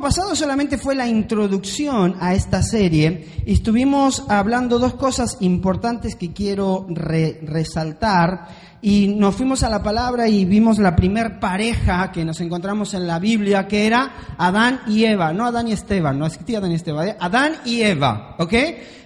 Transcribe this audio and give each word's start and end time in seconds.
Pasado 0.00 0.34
solamente 0.34 0.78
fue 0.78 0.94
la 0.94 1.06
introducción 1.06 2.16
a 2.20 2.34
esta 2.34 2.62
serie 2.62 3.26
y 3.46 3.52
estuvimos 3.54 4.24
hablando 4.28 4.78
dos 4.78 4.94
cosas 4.94 5.36
importantes 5.40 6.14
que 6.16 6.32
quiero 6.32 6.86
re- 6.88 7.38
resaltar 7.42 8.48
y 8.82 9.08
nos 9.08 9.34
fuimos 9.36 9.62
a 9.62 9.68
la 9.68 9.82
palabra 9.82 10.26
y 10.28 10.44
vimos 10.46 10.78
la 10.78 10.96
primer 10.96 11.38
pareja 11.38 12.10
que 12.12 12.24
nos 12.24 12.40
encontramos 12.40 12.94
en 12.94 13.06
la 13.06 13.18
Biblia 13.18 13.68
que 13.68 13.86
era 13.86 14.34
Adán 14.38 14.80
y 14.86 15.04
Eva, 15.04 15.32
no 15.32 15.44
Adán 15.44 15.68
y 15.68 15.72
Esteban, 15.72 16.18
no 16.18 16.26
existía 16.26 16.58
Adán 16.58 16.72
y 16.72 16.74
Esteban, 16.76 17.08
¿eh? 17.08 17.16
Adán 17.20 17.52
y 17.64 17.82
Eva, 17.82 18.36
¿ok? 18.38 18.54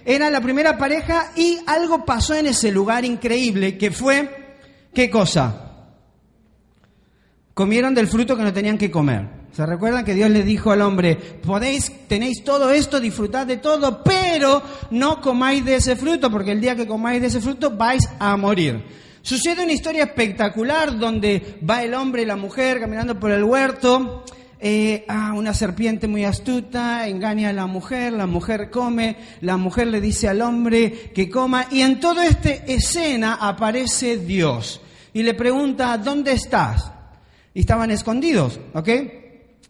Era 0.05 0.29
la 0.29 0.39
primera 0.41 0.77
pareja 0.77 1.31
y 1.35 1.57
algo 1.67 2.05
pasó 2.05 2.33
en 2.35 2.45
ese 2.47 2.71
lugar 2.71 3.03
increíble 3.05 3.77
que 3.77 3.91
fue, 3.91 4.57
¿qué 4.93 5.09
cosa? 5.09 5.61
comieron 7.53 7.95
del 7.95 8.07
fruto 8.07 8.35
que 8.35 8.43
no 8.43 8.51
tenían 8.51 8.77
que 8.77 8.91
comer. 8.91 9.44
¿Se 9.55 9.65
recuerdan 9.65 10.03
que 10.03 10.13
Dios 10.13 10.29
le 10.29 10.43
dijo 10.43 10.71
al 10.71 10.81
hombre, 10.81 11.15
podéis, 11.15 11.89
tenéis 12.09 12.43
todo 12.43 12.71
esto, 12.71 12.99
disfrutad 12.99 13.47
de 13.47 13.55
todo, 13.55 14.03
pero 14.03 14.61
no 14.91 15.21
comáis 15.21 15.63
de 15.63 15.75
ese 15.75 15.95
fruto, 15.95 16.29
porque 16.29 16.51
el 16.51 16.59
día 16.59 16.75
que 16.75 16.85
comáis 16.85 17.21
de 17.21 17.27
ese 17.27 17.39
fruto 17.39 17.71
vais 17.71 18.03
a 18.19 18.35
morir. 18.35 18.83
Sucede 19.21 19.63
una 19.63 19.71
historia 19.71 20.03
espectacular 20.03 20.99
donde 20.99 21.57
va 21.67 21.83
el 21.83 21.93
hombre 21.93 22.23
y 22.23 22.25
la 22.25 22.35
mujer 22.35 22.81
caminando 22.81 23.17
por 23.17 23.31
el 23.31 23.45
huerto, 23.45 24.25
eh, 24.59 25.05
ah, 25.07 25.31
una 25.33 25.53
serpiente 25.53 26.09
muy 26.09 26.25
astuta 26.25 27.07
engaña 27.07 27.49
a 27.49 27.53
la 27.53 27.65
mujer, 27.65 28.11
la 28.11 28.27
mujer 28.27 28.69
come, 28.69 29.15
la 29.39 29.55
mujer 29.55 29.87
le 29.87 30.01
dice 30.01 30.27
al 30.27 30.41
hombre 30.41 31.11
que 31.15 31.29
coma, 31.29 31.67
y 31.71 31.79
en 31.79 32.01
toda 32.01 32.25
esta 32.25 32.49
escena 32.49 33.35
aparece 33.39 34.17
Dios 34.17 34.81
y 35.13 35.23
le 35.23 35.33
pregunta, 35.33 35.97
¿dónde 35.97 36.33
estás? 36.33 36.91
y 37.55 37.61
estaban 37.61 37.89
escondidos, 37.89 38.59
¿ok? 38.73 38.89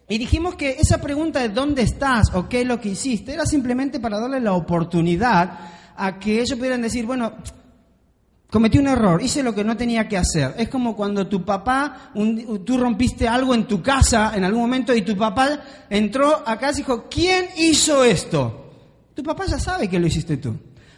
Y 0.08 0.18
dijimos 0.20 0.56
que 0.56 0.72
esa 0.72 1.00
pregunta 1.00 1.40
de 1.40 1.50
dónde 1.50 1.82
estás 1.82 2.34
o 2.34 2.48
qué 2.48 2.62
es 2.62 2.68
lo 2.68 2.80
que 2.80 2.90
hiciste 2.90 3.34
era 3.34 3.46
simplemente 3.46 4.00
para 4.00 4.20
darle 4.20 4.40
la 4.40 4.54
oportunidad 4.54 5.60
a 5.98 6.20
que 6.20 6.42
ellos 6.42 6.58
pudieran 6.58 6.82
decir, 6.82 7.06
bueno, 7.06 7.34
cometí 8.52 8.78
un 8.78 8.88
error, 8.88 9.22
hice 9.22 9.42
lo 9.42 9.56
que 9.56 9.64
no 9.64 9.76
tenía 9.76 10.08
que 10.08 10.18
hacer. 10.18 10.54
Es 10.58 10.70
como 10.70 10.96
cuando 10.96 11.28
tu 11.28 11.44
papá, 11.44 12.12
tú 12.64 12.78
rompiste 12.78 13.28
algo 13.28 13.56
en 13.56 13.66
tu 13.66 13.82
casa 13.82 14.34
en 14.36 14.44
algún 14.44 14.62
momento 14.62 14.94
y 14.96 15.02
tu 15.02 15.18
papá 15.18 15.60
entró 15.90 16.44
a 16.46 16.58
casa 16.58 16.80
y 16.80 16.84
dijo, 16.84 17.06
¿quién 17.10 17.48
hizo 17.58 18.04
esto? 18.04 18.62
Tu 19.16 19.24
papá 19.24 19.46
ya 19.48 19.60
sabe 19.60 19.88
que 19.88 20.00
lo 20.00 20.06
hiciste 20.06 20.38
tú. 20.38 20.56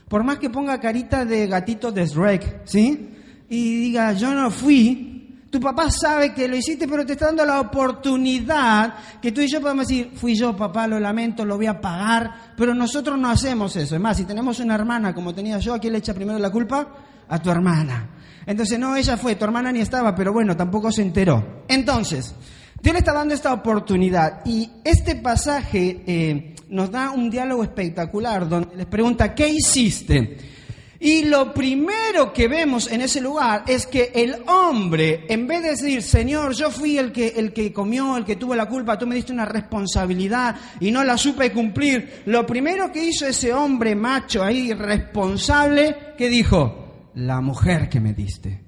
Por 0.09 0.23
más 0.23 0.37
que 0.37 0.49
ponga 0.49 0.79
carita 0.79 1.23
de 1.23 1.47
gatito 1.47 1.91
de 1.91 2.05
Shrek, 2.05 2.61
¿sí? 2.65 3.09
Y 3.49 3.79
diga, 3.81 4.13
yo 4.13 4.33
no 4.33 4.51
fui, 4.51 5.16
tu 5.49 5.59
papá 5.61 5.89
sabe 5.89 6.33
que 6.33 6.47
lo 6.47 6.55
hiciste, 6.57 6.87
pero 6.87 7.05
te 7.05 7.13
está 7.13 7.27
dando 7.27 7.45
la 7.45 7.61
oportunidad 7.61 8.95
que 9.21 9.31
tú 9.31 9.41
y 9.41 9.47
yo 9.47 9.61
podemos 9.61 9.87
decir, 9.87 10.11
fui 10.15 10.35
yo, 10.35 10.55
papá, 10.55 10.87
lo 10.87 10.99
lamento, 10.99 11.45
lo 11.45 11.55
voy 11.55 11.67
a 11.67 11.79
pagar, 11.79 12.53
pero 12.57 12.73
nosotros 12.73 13.17
no 13.17 13.29
hacemos 13.29 13.75
eso. 13.75 13.95
Es 13.95 14.01
más, 14.01 14.17
si 14.17 14.25
tenemos 14.25 14.59
una 14.59 14.75
hermana 14.75 15.13
como 15.13 15.33
tenía 15.33 15.57
yo, 15.59 15.73
¿a 15.73 15.79
quién 15.79 15.93
le 15.93 15.99
echa 15.99 16.13
primero 16.13 16.37
la 16.37 16.49
culpa? 16.49 16.87
A 17.29 17.41
tu 17.41 17.49
hermana. 17.49 18.09
Entonces, 18.45 18.77
no, 18.77 18.95
ella 18.95 19.17
fue, 19.17 19.35
tu 19.35 19.45
hermana 19.45 19.71
ni 19.71 19.79
estaba, 19.79 20.13
pero 20.15 20.33
bueno, 20.33 20.55
tampoco 20.55 20.91
se 20.91 21.01
enteró. 21.01 21.63
Entonces, 21.67 22.33
Dios 22.81 22.93
le 22.93 22.99
está 22.99 23.13
dando 23.13 23.33
esta 23.33 23.53
oportunidad 23.53 24.41
y 24.45 24.69
este 24.83 25.15
pasaje 25.15 26.03
eh, 26.05 26.55
nos 26.69 26.91
da 26.91 27.11
un 27.11 27.29
diálogo 27.29 27.63
espectacular 27.63 28.47
donde 28.47 28.75
les 28.75 28.85
pregunta, 28.85 29.33
¿qué 29.33 29.49
hiciste? 29.49 30.56
Y 30.99 31.25
lo 31.25 31.53
primero 31.53 32.33
que 32.33 32.47
vemos 32.47 32.91
en 32.91 33.01
ese 33.01 33.21
lugar 33.21 33.63
es 33.67 33.85
que 33.85 34.11
el 34.15 34.35
hombre, 34.47 35.25
en 35.29 35.45
vez 35.45 35.61
de 35.61 35.69
decir, 35.69 36.01
Señor, 36.01 36.53
yo 36.55 36.71
fui 36.71 36.97
el 36.97 37.11
que, 37.11 37.27
el 37.35 37.53
que 37.53 37.71
comió, 37.71 38.17
el 38.17 38.25
que 38.25 38.35
tuvo 38.35 38.55
la 38.55 38.65
culpa, 38.67 38.97
tú 38.97 39.05
me 39.05 39.13
diste 39.15 39.31
una 39.31 39.45
responsabilidad 39.45 40.55
y 40.79 40.89
no 40.91 41.03
la 41.03 41.17
supe 41.17 41.51
cumplir, 41.51 42.23
lo 42.25 42.45
primero 42.47 42.91
que 42.91 43.03
hizo 43.03 43.27
ese 43.27 43.53
hombre 43.53 43.95
macho 43.95 44.43
ahí, 44.43 44.73
responsable, 44.73 46.15
que 46.17 46.29
dijo, 46.29 47.11
la 47.15 47.41
mujer 47.41 47.89
que 47.89 47.99
me 47.99 48.13
diste 48.13 48.63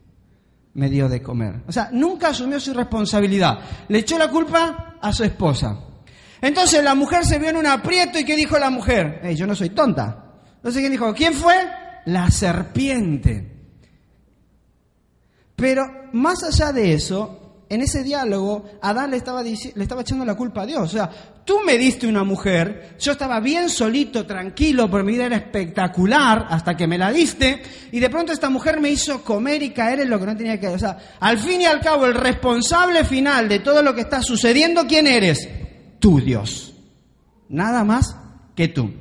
me 0.76 0.90
dio 0.90 1.10
de 1.10 1.22
comer. 1.22 1.62
O 1.68 1.72
sea, 1.72 1.90
nunca 1.92 2.30
asumió 2.30 2.60
su 2.60 2.74
responsabilidad. 2.74 3.60
Le 3.88 4.00
echó 4.00 4.18
la 4.18 4.30
culpa 4.30 4.98
a 5.02 5.12
su 5.12 5.24
esposa. 5.24 5.78
Entonces 6.42 6.84
la 6.84 6.96
mujer 6.96 7.26
se 7.26 7.38
vio 7.40 7.50
en 7.50 7.58
un 7.58 7.66
aprieto 7.66 8.18
y 8.20 8.24
¿qué 8.24 8.36
dijo 8.36 8.58
la 8.58 8.70
mujer? 8.70 9.20
"Ey, 9.24 9.36
yo 9.36 9.46
no 9.46 9.56
soy 9.56 9.72
tonta. 9.72 10.26
Entonces 10.56 10.80
¿quién 10.80 10.92
dijo? 10.92 11.14
¿Quién 11.14 11.34
fue? 11.34 11.54
La 12.10 12.30
serpiente. 12.32 13.58
Pero 15.56 16.10
más 16.14 16.44
allá 16.44 16.72
de 16.72 16.94
eso, 16.94 17.66
en 17.70 17.82
ese 17.82 18.04
diálogo, 18.04 18.66
Adán 18.82 19.12
le 19.12 19.18
estaba, 19.18 19.44
le 19.44 19.54
estaba 19.54 20.02
echando 20.02 20.26
la 20.26 20.36
culpa 20.36 20.64
a 20.64 20.66
Dios. 20.66 20.82
O 20.82 20.88
sea, 20.88 21.10
tú 21.46 21.60
me 21.64 21.78
diste 21.78 22.08
una 22.08 22.24
mujer, 22.24 22.96
yo 23.00 23.12
estaba 23.12 23.40
bien 23.40 23.70
solito, 23.70 24.26
tranquilo, 24.26 24.90
por 24.90 25.04
mi 25.04 25.14
vida 25.14 25.28
era 25.28 25.36
espectacular, 25.36 26.48
hasta 26.50 26.76
que 26.76 26.88
me 26.88 26.98
la 26.98 27.12
diste, 27.12 27.62
y 27.92 28.00
de 28.00 28.10
pronto 28.10 28.32
esta 28.32 28.50
mujer 28.50 28.80
me 28.80 28.90
hizo 28.90 29.24
comer 29.24 29.62
y 29.62 29.70
caer 29.70 30.00
en 30.00 30.10
lo 30.10 30.20
que 30.20 30.26
no 30.26 30.36
tenía 30.36 30.60
que 30.60 30.68
hacer. 30.68 30.78
O 30.78 30.80
sea, 30.80 30.98
al 31.20 31.38
fin 31.38 31.62
y 31.62 31.66
al 31.66 31.80
cabo, 31.80 32.08
el 32.08 32.16
responsable 32.16 33.04
final 33.04 33.48
de 33.48 33.60
todo 33.60 33.84
lo 33.84 33.94
que 33.94 34.02
está 34.02 34.24
sucediendo, 34.24 34.88
¿quién 34.88 35.06
eres? 35.06 35.48
Tú, 36.00 36.20
Dios. 36.20 36.74
Nada 37.50 37.84
más 37.84 38.16
que 38.56 38.68
tú. 38.68 38.92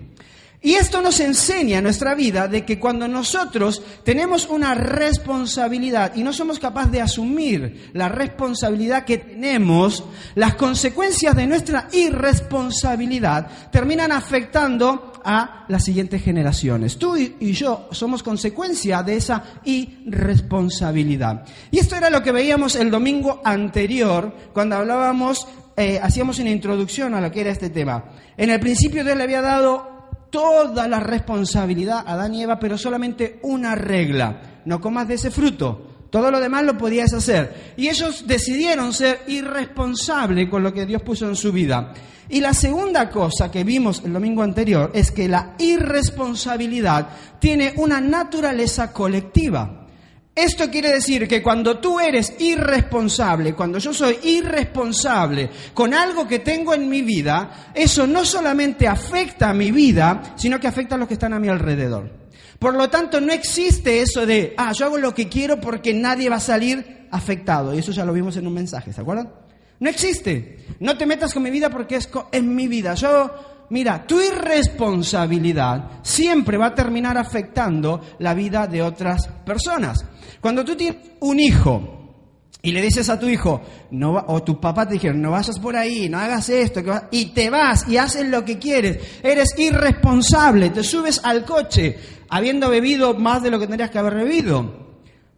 Y 0.60 0.74
esto 0.74 1.00
nos 1.00 1.20
enseña 1.20 1.78
en 1.78 1.84
nuestra 1.84 2.16
vida 2.16 2.48
de 2.48 2.64
que 2.64 2.80
cuando 2.80 3.06
nosotros 3.06 3.80
tenemos 4.04 4.48
una 4.48 4.74
responsabilidad 4.74 6.16
y 6.16 6.24
no 6.24 6.32
somos 6.32 6.58
capaces 6.58 6.90
de 6.90 7.00
asumir 7.00 7.90
la 7.92 8.08
responsabilidad 8.08 9.04
que 9.04 9.18
tenemos, 9.18 10.02
las 10.34 10.56
consecuencias 10.56 11.36
de 11.36 11.46
nuestra 11.46 11.88
irresponsabilidad 11.92 13.46
terminan 13.70 14.10
afectando 14.10 15.12
a 15.24 15.64
las 15.68 15.84
siguientes 15.84 16.24
generaciones. 16.24 16.98
Tú 16.98 17.16
y 17.16 17.52
yo 17.52 17.88
somos 17.92 18.24
consecuencia 18.24 19.04
de 19.04 19.16
esa 19.16 19.44
irresponsabilidad. 19.64 21.44
Y 21.70 21.78
esto 21.78 21.94
era 21.94 22.10
lo 22.10 22.22
que 22.22 22.32
veíamos 22.32 22.74
el 22.74 22.90
domingo 22.90 23.40
anterior 23.44 24.34
cuando 24.52 24.74
hablábamos, 24.74 25.46
eh, 25.76 26.00
hacíamos 26.02 26.40
una 26.40 26.50
introducción 26.50 27.14
a 27.14 27.20
lo 27.20 27.30
que 27.30 27.42
era 27.42 27.50
este 27.50 27.70
tema. 27.70 28.06
En 28.36 28.50
el 28.50 28.58
principio 28.58 29.04
Dios 29.04 29.16
le 29.16 29.22
había 29.22 29.40
dado 29.40 29.97
toda 30.30 30.88
la 30.88 31.00
responsabilidad 31.00 32.04
a 32.06 32.12
Adán 32.12 32.34
y 32.34 32.42
Eva, 32.42 32.58
pero 32.58 32.78
solamente 32.78 33.38
una 33.42 33.74
regla. 33.74 34.60
No 34.64 34.80
comas 34.80 35.08
de 35.08 35.14
ese 35.14 35.30
fruto. 35.30 35.86
Todo 36.10 36.30
lo 36.30 36.40
demás 36.40 36.64
lo 36.64 36.78
podías 36.78 37.12
hacer. 37.12 37.74
Y 37.76 37.88
ellos 37.88 38.26
decidieron 38.26 38.92
ser 38.92 39.20
irresponsables 39.26 40.48
con 40.48 40.62
lo 40.62 40.72
que 40.72 40.86
Dios 40.86 41.02
puso 41.02 41.28
en 41.28 41.36
su 41.36 41.52
vida. 41.52 41.92
Y 42.30 42.40
la 42.40 42.52
segunda 42.52 43.08
cosa 43.08 43.50
que 43.50 43.64
vimos 43.64 44.02
el 44.04 44.12
domingo 44.12 44.42
anterior 44.42 44.90
es 44.94 45.10
que 45.10 45.28
la 45.28 45.54
irresponsabilidad 45.58 47.08
tiene 47.38 47.74
una 47.76 48.00
naturaleza 48.00 48.92
colectiva. 48.92 49.77
Esto 50.38 50.70
quiere 50.70 50.92
decir 50.92 51.26
que 51.26 51.42
cuando 51.42 51.78
tú 51.78 51.98
eres 51.98 52.32
irresponsable, 52.38 53.54
cuando 53.54 53.80
yo 53.80 53.92
soy 53.92 54.20
irresponsable 54.22 55.50
con 55.74 55.92
algo 55.92 56.28
que 56.28 56.38
tengo 56.38 56.74
en 56.74 56.88
mi 56.88 57.02
vida, 57.02 57.72
eso 57.74 58.06
no 58.06 58.24
solamente 58.24 58.86
afecta 58.86 59.50
a 59.50 59.52
mi 59.52 59.72
vida, 59.72 60.34
sino 60.36 60.60
que 60.60 60.68
afecta 60.68 60.94
a 60.94 60.98
los 60.98 61.08
que 61.08 61.14
están 61.14 61.32
a 61.32 61.40
mi 61.40 61.48
alrededor. 61.48 62.08
Por 62.60 62.74
lo 62.74 62.88
tanto, 62.88 63.20
no 63.20 63.32
existe 63.32 64.00
eso 64.00 64.26
de, 64.26 64.54
ah, 64.56 64.70
yo 64.70 64.86
hago 64.86 64.98
lo 64.98 65.12
que 65.12 65.28
quiero 65.28 65.60
porque 65.60 65.92
nadie 65.92 66.30
va 66.30 66.36
a 66.36 66.40
salir 66.40 67.08
afectado. 67.10 67.74
Y 67.74 67.80
eso 67.80 67.90
ya 67.90 68.04
lo 68.04 68.12
vimos 68.12 68.36
en 68.36 68.46
un 68.46 68.54
mensaje, 68.54 68.92
¿se 68.92 69.00
acuerdan? 69.00 69.32
No 69.80 69.90
existe. 69.90 70.58
No 70.78 70.96
te 70.96 71.04
metas 71.04 71.34
con 71.34 71.42
mi 71.42 71.50
vida 71.50 71.68
porque 71.68 71.96
es 71.96 72.08
en 72.30 72.54
mi 72.54 72.68
vida. 72.68 72.94
Yo 72.94 73.57
mira, 73.70 74.06
tu 74.06 74.20
irresponsabilidad 74.20 76.00
siempre 76.02 76.56
va 76.56 76.66
a 76.66 76.74
terminar 76.74 77.18
afectando 77.18 78.00
la 78.18 78.34
vida 78.34 78.66
de 78.66 78.82
otras 78.82 79.28
personas. 79.44 80.04
Cuando 80.40 80.64
tú 80.64 80.76
tienes 80.76 81.12
un 81.20 81.40
hijo 81.40 81.94
y 82.60 82.72
le 82.72 82.82
dices 82.82 83.08
a 83.08 83.18
tu 83.18 83.28
hijo, 83.28 83.60
no, 83.92 84.24
o 84.26 84.42
tu 84.42 84.60
papá 84.60 84.86
te 84.86 84.94
dijeron, 84.94 85.22
no 85.22 85.30
vayas 85.30 85.58
por 85.58 85.76
ahí, 85.76 86.08
no 86.08 86.18
hagas 86.18 86.48
esto, 86.48 86.80
y 87.10 87.26
te 87.26 87.50
vas 87.50 87.88
y 87.88 87.96
haces 87.96 88.28
lo 88.28 88.44
que 88.44 88.58
quieres, 88.58 89.20
eres 89.22 89.54
irresponsable, 89.58 90.70
te 90.70 90.82
subes 90.82 91.20
al 91.24 91.44
coche 91.44 91.96
habiendo 92.28 92.68
bebido 92.68 93.14
más 93.14 93.42
de 93.42 93.50
lo 93.50 93.58
que 93.58 93.66
tendrías 93.66 93.90
que 93.90 93.98
haber 93.98 94.14
bebido. 94.14 94.88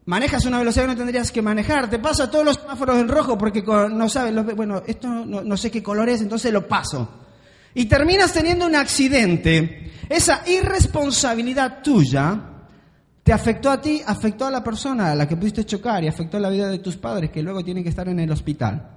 Manejas 0.06 0.44
una 0.46 0.58
velocidad 0.58 0.84
que 0.84 0.92
no 0.92 0.96
tendrías 0.96 1.30
que 1.30 1.42
manejar, 1.42 1.88
te 1.88 1.98
pasa 1.98 2.30
todos 2.30 2.44
los 2.44 2.56
semáforos 2.56 2.98
en 2.98 3.08
rojo 3.08 3.36
porque 3.36 3.62
no 3.62 4.08
sabes, 4.08 4.34
bueno, 4.56 4.82
esto 4.86 5.08
no 5.08 5.56
sé 5.56 5.70
qué 5.70 5.82
color 5.82 6.08
es, 6.08 6.20
entonces 6.22 6.52
lo 6.52 6.66
paso. 6.66 7.08
Y 7.74 7.86
terminas 7.86 8.32
teniendo 8.32 8.66
un 8.66 8.74
accidente. 8.74 9.92
Esa 10.08 10.42
irresponsabilidad 10.46 11.82
tuya 11.82 12.50
te 13.22 13.32
afectó 13.32 13.70
a 13.70 13.80
ti, 13.80 14.02
afectó 14.04 14.46
a 14.46 14.50
la 14.50 14.64
persona 14.64 15.12
a 15.12 15.14
la 15.14 15.28
que 15.28 15.36
pudiste 15.36 15.64
chocar 15.64 16.02
y 16.02 16.08
afectó 16.08 16.36
a 16.36 16.40
la 16.40 16.50
vida 16.50 16.68
de 16.68 16.78
tus 16.78 16.96
padres 16.96 17.30
que 17.30 17.42
luego 17.42 17.62
tienen 17.62 17.84
que 17.84 17.90
estar 17.90 18.08
en 18.08 18.18
el 18.18 18.30
hospital. 18.30 18.96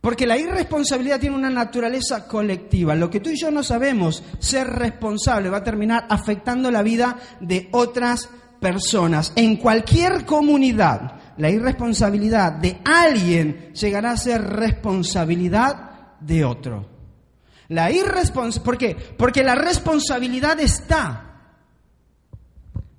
Porque 0.00 0.26
la 0.26 0.38
irresponsabilidad 0.38 1.18
tiene 1.18 1.34
una 1.34 1.50
naturaleza 1.50 2.28
colectiva. 2.28 2.94
Lo 2.94 3.10
que 3.10 3.18
tú 3.18 3.30
y 3.30 3.36
yo 3.36 3.50
no 3.50 3.64
sabemos, 3.64 4.22
ser 4.38 4.68
responsable, 4.68 5.50
va 5.50 5.56
a 5.56 5.64
terminar 5.64 6.06
afectando 6.08 6.70
la 6.70 6.82
vida 6.82 7.16
de 7.40 7.68
otras 7.72 8.28
personas. 8.60 9.32
En 9.34 9.56
cualquier 9.56 10.24
comunidad, 10.24 11.16
la 11.38 11.50
irresponsabilidad 11.50 12.52
de 12.52 12.78
alguien 12.84 13.72
llegará 13.72 14.12
a 14.12 14.16
ser 14.16 14.42
responsabilidad 14.42 15.90
de 16.26 16.44
otro. 16.44 16.86
La 17.68 17.90
irrespons 17.90 18.58
¿Por 18.60 18.78
qué? 18.78 18.94
Porque 18.94 19.42
la 19.42 19.54
responsabilidad 19.54 20.58
está. 20.60 21.22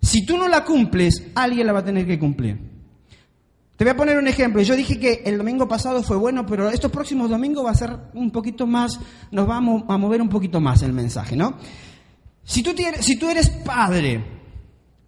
Si 0.01 0.25
tú 0.25 0.38
no 0.38 0.47
la 0.47 0.63
cumples, 0.63 1.24
alguien 1.35 1.68
la 1.68 1.74
va 1.74 1.79
a 1.79 1.85
tener 1.85 2.06
que 2.06 2.19
cumplir. 2.19 2.59
Te 3.75 3.83
voy 3.83 3.91
a 3.91 3.97
poner 3.97 4.18
un 4.18 4.27
ejemplo. 4.27 4.62
Yo 4.62 4.75
dije 4.75 5.00
que 5.00 5.21
el 5.25 5.38
domingo 5.38 5.68
pasado 5.68 6.01
fue 6.01 6.18
bueno, 6.18 6.45
pero 6.45 6.69
estos 6.69 6.91
próximos 6.91 7.29
domingos 7.29 7.65
va 7.65 7.71
a 7.71 7.75
ser 7.75 7.95
un 8.13 8.31
poquito 8.31 8.65
más, 8.65 9.00
nos 9.31 9.45
vamos 9.45 9.83
a 9.88 9.97
mover 9.97 10.21
un 10.21 10.29
poquito 10.29 10.59
más 10.59 10.81
el 10.81 10.94
mensaje, 10.94 11.35
¿no? 11.35 11.57
Si 12.44 12.63
tú, 12.63 12.74
si 13.01 13.19
tú 13.19 13.29
eres 13.29 13.50
padre 13.50 14.37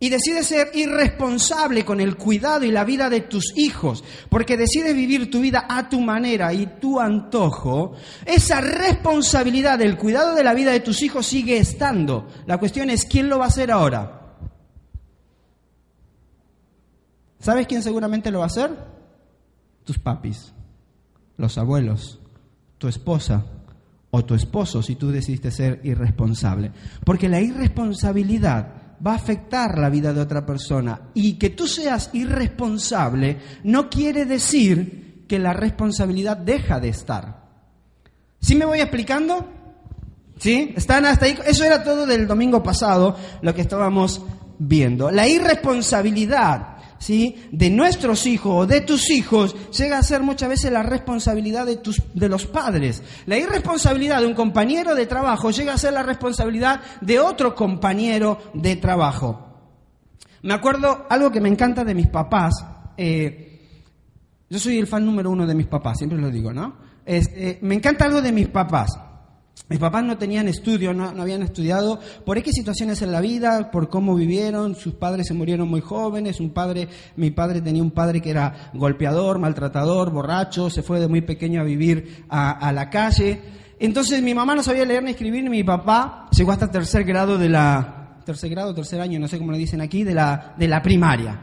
y 0.01 0.09
decides 0.09 0.47
ser 0.47 0.71
irresponsable 0.73 1.83
con 1.83 1.99
el 1.99 2.15
cuidado 2.15 2.63
y 2.63 2.71
la 2.71 2.85
vida 2.85 3.09
de 3.09 3.21
tus 3.21 3.51
hijos, 3.57 4.03
porque 4.29 4.55
decides 4.55 4.95
vivir 4.95 5.29
tu 5.29 5.41
vida 5.41 5.65
a 5.67 5.89
tu 5.89 5.99
manera 5.99 6.53
y 6.53 6.65
tu 6.79 7.01
antojo, 7.01 7.93
esa 8.25 8.61
responsabilidad 8.61 9.77
del 9.77 9.97
cuidado 9.97 10.35
de 10.35 10.43
la 10.43 10.53
vida 10.53 10.71
de 10.71 10.79
tus 10.79 11.01
hijos 11.01 11.25
sigue 11.25 11.57
estando. 11.57 12.27
La 12.45 12.57
cuestión 12.57 12.89
es, 12.89 13.03
¿quién 13.03 13.27
lo 13.27 13.39
va 13.39 13.45
a 13.45 13.49
hacer 13.49 13.71
ahora? 13.71 14.37
¿Sabes 17.39 17.67
quién 17.67 17.83
seguramente 17.83 18.31
lo 18.31 18.39
va 18.39 18.45
a 18.45 18.47
hacer? 18.47 18.71
Tus 19.83 19.99
papis, 19.99 20.53
los 21.35 21.57
abuelos, 21.57 22.19
tu 22.77 22.87
esposa 22.87 23.45
o 24.11 24.23
tu 24.23 24.33
esposo 24.33 24.81
si 24.81 24.95
tú 24.95 25.11
decidiste 25.11 25.51
ser 25.51 25.81
irresponsable. 25.83 26.71
Porque 27.03 27.27
la 27.27 27.41
irresponsabilidad 27.41 28.78
va 29.05 29.13
a 29.13 29.15
afectar 29.15 29.77
la 29.77 29.89
vida 29.89 30.13
de 30.13 30.21
otra 30.21 30.45
persona. 30.45 31.01
Y 31.13 31.33
que 31.33 31.51
tú 31.51 31.67
seas 31.67 32.09
irresponsable 32.13 33.37
no 33.63 33.89
quiere 33.89 34.25
decir 34.25 35.25
que 35.27 35.39
la 35.39 35.53
responsabilidad 35.53 36.37
deja 36.37 36.79
de 36.79 36.89
estar. 36.89 37.39
¿Sí 38.41 38.55
me 38.55 38.65
voy 38.65 38.79
explicando? 38.79 39.47
¿Sí? 40.37 40.73
¿Están 40.75 41.05
hasta 41.05 41.25
ahí? 41.25 41.37
Eso 41.45 41.63
era 41.65 41.83
todo 41.83 42.05
del 42.05 42.25
domingo 42.25 42.63
pasado, 42.63 43.15
lo 43.41 43.53
que 43.53 43.61
estábamos 43.61 44.21
viendo. 44.57 45.11
La 45.11 45.27
irresponsabilidad 45.27 46.78
¿sí? 46.99 47.47
de 47.51 47.69
nuestros 47.69 48.27
hijos 48.27 48.53
o 48.55 48.67
de 48.67 48.81
tus 48.81 49.09
hijos 49.09 49.55
llega 49.71 49.97
a 49.97 50.03
ser 50.03 50.21
muchas 50.21 50.49
veces 50.49 50.71
la 50.71 50.83
responsabilidad 50.83 51.65
de, 51.65 51.77
tus, 51.77 52.01
de 52.13 52.29
los 52.29 52.45
padres. 52.45 53.01
La 53.25 53.37
irresponsabilidad 53.37 54.21
de 54.21 54.27
un 54.27 54.35
compañero 54.35 54.93
de 54.93 55.07
trabajo 55.07 55.49
llega 55.51 55.73
a 55.73 55.77
ser 55.77 55.93
la 55.93 56.03
responsabilidad 56.03 56.81
de 57.01 57.19
otro 57.19 57.55
compañero 57.55 58.39
de 58.53 58.75
trabajo. 58.75 59.47
Me 60.43 60.53
acuerdo 60.53 61.05
algo 61.09 61.31
que 61.31 61.41
me 61.41 61.49
encanta 61.49 61.83
de 61.83 61.95
mis 61.95 62.07
papás. 62.07 62.65
Eh, 62.95 63.45
yo 64.49 64.59
soy 64.59 64.77
el 64.77 64.87
fan 64.87 65.05
número 65.05 65.29
uno 65.31 65.45
de 65.45 65.55
mis 65.55 65.67
papás, 65.67 65.97
siempre 65.97 66.19
lo 66.19 66.29
digo, 66.29 66.53
¿no? 66.53 66.77
Eh, 67.05 67.59
me 67.61 67.75
encanta 67.75 68.05
algo 68.05 68.21
de 68.21 68.31
mis 68.31 68.47
papás. 68.47 68.97
Mis 69.69 69.77
papás 69.77 70.03
no 70.03 70.17
tenían 70.17 70.47
estudio, 70.47 70.95
no, 70.95 71.09
habían 71.21 71.43
estudiado 71.43 71.99
por 72.25 72.39
X 72.39 72.55
situaciones 72.55 73.03
en 73.03 73.11
la 73.11 73.21
vida, 73.21 73.69
por 73.69 73.87
cómo 73.87 74.15
vivieron, 74.15 74.73
sus 74.73 74.95
padres 74.95 75.27
se 75.27 75.35
murieron 75.35 75.69
muy 75.69 75.79
jóvenes, 75.79 76.39
un 76.39 76.49
padre, 76.49 76.87
mi 77.17 77.29
padre 77.29 77.61
tenía 77.61 77.83
un 77.83 77.91
padre 77.91 78.19
que 78.19 78.31
era 78.31 78.71
golpeador, 78.73 79.37
maltratador, 79.37 80.09
borracho, 80.09 80.71
se 80.71 80.81
fue 80.81 80.99
de 80.99 81.07
muy 81.07 81.21
pequeño 81.21 81.61
a 81.61 81.63
vivir 81.63 82.25
a, 82.29 82.71
la 82.71 82.89
calle. 82.89 83.41
Entonces 83.77 84.23
mi 84.23 84.33
mamá 84.33 84.55
no 84.55 84.63
sabía 84.63 84.85
leer 84.85 85.03
ni 85.03 85.11
escribir, 85.11 85.43
ni 85.43 85.51
mi 85.51 85.63
papá 85.63 86.27
llegó 86.35 86.51
hasta 86.51 86.71
tercer 86.71 87.03
grado 87.03 87.37
de 87.37 87.49
la, 87.49 88.17
tercer 88.25 88.49
grado, 88.49 88.73
tercer 88.73 88.99
año, 88.99 89.19
no 89.19 89.27
sé 89.27 89.37
cómo 89.37 89.51
le 89.51 89.59
dicen 89.59 89.81
aquí, 89.81 90.03
de 90.03 90.15
la, 90.15 90.55
de 90.57 90.67
la 90.67 90.81
primaria. 90.81 91.41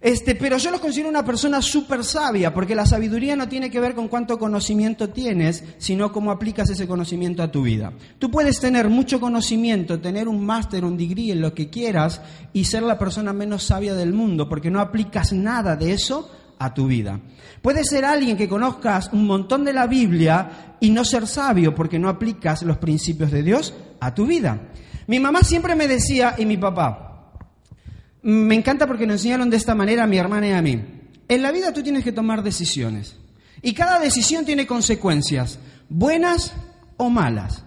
Este, 0.00 0.34
pero 0.34 0.56
yo 0.56 0.70
los 0.70 0.80
considero 0.80 1.10
una 1.10 1.26
persona 1.26 1.60
súper 1.60 2.04
sabia, 2.04 2.54
porque 2.54 2.74
la 2.74 2.86
sabiduría 2.86 3.36
no 3.36 3.48
tiene 3.48 3.70
que 3.70 3.80
ver 3.80 3.94
con 3.94 4.08
cuánto 4.08 4.38
conocimiento 4.38 5.10
tienes, 5.10 5.62
sino 5.76 6.10
cómo 6.10 6.30
aplicas 6.30 6.70
ese 6.70 6.88
conocimiento 6.88 7.42
a 7.42 7.50
tu 7.50 7.62
vida. 7.62 7.92
Tú 8.18 8.30
puedes 8.30 8.60
tener 8.60 8.88
mucho 8.88 9.20
conocimiento, 9.20 10.00
tener 10.00 10.26
un 10.26 10.44
máster, 10.44 10.86
un 10.86 10.96
degree 10.96 11.32
en 11.32 11.42
lo 11.42 11.52
que 11.52 11.68
quieras 11.68 12.22
y 12.54 12.64
ser 12.64 12.82
la 12.82 12.98
persona 12.98 13.34
menos 13.34 13.64
sabia 13.64 13.94
del 13.94 14.14
mundo, 14.14 14.48
porque 14.48 14.70
no 14.70 14.80
aplicas 14.80 15.34
nada 15.34 15.76
de 15.76 15.92
eso 15.92 16.30
a 16.58 16.72
tu 16.72 16.86
vida. 16.86 17.20
Puedes 17.60 17.90
ser 17.90 18.06
alguien 18.06 18.38
que 18.38 18.48
conozcas 18.48 19.10
un 19.12 19.26
montón 19.26 19.66
de 19.66 19.74
la 19.74 19.86
Biblia 19.86 20.76
y 20.80 20.90
no 20.90 21.04
ser 21.04 21.26
sabio 21.26 21.74
porque 21.74 21.98
no 21.98 22.08
aplicas 22.08 22.62
los 22.62 22.78
principios 22.78 23.30
de 23.30 23.42
Dios 23.42 23.74
a 24.00 24.14
tu 24.14 24.24
vida. 24.24 24.60
Mi 25.06 25.20
mamá 25.20 25.42
siempre 25.42 25.74
me 25.74 25.88
decía, 25.88 26.36
y 26.38 26.46
mi 26.46 26.56
papá, 26.56 27.09
me 28.22 28.54
encanta 28.54 28.86
porque 28.86 29.06
nos 29.06 29.20
enseñaron 29.20 29.50
de 29.50 29.56
esta 29.56 29.74
manera 29.74 30.04
a 30.04 30.06
mi 30.06 30.18
hermana 30.18 30.48
y 30.48 30.52
a 30.52 30.62
mí. 30.62 30.82
En 31.28 31.42
la 31.42 31.52
vida 31.52 31.72
tú 31.72 31.82
tienes 31.82 32.04
que 32.04 32.12
tomar 32.12 32.42
decisiones. 32.42 33.16
Y 33.62 33.74
cada 33.74 33.98
decisión 33.98 34.44
tiene 34.44 34.66
consecuencias, 34.66 35.58
buenas 35.88 36.52
o 36.96 37.10
malas. 37.10 37.64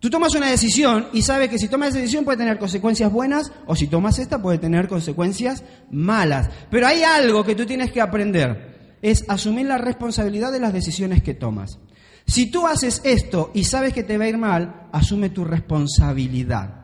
Tú 0.00 0.10
tomas 0.10 0.34
una 0.36 0.48
decisión 0.48 1.08
y 1.12 1.22
sabes 1.22 1.48
que 1.48 1.58
si 1.58 1.66
tomas 1.66 1.88
esa 1.88 1.98
decisión 1.98 2.24
puede 2.24 2.38
tener 2.38 2.58
consecuencias 2.58 3.10
buenas 3.10 3.50
o 3.66 3.74
si 3.74 3.88
tomas 3.88 4.20
esta 4.20 4.40
puede 4.40 4.58
tener 4.58 4.86
consecuencias 4.86 5.64
malas. 5.90 6.48
Pero 6.70 6.86
hay 6.86 7.02
algo 7.02 7.44
que 7.44 7.56
tú 7.56 7.66
tienes 7.66 7.90
que 7.90 8.00
aprender, 8.00 8.96
es 9.02 9.24
asumir 9.28 9.66
la 9.66 9.78
responsabilidad 9.78 10.52
de 10.52 10.60
las 10.60 10.72
decisiones 10.72 11.22
que 11.22 11.34
tomas. 11.34 11.80
Si 12.26 12.50
tú 12.50 12.66
haces 12.66 13.00
esto 13.04 13.50
y 13.54 13.64
sabes 13.64 13.92
que 13.92 14.04
te 14.04 14.18
va 14.18 14.24
a 14.24 14.28
ir 14.28 14.38
mal, 14.38 14.88
asume 14.92 15.30
tu 15.30 15.44
responsabilidad. 15.44 16.77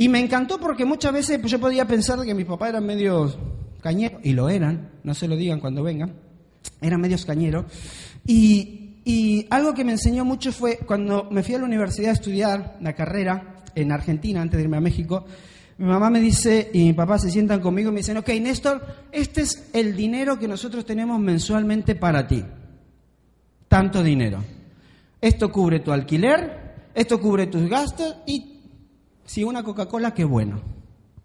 Y 0.00 0.08
me 0.08 0.18
encantó 0.18 0.58
porque 0.58 0.86
muchas 0.86 1.12
veces 1.12 1.38
pues, 1.40 1.52
yo 1.52 1.60
podía 1.60 1.86
pensar 1.86 2.18
que 2.24 2.32
mis 2.32 2.46
papás 2.46 2.70
eran 2.70 2.86
medios 2.86 3.36
cañeros, 3.82 4.18
y 4.24 4.32
lo 4.32 4.48
eran, 4.48 4.92
no 5.04 5.12
se 5.12 5.28
lo 5.28 5.36
digan 5.36 5.60
cuando 5.60 5.82
vengan, 5.82 6.14
eran 6.80 7.02
medios 7.02 7.26
cañeros. 7.26 7.66
Y, 8.26 8.94
y 9.04 9.46
algo 9.50 9.74
que 9.74 9.84
me 9.84 9.92
enseñó 9.92 10.24
mucho 10.24 10.52
fue 10.52 10.78
cuando 10.78 11.28
me 11.30 11.42
fui 11.42 11.54
a 11.54 11.58
la 11.58 11.66
universidad 11.66 12.12
a 12.12 12.14
estudiar 12.14 12.78
la 12.80 12.94
carrera 12.94 13.56
en 13.74 13.92
Argentina, 13.92 14.40
antes 14.40 14.56
de 14.56 14.62
irme 14.64 14.78
a 14.78 14.80
México, 14.80 15.26
mi 15.76 15.84
mamá 15.84 16.08
me 16.08 16.22
dice 16.22 16.70
y 16.72 16.78
mi 16.78 16.92
papá 16.94 17.18
se 17.18 17.30
sientan 17.30 17.60
conmigo 17.60 17.90
y 17.90 17.92
me 17.92 18.00
dicen, 18.00 18.16
ok, 18.16 18.28
Néstor, 18.40 18.82
este 19.12 19.42
es 19.42 19.68
el 19.74 19.94
dinero 19.94 20.38
que 20.38 20.48
nosotros 20.48 20.86
tenemos 20.86 21.20
mensualmente 21.20 21.94
para 21.94 22.26
ti. 22.26 22.42
Tanto 23.68 24.02
dinero. 24.02 24.42
Esto 25.20 25.52
cubre 25.52 25.80
tu 25.80 25.92
alquiler, 25.92 26.88
esto 26.94 27.20
cubre 27.20 27.48
tus 27.48 27.68
gastos 27.68 28.16
y 28.24 28.49
si 29.30 29.44
una 29.44 29.62
Coca-Cola, 29.62 30.12
qué 30.12 30.24
bueno. 30.24 30.60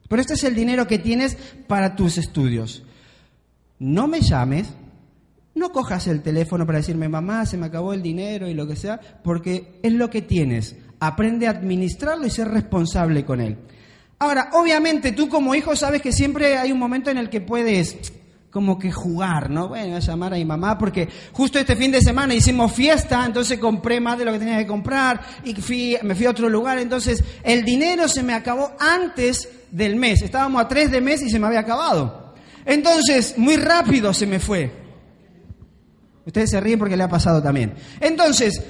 Pero 0.08 0.22
este 0.22 0.36
es 0.36 0.44
el 0.44 0.54
dinero 0.54 0.86
que 0.86 1.00
tienes 1.00 1.36
para 1.66 1.96
tus 1.96 2.20
estudios. 2.20 2.84
No 3.80 4.08
me 4.08 4.22
llames, 4.22 4.68
no 5.56 5.72
cojas 5.72 6.06
el 6.06 6.22
teléfono 6.22 6.68
para 6.68 6.78
decirme, 6.78 7.10
mamá, 7.10 7.48
se 7.48 7.58
me 7.58 7.66
acabó 7.66 7.94
el 7.94 8.04
dinero 8.04 8.48
y 8.48 8.54
lo 8.54 8.68
que 8.68 8.76
sea, 8.76 9.02
porque 9.24 9.80
es 9.82 9.92
lo 9.92 10.12
que 10.12 10.22
tienes. 10.22 10.76
Aprende 11.00 11.48
a 11.48 11.50
administrarlo 11.50 12.28
y 12.28 12.30
ser 12.30 12.50
responsable 12.50 13.26
con 13.26 13.42
él. 13.42 13.58
Ahora, 14.20 14.52
obviamente 14.54 15.12
tú 15.12 15.28
como 15.28 15.56
hijo 15.56 15.76
sabes 15.76 16.04
que 16.04 16.12
siempre 16.12 16.60
hay 16.60 16.72
un 16.72 16.78
momento 16.78 17.10
en 17.10 17.18
el 17.18 17.32
que 17.32 17.42
puedes 17.42 18.14
como 18.56 18.80
que 18.80 18.90
jugar, 18.90 19.50
¿no? 19.50 19.68
Bueno, 19.68 19.98
a 19.98 20.00
llamar 20.00 20.34
a 20.34 20.38
mi 20.38 20.46
mamá 20.46 20.78
porque 20.78 21.10
justo 21.34 21.60
este 21.60 21.76
fin 21.76 21.92
de 21.92 22.00
semana 22.00 22.34
hicimos 22.34 22.72
fiesta, 22.72 23.26
entonces 23.26 23.60
compré 23.60 24.00
más 24.00 24.18
de 24.18 24.24
lo 24.24 24.32
que 24.32 24.40
tenía 24.40 24.58
que 24.60 24.66
comprar 24.66 25.20
y 25.44 25.54
fui, 25.56 25.98
me 26.04 26.16
fui 26.16 26.26
a 26.26 26.30
otro 26.30 26.48
lugar, 26.48 26.80
entonces 26.80 27.22
el 27.44 27.66
dinero 27.66 28.08
se 28.08 28.24
me 28.24 28.34
acabó 28.34 28.72
antes 28.80 29.50
del 29.72 29.98
mes, 29.98 30.22
estábamos 30.22 30.62
a 30.62 30.70
tres 30.70 30.90
de 30.90 31.02
mes 31.02 31.22
y 31.24 31.30
se 31.30 31.38
me 31.38 31.48
había 31.48 31.60
acabado. 31.60 32.34
Entonces, 32.66 33.38
muy 33.38 33.58
rápido 33.58 34.14
se 34.14 34.26
me 34.26 34.40
fue. 34.40 34.72
Ustedes 36.26 36.52
se 36.52 36.62
ríen 36.62 36.80
porque 36.80 36.96
le 36.96 37.04
ha 37.04 37.10
pasado 37.10 37.44
también. 37.44 37.74
Entonces, 38.00 38.64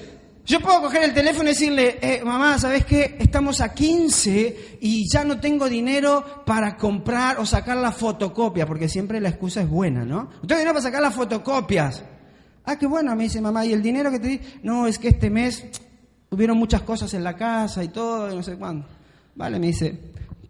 Yo 0.45 0.59
puedo 0.59 0.79
coger 0.79 1.01
el 1.03 1.13
teléfono 1.13 1.45
y 1.45 1.53
decirle, 1.53 1.97
eh, 1.99 2.21
mamá, 2.23 2.59
¿sabes 2.59 2.85
qué? 2.85 3.15
Estamos 3.19 3.61
a 3.61 3.73
15 3.73 4.77
y 4.79 5.09
ya 5.11 5.23
no 5.23 5.39
tengo 5.39 5.67
dinero 5.67 6.43
para 6.45 6.77
comprar 6.77 7.39
o 7.39 7.47
sacar 7.47 7.77
la 7.77 7.91
fotocopia, 7.91 8.67
porque 8.67 8.87
siempre 8.87 9.19
la 9.19 9.29
excusa 9.29 9.61
es 9.61 9.69
buena, 9.69 10.05
¿no? 10.05 10.25
No 10.25 10.41
tengo 10.41 10.59
dinero 10.59 10.73
para 10.73 10.83
sacar 10.83 11.01
las 11.01 11.15
fotocopias. 11.15 12.05
Ah, 12.63 12.77
qué 12.77 12.85
bueno, 12.85 13.15
me 13.15 13.23
dice 13.23 13.41
mamá, 13.41 13.65
¿y 13.65 13.73
el 13.73 13.81
dinero 13.81 14.11
que 14.11 14.19
te 14.19 14.27
di? 14.27 14.41
No, 14.61 14.85
es 14.85 14.99
que 14.99 15.07
este 15.07 15.31
mes 15.31 15.65
hubieron 16.29 16.59
muchas 16.59 16.83
cosas 16.83 17.15
en 17.15 17.23
la 17.23 17.35
casa 17.35 17.83
y 17.83 17.87
todo, 17.87 18.31
y 18.31 18.35
no 18.35 18.43
sé 18.43 18.55
cuándo. 18.55 18.85
Vale, 19.33 19.57
me 19.57 19.67
dice, 19.67 19.99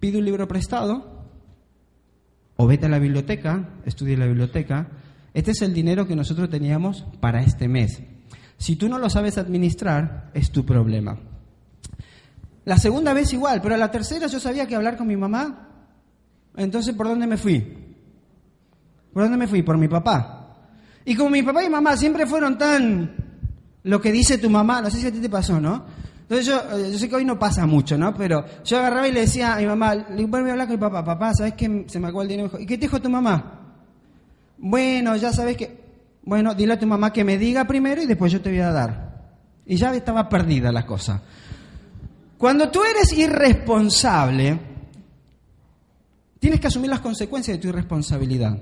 pide 0.01 0.17
un 0.17 0.25
libro 0.25 0.45
prestado, 0.45 1.23
o 2.57 2.67
vete 2.67 2.87
a 2.87 2.89
la 2.89 2.99
biblioteca, 2.99 3.69
estudie 3.85 4.15
en 4.15 4.19
la 4.19 4.27
biblioteca. 4.27 4.89
Este 5.33 5.51
es 5.51 5.61
el 5.61 5.73
dinero 5.73 6.05
que 6.05 6.17
nosotros 6.17 6.49
teníamos 6.49 7.05
para 7.21 7.41
este 7.41 7.69
mes. 7.69 8.01
Si 8.57 8.75
tú 8.75 8.89
no 8.89 8.97
lo 8.97 9.09
sabes 9.09 9.37
administrar, 9.37 10.31
es 10.33 10.51
tu 10.51 10.65
problema. 10.65 11.17
La 12.65 12.77
segunda 12.77 13.13
vez 13.13 13.31
igual, 13.33 13.61
pero 13.61 13.77
la 13.77 13.91
tercera 13.91 14.27
yo 14.27 14.39
sabía 14.39 14.65
que 14.65 14.75
hablar 14.75 14.97
con 14.97 15.07
mi 15.07 15.15
mamá. 15.15 15.69
Entonces, 16.55 16.95
¿por 16.95 17.07
dónde 17.07 17.27
me 17.27 17.37
fui? 17.37 17.59
¿Por 19.13 19.23
dónde 19.23 19.37
me 19.37 19.47
fui? 19.47 19.61
Por 19.61 19.77
mi 19.77 19.87
papá. 19.87 20.55
Y 21.05 21.15
como 21.15 21.29
mi 21.29 21.43
papá 21.43 21.63
y 21.63 21.69
mamá 21.69 21.95
siempre 21.95 22.25
fueron 22.25 22.57
tan 22.57 23.15
lo 23.83 24.01
que 24.01 24.11
dice 24.11 24.39
tu 24.39 24.49
mamá, 24.49 24.81
no 24.81 24.89
sé 24.89 24.99
si 24.99 25.07
a 25.07 25.11
ti 25.11 25.19
te 25.19 25.29
pasó, 25.29 25.61
¿no? 25.61 25.85
Entonces 26.21 26.47
yo, 26.47 26.57
eh, 26.75 26.91
yo 26.91 26.97
sé 26.97 27.07
que 27.07 27.15
hoy 27.15 27.25
no 27.25 27.37
pasa 27.37 27.67
mucho, 27.67 27.99
¿no? 27.99 28.15
Pero 28.15 28.43
yo 28.63 28.79
agarraba 28.79 29.07
y 29.07 29.11
le 29.11 29.21
decía 29.21 29.53
a 29.53 29.59
mi 29.59 29.67
mamá, 29.67 29.93
le 29.93 30.25
voy 30.25 30.49
a 30.49 30.53
hablar 30.53 30.67
con 30.67 30.75
mi 30.75 30.81
papá, 30.81 31.05
papá, 31.05 31.35
¿sabes 31.35 31.53
qué? 31.53 31.85
Se 31.87 31.99
me 31.99 32.07
acabó 32.07 32.23
el 32.23 32.29
dinero. 32.29 32.49
¿Y 32.59 32.65
qué 32.65 32.77
te 32.77 32.87
dijo 32.87 32.99
tu 32.99 33.11
mamá? 33.11 33.61
Bueno, 34.57 35.15
ya 35.17 35.31
sabes 35.31 35.55
que 35.55 35.84
bueno, 36.25 36.55
dile 36.55 36.73
a 36.73 36.79
tu 36.79 36.87
mamá 36.87 37.13
que 37.13 37.23
me 37.23 37.37
diga 37.37 37.65
primero 37.65 38.01
y 38.01 38.07
después 38.07 38.31
yo 38.31 38.41
te 38.41 38.49
voy 38.49 38.59
a 38.59 38.71
dar. 38.71 39.15
Y 39.65 39.77
ya 39.77 39.93
estaba 39.93 40.27
perdida 40.27 40.71
la 40.71 40.85
cosa. 40.85 41.21
Cuando 42.37 42.69
tú 42.69 42.83
eres 42.83 43.13
irresponsable, 43.13 44.59
tienes 46.39 46.59
que 46.59 46.67
asumir 46.67 46.89
las 46.89 46.99
consecuencias 46.99 47.57
de 47.57 47.61
tu 47.61 47.69
irresponsabilidad. 47.69 48.57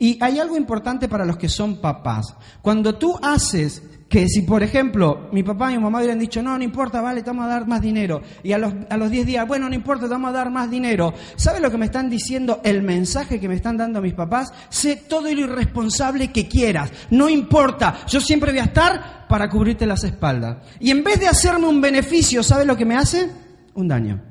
Y 0.00 0.18
hay 0.20 0.38
algo 0.38 0.56
importante 0.56 1.08
para 1.08 1.26
los 1.26 1.36
que 1.36 1.50
son 1.50 1.76
papás. 1.76 2.34
Cuando 2.62 2.94
tú 2.96 3.18
haces 3.22 3.82
que 4.08 4.26
si, 4.28 4.42
por 4.42 4.62
ejemplo, 4.62 5.28
mi 5.30 5.42
papá 5.42 5.70
y 5.70 5.76
mi 5.76 5.84
mamá 5.84 5.98
hubieran 5.98 6.18
dicho, 6.18 6.42
no, 6.42 6.58
no 6.58 6.64
importa, 6.64 7.02
vale, 7.02 7.22
te 7.22 7.30
vamos 7.30 7.44
a 7.44 7.48
dar 7.48 7.68
más 7.68 7.80
dinero, 7.80 8.22
y 8.42 8.52
a 8.52 8.58
los, 8.58 8.74
a 8.88 8.96
los 8.96 9.08
10 9.08 9.24
días, 9.24 9.46
bueno, 9.46 9.68
no 9.68 9.74
importa, 9.74 10.06
te 10.06 10.10
vamos 10.10 10.30
a 10.30 10.32
dar 10.32 10.50
más 10.50 10.68
dinero, 10.68 11.14
¿sabe 11.36 11.60
lo 11.60 11.70
que 11.70 11.78
me 11.78 11.84
están 11.84 12.10
diciendo? 12.10 12.60
El 12.64 12.82
mensaje 12.82 13.38
que 13.38 13.46
me 13.46 13.54
están 13.54 13.76
dando 13.76 14.02
mis 14.02 14.14
papás, 14.14 14.52
sé 14.68 14.96
todo 14.96 15.32
lo 15.32 15.40
irresponsable 15.40 16.32
que 16.32 16.48
quieras, 16.48 16.90
no 17.10 17.28
importa, 17.28 17.98
yo 18.08 18.20
siempre 18.20 18.50
voy 18.50 18.60
a 18.60 18.64
estar 18.64 19.28
para 19.28 19.48
cubrirte 19.48 19.86
las 19.86 20.02
espaldas. 20.02 20.56
Y 20.80 20.90
en 20.90 21.04
vez 21.04 21.20
de 21.20 21.28
hacerme 21.28 21.68
un 21.68 21.80
beneficio, 21.80 22.42
¿sabe 22.42 22.64
lo 22.64 22.76
que 22.76 22.86
me 22.86 22.96
hace? 22.96 23.30
Un 23.74 23.86
daño. 23.86 24.29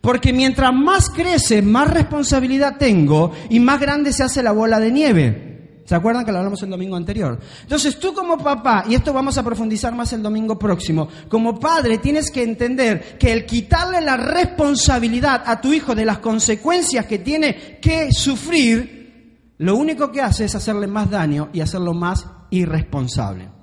Porque 0.00 0.32
mientras 0.32 0.72
más 0.72 1.10
crece, 1.10 1.60
más 1.62 1.90
responsabilidad 1.90 2.76
tengo 2.78 3.32
y 3.50 3.60
más 3.60 3.80
grande 3.80 4.12
se 4.12 4.22
hace 4.22 4.42
la 4.42 4.52
bola 4.52 4.80
de 4.80 4.90
nieve. 4.90 5.50
¿Se 5.84 5.96
acuerdan 5.96 6.24
que 6.24 6.30
lo 6.30 6.38
hablamos 6.38 6.62
el 6.62 6.70
domingo 6.70 6.94
anterior? 6.94 7.38
Entonces 7.62 7.98
tú 7.98 8.14
como 8.14 8.38
papá, 8.38 8.84
y 8.88 8.94
esto 8.94 9.12
vamos 9.12 9.36
a 9.36 9.42
profundizar 9.42 9.92
más 9.92 10.12
el 10.12 10.22
domingo 10.22 10.56
próximo, 10.56 11.08
como 11.28 11.58
padre 11.58 11.98
tienes 11.98 12.30
que 12.30 12.44
entender 12.44 13.18
que 13.18 13.32
el 13.32 13.44
quitarle 13.44 14.00
la 14.00 14.16
responsabilidad 14.16 15.42
a 15.44 15.60
tu 15.60 15.72
hijo 15.72 15.94
de 15.94 16.04
las 16.04 16.18
consecuencias 16.18 17.06
que 17.06 17.18
tiene 17.18 17.78
que 17.82 18.12
sufrir, 18.12 19.50
lo 19.58 19.74
único 19.74 20.12
que 20.12 20.22
hace 20.22 20.44
es 20.44 20.54
hacerle 20.54 20.86
más 20.86 21.10
daño 21.10 21.48
y 21.52 21.60
hacerlo 21.60 21.92
más 21.92 22.24
irresponsable. 22.50 23.59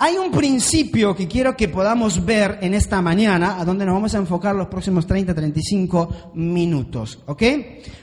Hay 0.00 0.16
un 0.16 0.30
principio 0.30 1.16
que 1.16 1.26
quiero 1.26 1.56
que 1.56 1.66
podamos 1.66 2.24
ver 2.24 2.58
en 2.62 2.72
esta 2.72 3.02
mañana, 3.02 3.58
a 3.58 3.64
donde 3.64 3.84
nos 3.84 3.94
vamos 3.94 4.14
a 4.14 4.18
enfocar 4.18 4.54
los 4.54 4.68
próximos 4.68 5.08
30, 5.08 5.34
35 5.34 6.30
minutos, 6.34 7.18
¿ok? 7.26 7.42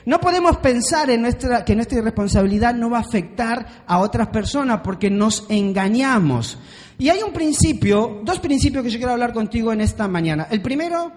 No 0.04 0.20
podemos 0.20 0.58
pensar 0.58 1.08
en 1.08 1.22
nuestra, 1.22 1.64
que 1.64 1.74
nuestra 1.74 1.98
irresponsabilidad 1.98 2.74
no 2.74 2.90
va 2.90 2.98
a 2.98 3.00
afectar 3.00 3.84
a 3.86 4.00
otras 4.00 4.28
personas 4.28 4.82
porque 4.84 5.08
nos 5.08 5.46
engañamos. 5.48 6.58
Y 6.98 7.08
hay 7.08 7.22
un 7.22 7.32
principio, 7.32 8.20
dos 8.22 8.40
principios 8.40 8.84
que 8.84 8.90
yo 8.90 8.98
quiero 8.98 9.12
hablar 9.12 9.32
contigo 9.32 9.72
en 9.72 9.80
esta 9.80 10.06
mañana. 10.06 10.48
El 10.50 10.60
primero 10.60 11.12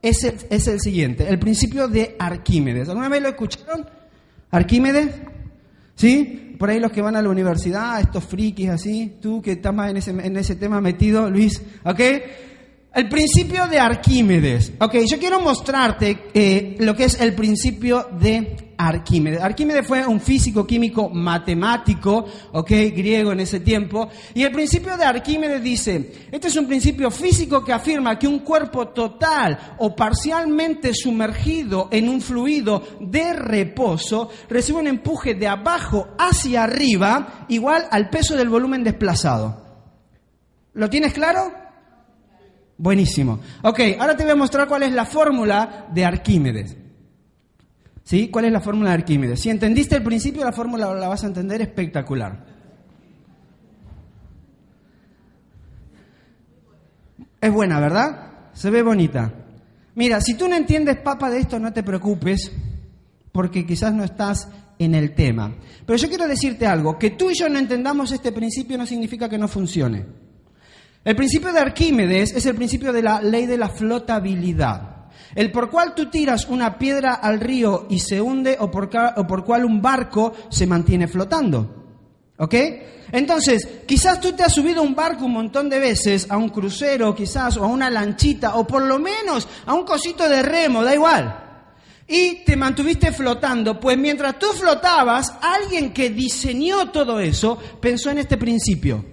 es 0.00 0.22
el, 0.22 0.38
es 0.48 0.68
el 0.68 0.80
siguiente, 0.80 1.28
el 1.28 1.40
principio 1.40 1.88
de 1.88 2.14
Arquímedes. 2.20 2.88
¿Alguna 2.88 3.08
vez 3.08 3.20
lo 3.20 3.28
escucharon? 3.30 3.84
Arquímedes, 4.52 5.10
¿sí? 5.96 6.49
Por 6.60 6.68
ahí 6.68 6.78
los 6.78 6.92
que 6.92 7.00
van 7.00 7.16
a 7.16 7.22
la 7.22 7.30
universidad, 7.30 7.98
estos 8.02 8.22
frikis 8.22 8.68
así, 8.68 9.16
tú 9.18 9.40
que 9.40 9.52
estás 9.52 9.74
más 9.74 9.90
en 9.90 9.96
ese, 9.96 10.10
en 10.10 10.36
ese 10.36 10.56
tema 10.56 10.78
metido, 10.82 11.30
Luis, 11.30 11.62
¿ok? 11.84 12.00
El 12.92 13.08
principio 13.08 13.68
de 13.68 13.78
Arquímedes. 13.78 14.72
Ok, 14.80 14.96
yo 15.08 15.16
quiero 15.20 15.40
mostrarte 15.40 16.24
eh, 16.34 16.74
lo 16.80 16.96
que 16.96 17.04
es 17.04 17.20
el 17.20 17.36
principio 17.36 18.08
de 18.18 18.74
Arquímedes. 18.76 19.40
Arquímedes 19.40 19.86
fue 19.86 20.04
un 20.04 20.20
físico 20.20 20.66
químico 20.66 21.08
matemático, 21.08 22.26
ok, 22.50 22.68
griego 22.68 23.30
en 23.30 23.40
ese 23.40 23.60
tiempo. 23.60 24.08
Y 24.34 24.42
el 24.42 24.50
principio 24.50 24.96
de 24.96 25.04
Arquímedes 25.04 25.62
dice, 25.62 26.12
este 26.32 26.48
es 26.48 26.56
un 26.56 26.66
principio 26.66 27.12
físico 27.12 27.64
que 27.64 27.72
afirma 27.72 28.18
que 28.18 28.26
un 28.26 28.40
cuerpo 28.40 28.88
total 28.88 29.76
o 29.78 29.94
parcialmente 29.94 30.92
sumergido 30.92 31.88
en 31.92 32.08
un 32.08 32.20
fluido 32.20 32.82
de 32.98 33.34
reposo 33.34 34.30
recibe 34.48 34.80
un 34.80 34.88
empuje 34.88 35.34
de 35.34 35.46
abajo 35.46 36.08
hacia 36.18 36.64
arriba 36.64 37.46
igual 37.48 37.86
al 37.88 38.10
peso 38.10 38.34
del 38.34 38.48
volumen 38.48 38.82
desplazado. 38.82 39.64
¿Lo 40.72 40.90
tienes 40.90 41.12
claro? 41.12 41.59
Buenísimo. 42.80 43.40
Ok, 43.62 43.78
ahora 43.98 44.16
te 44.16 44.22
voy 44.22 44.32
a 44.32 44.36
mostrar 44.36 44.66
cuál 44.66 44.84
es 44.84 44.92
la 44.92 45.04
fórmula 45.04 45.88
de 45.92 46.02
Arquímedes. 46.02 46.78
¿Sí? 48.04 48.28
¿Cuál 48.28 48.46
es 48.46 48.52
la 48.52 48.62
fórmula 48.62 48.88
de 48.88 48.94
Arquímedes? 48.94 49.38
Si 49.38 49.50
entendiste 49.50 49.96
el 49.96 50.02
principio, 50.02 50.42
la 50.42 50.52
fórmula 50.52 50.94
la 50.94 51.06
vas 51.06 51.22
a 51.22 51.26
entender 51.26 51.60
espectacular. 51.60 52.42
Es 57.38 57.52
buena, 57.52 57.78
¿verdad? 57.80 58.48
Se 58.54 58.70
ve 58.70 58.82
bonita. 58.82 59.30
Mira, 59.94 60.22
si 60.22 60.32
tú 60.32 60.48
no 60.48 60.56
entiendes, 60.56 60.96
papa, 61.00 61.28
de 61.28 61.40
esto, 61.40 61.58
no 61.58 61.74
te 61.74 61.82
preocupes, 61.82 62.50
porque 63.30 63.66
quizás 63.66 63.92
no 63.92 64.04
estás 64.04 64.48
en 64.78 64.94
el 64.94 65.14
tema. 65.14 65.54
Pero 65.84 65.98
yo 65.98 66.08
quiero 66.08 66.26
decirte 66.26 66.66
algo, 66.66 66.98
que 66.98 67.10
tú 67.10 67.30
y 67.30 67.38
yo 67.38 67.46
no 67.50 67.58
entendamos 67.58 68.10
este 68.10 68.32
principio 68.32 68.78
no 68.78 68.86
significa 68.86 69.28
que 69.28 69.36
no 69.36 69.48
funcione. 69.48 70.29
El 71.02 71.16
principio 71.16 71.50
de 71.52 71.60
Arquímedes 71.60 72.32
es 72.32 72.44
el 72.44 72.54
principio 72.54 72.92
de 72.92 73.02
la 73.02 73.22
ley 73.22 73.46
de 73.46 73.56
la 73.56 73.70
flotabilidad. 73.70 75.06
El 75.34 75.50
por 75.50 75.70
cual 75.70 75.94
tú 75.94 76.10
tiras 76.10 76.46
una 76.46 76.78
piedra 76.78 77.14
al 77.14 77.40
río 77.40 77.86
y 77.88 78.00
se 78.00 78.20
hunde 78.20 78.56
o 78.60 78.70
por, 78.70 78.90
o 79.16 79.26
por 79.26 79.44
cual 79.44 79.64
un 79.64 79.80
barco 79.80 80.34
se 80.50 80.66
mantiene 80.66 81.08
flotando. 81.08 81.76
¿Ok? 82.36 82.54
Entonces, 83.12 83.66
quizás 83.86 84.20
tú 84.20 84.32
te 84.32 84.42
has 84.42 84.52
subido 84.52 84.80
a 84.80 84.84
un 84.84 84.94
barco 84.94 85.24
un 85.24 85.32
montón 85.32 85.68
de 85.70 85.78
veces, 85.78 86.26
a 86.30 86.36
un 86.36 86.50
crucero 86.50 87.14
quizás, 87.14 87.56
o 87.56 87.64
a 87.64 87.68
una 87.68 87.88
lanchita, 87.88 88.56
o 88.56 88.66
por 88.66 88.82
lo 88.82 88.98
menos 88.98 89.48
a 89.66 89.74
un 89.74 89.84
cosito 89.84 90.28
de 90.28 90.42
remo, 90.42 90.84
da 90.84 90.94
igual. 90.94 91.66
Y 92.06 92.44
te 92.44 92.56
mantuviste 92.56 93.12
flotando, 93.12 93.78
pues 93.80 93.96
mientras 93.96 94.38
tú 94.38 94.48
flotabas, 94.48 95.32
alguien 95.40 95.92
que 95.92 96.10
diseñó 96.10 96.90
todo 96.90 97.20
eso 97.20 97.58
pensó 97.80 98.10
en 98.10 98.18
este 98.18 98.36
principio. 98.36 99.04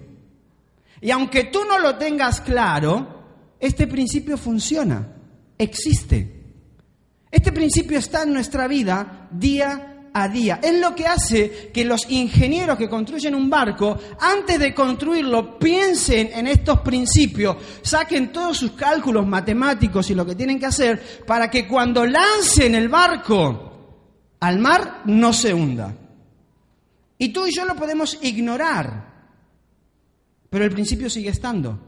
Y 1.00 1.10
aunque 1.10 1.44
tú 1.44 1.64
no 1.64 1.78
lo 1.78 1.96
tengas 1.96 2.40
claro, 2.40 3.54
este 3.60 3.86
principio 3.86 4.36
funciona 4.36 5.14
existe. 5.58 6.36
Este 7.30 7.52
principio 7.52 7.98
está 7.98 8.22
en 8.22 8.32
nuestra 8.32 8.66
vida 8.68 9.28
día 9.30 10.10
a 10.14 10.28
día. 10.28 10.60
Es 10.62 10.78
lo 10.80 10.94
que 10.94 11.06
hace 11.06 11.70
que 11.74 11.84
los 11.84 12.08
ingenieros 12.10 12.78
que 12.78 12.88
construyen 12.88 13.34
un 13.34 13.50
barco, 13.50 13.98
antes 14.20 14.58
de 14.58 14.72
construirlo, 14.72 15.58
piensen 15.58 16.30
en 16.32 16.46
estos 16.46 16.80
principios, 16.80 17.56
saquen 17.82 18.32
todos 18.32 18.56
sus 18.56 18.72
cálculos 18.72 19.26
matemáticos 19.26 20.08
y 20.10 20.14
lo 20.14 20.24
que 20.24 20.34
tienen 20.34 20.58
que 20.58 20.66
hacer 20.66 21.22
para 21.26 21.50
que 21.50 21.68
cuando 21.68 22.06
lancen 22.06 22.74
el 22.74 22.88
barco 22.88 24.36
al 24.40 24.58
mar 24.58 25.02
no 25.04 25.32
se 25.32 25.52
hunda. 25.52 25.94
Y 27.18 27.28
tú 27.30 27.46
y 27.46 27.54
yo 27.54 27.66
lo 27.66 27.74
podemos 27.74 28.18
ignorar, 28.22 29.07
pero 30.50 30.64
el 30.64 30.70
principio 30.70 31.10
sigue 31.10 31.30
estando. 31.30 31.78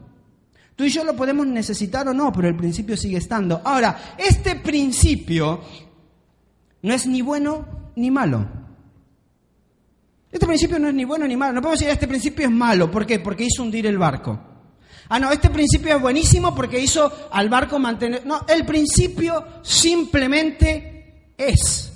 Tú 0.75 0.85
y 0.85 0.89
yo 0.89 1.03
lo 1.03 1.15
podemos 1.15 1.45
necesitar 1.47 2.07
o 2.07 2.13
no, 2.13 2.31
pero 2.31 2.47
el 2.47 2.55
principio 2.55 2.95
sigue 2.97 3.17
estando. 3.17 3.61
Ahora, 3.63 4.15
este 4.17 4.55
principio 4.55 5.61
no 6.81 6.93
es 6.93 7.05
ni 7.05 7.21
bueno 7.21 7.91
ni 7.95 8.09
malo. 8.09 8.47
Este 10.31 10.45
principio 10.45 10.79
no 10.79 10.87
es 10.87 10.93
ni 10.93 11.03
bueno 11.03 11.27
ni 11.27 11.35
malo. 11.35 11.53
No 11.53 11.61
podemos 11.61 11.79
decir 11.79 11.91
este 11.91 12.07
principio 12.07 12.45
es 12.45 12.51
malo. 12.51 12.89
¿Por 12.89 13.05
qué? 13.05 13.19
Porque 13.19 13.43
hizo 13.43 13.63
hundir 13.63 13.85
el 13.85 13.97
barco. 13.97 14.39
Ah, 15.09 15.19
no, 15.19 15.29
este 15.29 15.49
principio 15.49 15.97
es 15.97 16.01
buenísimo 16.01 16.55
porque 16.55 16.79
hizo 16.79 17.11
al 17.31 17.49
barco 17.49 17.77
mantener... 17.77 18.25
No, 18.25 18.45
el 18.47 18.65
principio 18.65 19.45
simplemente 19.61 21.33
es. 21.37 21.91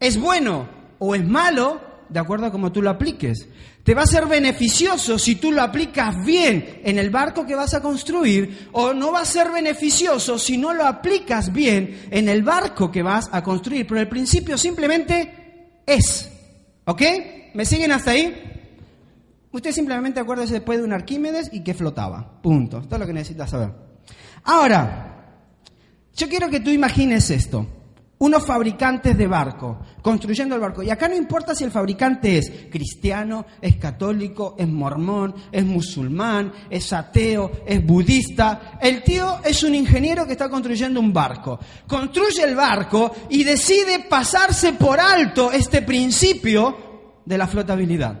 Es 0.00 0.20
bueno 0.20 0.68
o 0.98 1.14
es 1.14 1.24
malo 1.24 1.91
de 2.12 2.20
acuerdo 2.20 2.46
a 2.46 2.52
cómo 2.52 2.70
tú 2.70 2.82
lo 2.82 2.90
apliques. 2.90 3.48
Te 3.82 3.94
va 3.94 4.02
a 4.02 4.06
ser 4.06 4.26
beneficioso 4.26 5.18
si 5.18 5.36
tú 5.36 5.50
lo 5.50 5.62
aplicas 5.62 6.24
bien 6.24 6.80
en 6.84 6.98
el 6.98 7.10
barco 7.10 7.46
que 7.46 7.54
vas 7.54 7.74
a 7.74 7.80
construir 7.80 8.68
o 8.72 8.92
no 8.92 9.12
va 9.12 9.20
a 9.20 9.24
ser 9.24 9.50
beneficioso 9.50 10.38
si 10.38 10.58
no 10.58 10.72
lo 10.74 10.86
aplicas 10.86 11.52
bien 11.52 12.06
en 12.10 12.28
el 12.28 12.42
barco 12.42 12.92
que 12.92 13.02
vas 13.02 13.30
a 13.32 13.42
construir. 13.42 13.86
Pero 13.86 14.00
el 14.00 14.08
principio 14.08 14.58
simplemente 14.58 15.80
es. 15.86 16.30
¿Ok? 16.84 17.02
¿Me 17.54 17.64
siguen 17.64 17.92
hasta 17.92 18.10
ahí? 18.10 18.34
Usted 19.50 19.72
simplemente 19.72 20.20
acuérdese 20.20 20.54
después 20.54 20.78
de 20.78 20.84
un 20.84 20.92
Arquímedes 20.92 21.50
y 21.52 21.62
que 21.62 21.74
flotaba. 21.74 22.40
Punto. 22.42 22.78
Esto 22.78 22.96
es 22.96 23.00
lo 23.00 23.06
que 23.06 23.12
necesitas 23.12 23.50
saber. 23.50 23.70
Ahora, 24.44 25.36
yo 26.14 26.28
quiero 26.28 26.50
que 26.50 26.60
tú 26.60 26.70
imagines 26.70 27.30
esto 27.30 27.66
unos 28.22 28.46
fabricantes 28.46 29.18
de 29.18 29.26
barco, 29.26 29.80
construyendo 30.00 30.54
el 30.54 30.60
barco. 30.60 30.80
Y 30.80 30.90
acá 30.90 31.08
no 31.08 31.16
importa 31.16 31.56
si 31.56 31.64
el 31.64 31.72
fabricante 31.72 32.38
es 32.38 32.52
cristiano, 32.70 33.44
es 33.60 33.78
católico, 33.78 34.54
es 34.56 34.68
mormón, 34.68 35.34
es 35.50 35.64
musulmán, 35.64 36.52
es 36.70 36.92
ateo, 36.92 37.50
es 37.66 37.84
budista. 37.84 38.78
El 38.80 39.02
tío 39.02 39.40
es 39.42 39.64
un 39.64 39.74
ingeniero 39.74 40.24
que 40.24 40.32
está 40.32 40.48
construyendo 40.48 41.00
un 41.00 41.12
barco. 41.12 41.58
Construye 41.88 42.44
el 42.44 42.54
barco 42.54 43.12
y 43.28 43.42
decide 43.42 44.06
pasarse 44.08 44.74
por 44.74 45.00
alto 45.00 45.50
este 45.50 45.82
principio 45.82 47.22
de 47.24 47.36
la 47.36 47.48
flotabilidad. 47.48 48.20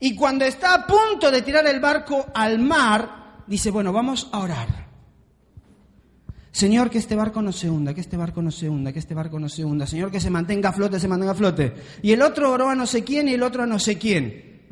Y 0.00 0.14
cuando 0.14 0.46
está 0.46 0.72
a 0.72 0.86
punto 0.86 1.30
de 1.30 1.42
tirar 1.42 1.66
el 1.66 1.78
barco 1.78 2.24
al 2.34 2.58
mar, 2.58 3.42
dice, 3.46 3.70
bueno, 3.70 3.92
vamos 3.92 4.30
a 4.32 4.38
orar. 4.38 4.87
Señor, 6.50 6.90
que 6.90 6.98
este 6.98 7.14
barco 7.14 7.42
no 7.42 7.52
se 7.52 7.68
hunda, 7.68 7.94
que 7.94 8.00
este 8.00 8.16
barco 8.16 8.42
no 8.42 8.50
se 8.50 8.68
hunda, 8.68 8.92
que 8.92 8.98
este 8.98 9.14
barco 9.14 9.38
no 9.38 9.48
se 9.48 9.64
hunda. 9.64 9.86
Señor, 9.86 10.10
que 10.10 10.20
se 10.20 10.30
mantenga 10.30 10.70
a 10.70 10.72
flote, 10.72 10.98
se 10.98 11.08
mantenga 11.08 11.32
a 11.32 11.36
flote. 11.36 11.74
Y 12.02 12.12
el 12.12 12.22
otro 12.22 12.50
oró 12.52 12.68
a 12.68 12.74
no 12.74 12.86
sé 12.86 13.04
quién 13.04 13.28
y 13.28 13.34
el 13.34 13.42
otro 13.42 13.62
a 13.62 13.66
no 13.66 13.78
sé 13.78 13.98
quién. 13.98 14.62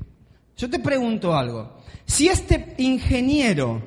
Yo 0.57 0.71
te 0.71 0.79
pregunto 0.79 1.35
algo. 1.37 1.77
Si 2.07 2.29
este 2.29 2.75
ingeniero 2.79 3.83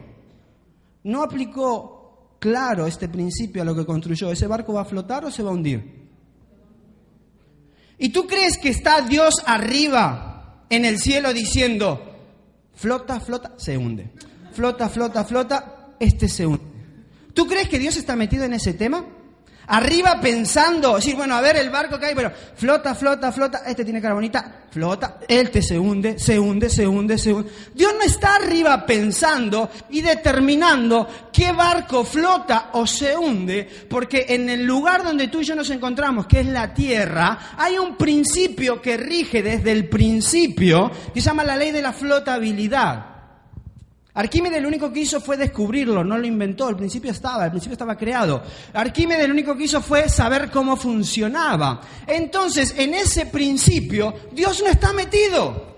no 1.03 1.23
aplicó 1.23 2.35
claro 2.39 2.85
este 2.85 3.09
principio 3.09 3.61
a 3.61 3.65
lo 3.65 3.75
que 3.75 3.85
construyó, 3.85 4.31
¿ese 4.31 4.47
barco 4.47 4.73
va 4.73 4.81
a 4.81 4.85
flotar 4.85 5.25
o 5.25 5.31
se 5.31 5.43
va 5.43 5.49
a 5.49 5.53
hundir? 5.53 5.99
¿Y 7.97 8.09
tú 8.09 8.27
crees 8.27 8.57
que 8.57 8.69
está 8.69 9.01
Dios 9.01 9.43
arriba 9.45 10.65
en 10.69 10.85
el 10.85 10.99
cielo 10.99 11.33
diciendo, 11.33 12.01
flota, 12.75 13.19
flota, 13.19 13.53
se 13.57 13.77
hunde? 13.77 14.11
Flota, 14.53 14.87
flota, 14.89 15.25
flota, 15.25 15.95
este 15.99 16.29
se 16.29 16.45
hunde. 16.45 16.78
¿Tú 17.33 17.47
crees 17.47 17.69
que 17.69 17.79
Dios 17.79 17.95
está 17.97 18.15
metido 18.15 18.43
en 18.43 18.53
ese 18.53 18.73
tema? 18.73 19.05
Arriba 19.71 20.19
pensando, 20.19 20.95
decir, 20.95 21.15
bueno, 21.15 21.35
a 21.35 21.41
ver 21.41 21.55
el 21.55 21.69
barco 21.69 21.99
que 21.99 22.07
hay, 22.07 22.15
pero 22.15 22.31
flota, 22.55 22.95
flota, 22.95 23.31
flota, 23.31 23.61
este 23.67 23.83
tiene 23.83 24.01
cara 24.01 24.15
bonita, 24.15 24.63
flota, 24.71 25.19
este 25.27 25.61
se 25.61 25.77
hunde, 25.77 26.17
se 26.17 26.39
hunde, 26.39 26.71
se 26.71 26.87
hunde, 26.87 27.19
se 27.19 27.31
hunde. 27.31 27.51
Dios 27.75 27.93
no 27.93 28.01
está 28.01 28.37
arriba 28.37 28.83
pensando 28.83 29.69
y 29.91 30.01
determinando 30.01 31.07
qué 31.31 31.51
barco 31.51 32.03
flota 32.03 32.71
o 32.73 32.87
se 32.87 33.15
hunde, 33.15 33.69
porque 33.87 34.25
en 34.29 34.49
el 34.49 34.65
lugar 34.65 35.03
donde 35.03 35.27
tú 35.27 35.41
y 35.41 35.45
yo 35.45 35.53
nos 35.53 35.69
encontramos, 35.69 36.25
que 36.25 36.39
es 36.39 36.47
la 36.47 36.73
tierra, 36.73 37.53
hay 37.55 37.77
un 37.77 37.95
principio 37.95 38.81
que 38.81 38.97
rige 38.97 39.43
desde 39.43 39.71
el 39.71 39.87
principio, 39.87 40.89
que 41.13 41.21
se 41.21 41.27
llama 41.27 41.43
la 41.43 41.55
ley 41.55 41.71
de 41.71 41.83
la 41.83 41.93
flotabilidad. 41.93 43.08
Arquímedes 44.19 44.61
lo 44.61 44.67
único 44.67 44.91
que 44.91 44.99
hizo 44.99 45.21
fue 45.21 45.37
descubrirlo, 45.37 46.03
no 46.03 46.17
lo 46.17 46.27
inventó, 46.27 46.67
al 46.67 46.75
principio 46.75 47.09
estaba, 47.09 47.45
al 47.45 47.51
principio 47.51 47.75
estaba 47.75 47.95
creado. 47.95 48.43
Arquímedes 48.73 49.25
lo 49.25 49.33
único 49.33 49.55
que 49.55 49.63
hizo 49.63 49.81
fue 49.81 50.09
saber 50.09 50.51
cómo 50.51 50.75
funcionaba. 50.75 51.79
Entonces, 52.05 52.75
en 52.77 52.95
ese 52.95 53.27
principio, 53.27 54.13
Dios 54.33 54.61
no 54.61 54.67
está 54.67 54.91
metido. 54.91 55.69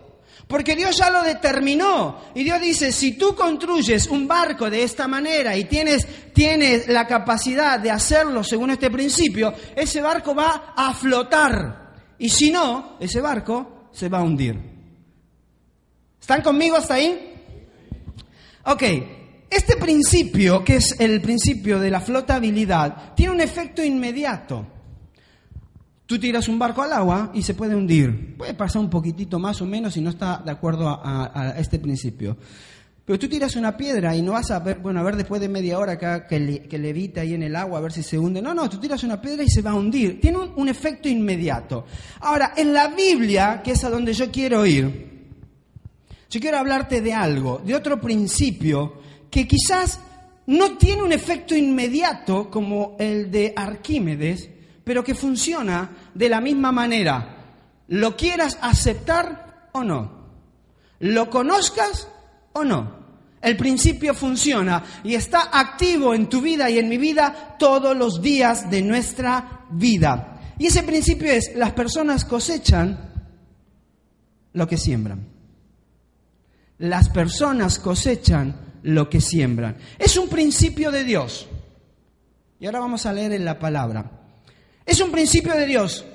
Porque 0.48 0.76
Dios 0.76 0.98
ya 0.98 1.12
lo 1.12 1.22
determinó. 1.22 2.18
Y 2.34 2.44
Dios 2.44 2.60
dice, 2.60 2.92
si 2.92 3.12
tú 3.14 3.36
construyes 3.36 4.08
un 4.08 4.28
barco 4.28 4.72
de 4.72 4.82
esta 4.82 5.08
manera 5.08 5.56
y 5.56 5.66
tienes, 5.66 6.08
tienes 6.34 6.88
la 6.88 7.06
capacidad 7.06 7.80
de 7.80 7.92
hacerlo 7.92 8.44
según 8.44 8.72
este 8.72 8.90
principio, 8.90 9.54
ese 9.76 10.02
barco 10.02 10.34
va 10.34 10.74
a 10.76 10.96
flotar. 10.96 11.94
Y 12.18 12.30
si 12.30 12.50
no, 12.50 12.98
ese 13.00 13.22
barco 13.22 13.90
se 13.92 14.10
va 14.10 14.18
a 14.18 14.24
hundir. 14.24 14.60
¿Están 16.20 16.42
conmigo 16.42 16.76
hasta 16.76 16.96
ahí? 16.96 17.31
Ok, 18.66 18.84
este 19.50 19.76
principio, 19.76 20.64
que 20.64 20.78
es 20.78 20.96
el 21.00 21.20
principio 21.20 21.80
de 21.80 21.90
la 21.90 22.00
flotabilidad, 22.00 23.14
tiene 23.16 23.34
un 23.34 23.42
efecto 23.42 23.84
inmediato. 23.84 24.66
Tú 26.06 26.20
tiras 26.20 26.48
un 26.48 26.60
barco 26.60 26.82
al 26.82 26.94
agua 26.94 27.32
y 27.34 27.42
se 27.42 27.54
puede 27.54 27.76
hundir. 27.76 28.38
Puede 28.38 28.54
pasar 28.54 28.82
un 28.82 28.90
poquitito 28.90 29.40
más 29.40 29.62
o 29.62 29.66
menos 29.66 29.94
si 29.94 30.02
no 30.02 30.10
está 30.10 30.42
de 30.44 30.52
acuerdo 30.52 30.88
a, 30.88 31.56
este 31.58 31.80
principio. 31.80 32.38
Pero 33.04 33.18
tú 33.18 33.28
tiras 33.28 33.56
una 33.56 33.76
piedra 33.76 34.16
y 34.16 34.22
no 34.22 34.34
vas 34.34 34.52
a 34.52 34.60
ver, 34.60 34.78
bueno, 34.78 35.00
a 35.00 35.04
ver 35.04 35.16
después 35.16 35.42
de 35.42 35.50
media 35.50 35.80
hora 35.80 35.98
que, 35.98 36.68
que, 36.70 36.78
levita 36.78 37.22
ahí 37.22 37.34
en 37.34 37.44
el 37.44 37.56
agua, 37.56 37.80
a 37.80 37.82
ver 37.82 37.92
si 37.92 38.04
se 38.04 38.20
hunde. 38.20 38.42
No, 38.42 38.54
no, 38.54 38.70
tú 38.70 38.78
tiras 38.78 39.04
una 39.04 39.20
piedra 39.20 39.44
y 39.44 39.50
se 39.50 39.62
va 39.62 39.72
a 39.72 39.76
hundir. 39.76 40.22
Tiene 40.22 40.38
un 40.38 40.70
efecto 40.70 41.10
inmediato. 41.10 41.86
Ahora, 42.20 42.54
en 42.56 42.74
la 42.74 42.90
Biblia, 42.90 43.62
que 43.64 43.72
es 43.72 43.84
a 43.84 43.90
donde 43.90 44.14
yo 44.14 44.30
quiero 44.32 44.66
ir, 44.66 45.11
yo 46.32 46.40
quiero 46.40 46.60
hablarte 46.60 47.02
de 47.02 47.14
algo, 47.14 47.62
de 47.64 47.76
otro 47.76 48.00
principio 48.00 49.02
que 49.30 49.46
quizás 49.46 50.00
no 50.48 50.78
tiene 50.78 51.04
un 51.04 51.12
efecto 51.12 51.58
inmediato 51.58 52.50
como 52.50 52.96
el 53.00 53.30
de 53.30 53.54
Arquímedes, 53.54 54.50
pero 54.86 55.04
que 55.04 55.14
funciona 55.14 55.92
de 56.14 56.30
la 56.30 56.40
misma 56.40 56.72
manera. 56.72 57.38
Lo 57.90 58.16
quieras 58.16 58.58
aceptar 58.62 59.70
o 59.74 59.84
no. 59.84 60.22
Lo 61.00 61.30
conozcas 61.30 62.08
o 62.54 62.64
no. 62.64 63.02
El 63.42 63.58
principio 63.58 64.14
funciona 64.14 64.86
y 65.04 65.16
está 65.16 65.50
activo 65.52 66.14
en 66.14 66.30
tu 66.30 66.40
vida 66.40 66.70
y 66.70 66.80
en 66.80 66.88
mi 66.88 66.98
vida 66.98 67.58
todos 67.60 67.96
los 67.98 68.22
días 68.22 68.72
de 68.72 68.82
nuestra 68.82 69.66
vida. 69.70 70.40
Y 70.58 70.68
ese 70.68 70.84
principio 70.84 71.30
es, 71.30 71.54
las 71.56 71.74
personas 71.74 72.24
cosechan 72.24 73.12
lo 74.54 74.66
que 74.66 74.78
siembran 74.78 75.41
las 76.82 77.10
personas 77.10 77.80
cosechan 77.80 78.56
lo 78.84 79.10
que 79.10 79.22
siembran. 79.22 79.78
Es 79.98 80.18
un 80.18 80.28
principio 80.28 80.92
de 80.92 81.04
Dios. 81.04 81.48
Y 82.60 82.66
ahora 82.66 82.80
vamos 82.80 83.06
a 83.06 83.14
leer 83.14 83.34
en 83.34 83.46
la 83.46 83.60
palabra. 83.60 84.12
Es 84.86 85.00
un 85.00 85.12
principio 85.12 85.54
de 85.54 85.66
Dios 85.66 86.06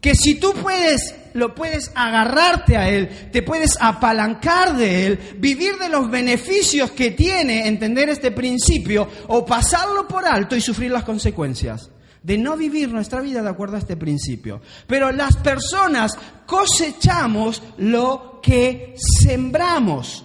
que 0.00 0.14
si 0.14 0.34
tú 0.34 0.52
puedes, 0.52 1.14
lo 1.34 1.54
puedes 1.54 1.90
agarrarte 1.94 2.76
a 2.76 2.88
Él, 2.88 3.30
te 3.32 3.42
puedes 3.42 3.76
apalancar 3.80 4.76
de 4.76 5.06
Él, 5.06 5.18
vivir 5.38 5.78
de 5.78 5.88
los 5.88 6.10
beneficios 6.10 6.90
que 6.90 7.12
tiene 7.12 7.66
entender 7.66 8.08
este 8.08 8.30
principio 8.30 9.08
o 9.28 9.44
pasarlo 9.44 10.06
por 10.06 10.26
alto 10.26 10.54
y 10.54 10.60
sufrir 10.60 10.90
las 10.90 11.04
consecuencias 11.04 11.90
de 12.26 12.36
no 12.36 12.56
vivir 12.56 12.92
nuestra 12.92 13.20
vida 13.20 13.40
de 13.40 13.48
acuerdo 13.48 13.76
a 13.76 13.78
este 13.78 13.96
principio. 13.96 14.60
Pero 14.88 15.12
las 15.12 15.36
personas 15.36 16.18
cosechamos 16.44 17.62
lo 17.78 18.40
que 18.42 18.96
sembramos. 18.96 20.24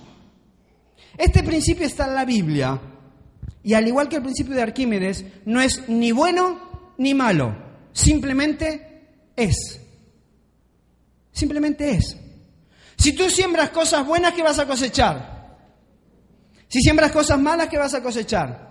Este 1.16 1.44
principio 1.44 1.86
está 1.86 2.08
en 2.08 2.16
la 2.16 2.26
Biblia 2.26 2.82
y 3.62 3.76
al 3.76 3.88
igual 3.88 4.10
que 4.10 4.16
el 4.16 4.24
principio 4.24 4.56
de 4.56 4.64
Arquímedes, 4.64 5.24
no 5.46 5.62
es 5.62 5.88
ni 5.90 6.12
bueno 6.12 6.96
ni 6.98 7.14
malo, 7.14 7.56
simplemente 7.94 9.28
es. 9.36 9.80
Simplemente 11.32 11.92
es. 11.92 12.18
Si 12.98 13.14
tú 13.14 13.30
siembras 13.30 13.70
cosas 13.70 14.08
buenas, 14.08 14.34
¿qué 14.34 14.42
vas 14.42 14.58
a 14.58 14.66
cosechar? 14.66 15.60
Si 16.68 16.82
siembras 16.82 17.12
cosas 17.12 17.40
malas, 17.40 17.68
¿qué 17.68 17.78
vas 17.78 17.94
a 17.94 18.02
cosechar? 18.02 18.71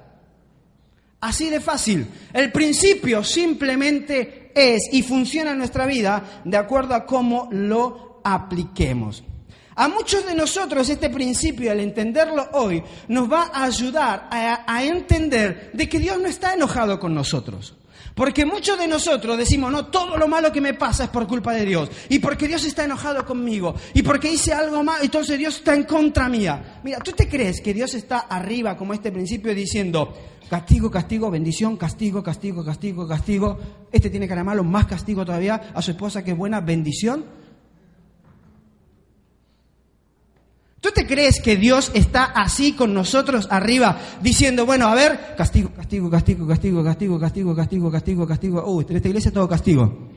Así 1.20 1.50
de 1.50 1.60
fácil. 1.60 2.06
El 2.32 2.50
principio 2.50 3.22
simplemente 3.22 4.52
es 4.54 4.88
y 4.92 5.02
funciona 5.02 5.52
en 5.52 5.58
nuestra 5.58 5.86
vida 5.86 6.42
de 6.44 6.56
acuerdo 6.56 6.94
a 6.94 7.04
cómo 7.04 7.48
lo 7.52 8.20
apliquemos. 8.24 9.22
A 9.76 9.88
muchos 9.88 10.26
de 10.26 10.34
nosotros 10.34 10.88
este 10.88 11.08
principio, 11.08 11.70
al 11.70 11.80
entenderlo 11.80 12.48
hoy, 12.52 12.82
nos 13.08 13.30
va 13.30 13.50
a 13.52 13.64
ayudar 13.64 14.28
a, 14.30 14.84
entender 14.84 15.70
de 15.72 15.88
que 15.88 15.98
Dios 15.98 16.20
no 16.20 16.26
está 16.26 16.54
enojado 16.54 16.98
con 16.98 17.14
nosotros. 17.14 17.76
Porque 18.20 18.44
muchos 18.44 18.78
de 18.78 18.86
nosotros 18.86 19.38
decimos, 19.38 19.72
no, 19.72 19.86
todo 19.86 20.18
lo 20.18 20.28
malo 20.28 20.52
que 20.52 20.60
me 20.60 20.74
pasa 20.74 21.04
es 21.04 21.08
por 21.08 21.26
culpa 21.26 21.54
de 21.54 21.64
Dios. 21.64 21.90
Y 22.10 22.18
porque 22.18 22.46
Dios 22.46 22.62
está 22.66 22.84
enojado 22.84 23.24
conmigo. 23.24 23.74
Y 23.94 24.02
porque 24.02 24.30
hice 24.30 24.52
algo 24.52 24.84
mal, 24.84 24.98
entonces 25.02 25.38
Dios 25.38 25.56
está 25.56 25.74
en 25.74 25.84
contra 25.84 26.28
mía. 26.28 26.82
Mira, 26.84 26.98
¿tú 26.98 27.12
te 27.12 27.26
crees 27.26 27.62
que 27.62 27.72
Dios 27.72 27.94
está 27.94 28.18
arriba 28.18 28.76
como 28.76 28.92
este 28.92 29.10
principio 29.10 29.54
diciendo, 29.54 30.12
castigo, 30.50 30.90
castigo, 30.90 31.30
bendición, 31.30 31.78
castigo, 31.78 32.22
castigo, 32.22 32.62
castigo, 32.62 33.08
castigo? 33.08 33.58
Este 33.90 34.10
tiene 34.10 34.28
cara 34.28 34.44
malo, 34.44 34.64
más 34.64 34.84
castigo 34.84 35.24
todavía. 35.24 35.72
A 35.74 35.80
su 35.80 35.92
esposa 35.92 36.22
que 36.22 36.34
buena, 36.34 36.60
bendición. 36.60 37.24
Crees 41.06 41.40
que 41.40 41.56
Dios 41.56 41.90
está 41.94 42.24
así 42.24 42.72
con 42.72 42.94
nosotros 42.94 43.48
arriba 43.50 43.98
diciendo, 44.22 44.66
bueno, 44.66 44.86
a 44.88 44.94
ver, 44.94 45.34
castigo, 45.36 45.70
castigo, 45.74 46.10
castigo, 46.10 46.46
castigo, 46.46 46.84
castigo, 46.84 47.20
castigo, 47.20 47.54
castigo, 47.54 47.90
castigo, 47.90 48.26
castigo. 48.26 48.64
Uy, 48.66 48.86
en 48.88 48.96
esta 48.96 49.08
iglesia 49.08 49.32
todo 49.32 49.48
castigo. 49.48 50.10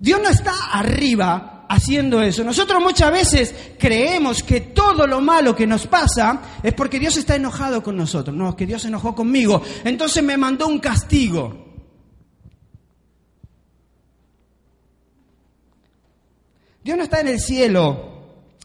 Dios 0.00 0.20
no 0.22 0.28
está 0.28 0.52
arriba 0.72 1.66
haciendo 1.68 2.22
eso. 2.22 2.44
Nosotros 2.44 2.82
muchas 2.82 3.12
veces 3.12 3.54
creemos 3.78 4.42
que 4.42 4.60
todo 4.60 5.06
lo 5.06 5.20
malo 5.20 5.54
que 5.54 5.66
nos 5.66 5.86
pasa 5.86 6.40
es 6.62 6.72
porque 6.72 6.98
Dios 6.98 7.16
está 7.16 7.36
enojado 7.36 7.82
con 7.82 7.96
nosotros. 7.96 8.34
No, 8.34 8.50
es 8.50 8.54
que 8.54 8.66
Dios 8.66 8.82
se 8.82 8.88
enojó 8.88 9.14
conmigo. 9.14 9.62
Entonces 9.84 10.22
me 10.22 10.36
mandó 10.36 10.66
un 10.66 10.78
castigo. 10.78 11.66
Dios 16.82 16.96
no 16.96 17.04
está 17.04 17.20
en 17.20 17.28
el 17.28 17.40
cielo 17.40 18.07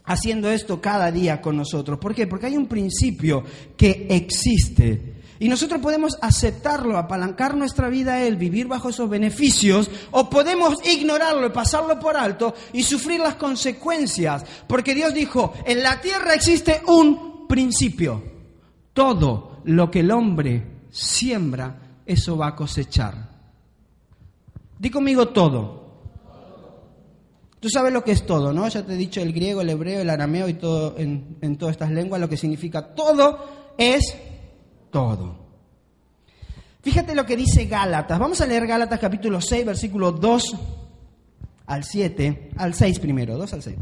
haciendo 0.04 0.50
esto 0.50 0.80
cada 0.80 1.10
día 1.10 1.40
con 1.40 1.56
nosotros. 1.56 1.98
¿Por 1.98 2.14
qué? 2.14 2.26
Porque 2.26 2.46
hay 2.46 2.56
un 2.56 2.66
principio 2.66 3.44
que 3.76 4.06
existe. 4.10 5.14
Y 5.40 5.48
nosotros 5.48 5.80
podemos 5.80 6.16
aceptarlo, 6.22 6.96
apalancar 6.96 7.56
nuestra 7.56 7.88
vida 7.88 8.14
a 8.14 8.22
Él, 8.22 8.36
vivir 8.36 8.66
bajo 8.66 8.90
esos 8.90 9.10
beneficios, 9.10 9.90
o 10.12 10.30
podemos 10.30 10.76
ignorarlo 10.86 11.46
y 11.46 11.50
pasarlo 11.50 11.98
por 11.98 12.16
alto 12.16 12.54
y 12.72 12.82
sufrir 12.82 13.20
las 13.20 13.34
consecuencias. 13.34 14.44
Porque 14.66 14.94
Dios 14.94 15.12
dijo, 15.12 15.52
en 15.66 15.82
la 15.82 16.00
tierra 16.00 16.34
existe 16.34 16.82
un 16.86 17.46
principio. 17.48 18.22
Todo 18.92 19.60
lo 19.64 19.90
que 19.90 20.00
el 20.00 20.12
hombre 20.12 20.86
siembra, 20.90 22.00
eso 22.06 22.36
va 22.36 22.48
a 22.48 22.56
cosechar. 22.56 23.34
Di 24.78 24.90
conmigo 24.90 25.28
todo. 25.28 25.83
Tú 27.64 27.70
sabes 27.70 27.94
lo 27.94 28.04
que 28.04 28.12
es 28.12 28.26
todo, 28.26 28.52
¿no? 28.52 28.68
Ya 28.68 28.84
te 28.84 28.92
he 28.92 28.96
dicho 28.98 29.22
el 29.22 29.32
griego, 29.32 29.62
el 29.62 29.70
hebreo, 29.70 30.02
el 30.02 30.10
arameo 30.10 30.50
y 30.50 30.52
todo 30.52 30.98
en, 30.98 31.38
en 31.40 31.56
todas 31.56 31.72
estas 31.72 31.90
lenguas, 31.92 32.20
lo 32.20 32.28
que 32.28 32.36
significa 32.36 32.94
todo 32.94 33.72
es 33.78 34.14
todo. 34.90 35.34
Fíjate 36.82 37.14
lo 37.14 37.24
que 37.24 37.38
dice 37.38 37.64
Gálatas. 37.64 38.18
Vamos 38.18 38.38
a 38.42 38.46
leer 38.46 38.66
Gálatas 38.66 39.00
capítulo 39.00 39.40
6, 39.40 39.64
versículo 39.64 40.12
2 40.12 40.56
al 41.64 41.84
7, 41.84 42.50
al 42.58 42.74
6 42.74 42.98
primero, 42.98 43.38
2 43.38 43.54
al 43.54 43.62
6. 43.62 43.76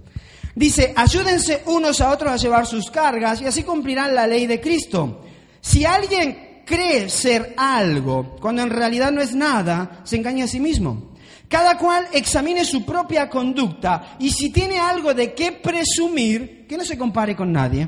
Dice, 0.55 0.95
ayúdense 0.95 1.65
unos 1.67 2.01
a 2.01 2.13
otros 2.13 2.31
a 2.31 2.37
llevar 2.37 2.67
sus 2.67 2.89
cargas 2.89 3.41
y 3.41 3.47
así 3.47 3.65
cumplirán 3.65 4.15
la 4.15 4.29
ley 4.29 4.47
de 4.47 4.61
Cristo. 4.61 5.25
Si 5.61 5.85
alguien 5.85 6.63
cree 6.65 7.09
ser 7.09 7.53
algo 7.57 8.37
cuando 8.41 8.63
en 8.63 8.71
realidad 8.71 9.11
no 9.11 9.21
es 9.21 9.35
nada, 9.35 10.03
se 10.05 10.19
engaña 10.19 10.45
a 10.45 10.49
sí 10.49 10.61
mismo. 10.61 11.12
Cada 11.53 11.77
cual 11.77 12.09
examine 12.15 12.65
su 12.65 12.83
propia 12.83 13.29
conducta 13.29 14.17
y 14.19 14.31
si 14.31 14.49
tiene 14.49 14.79
algo 14.79 15.13
de 15.13 15.35
qué 15.35 15.53
presumir, 15.53 16.67
que 16.67 16.79
no 16.79 16.83
se 16.83 16.97
compare 16.97 17.37
con 17.37 17.53
nadie. 17.53 17.87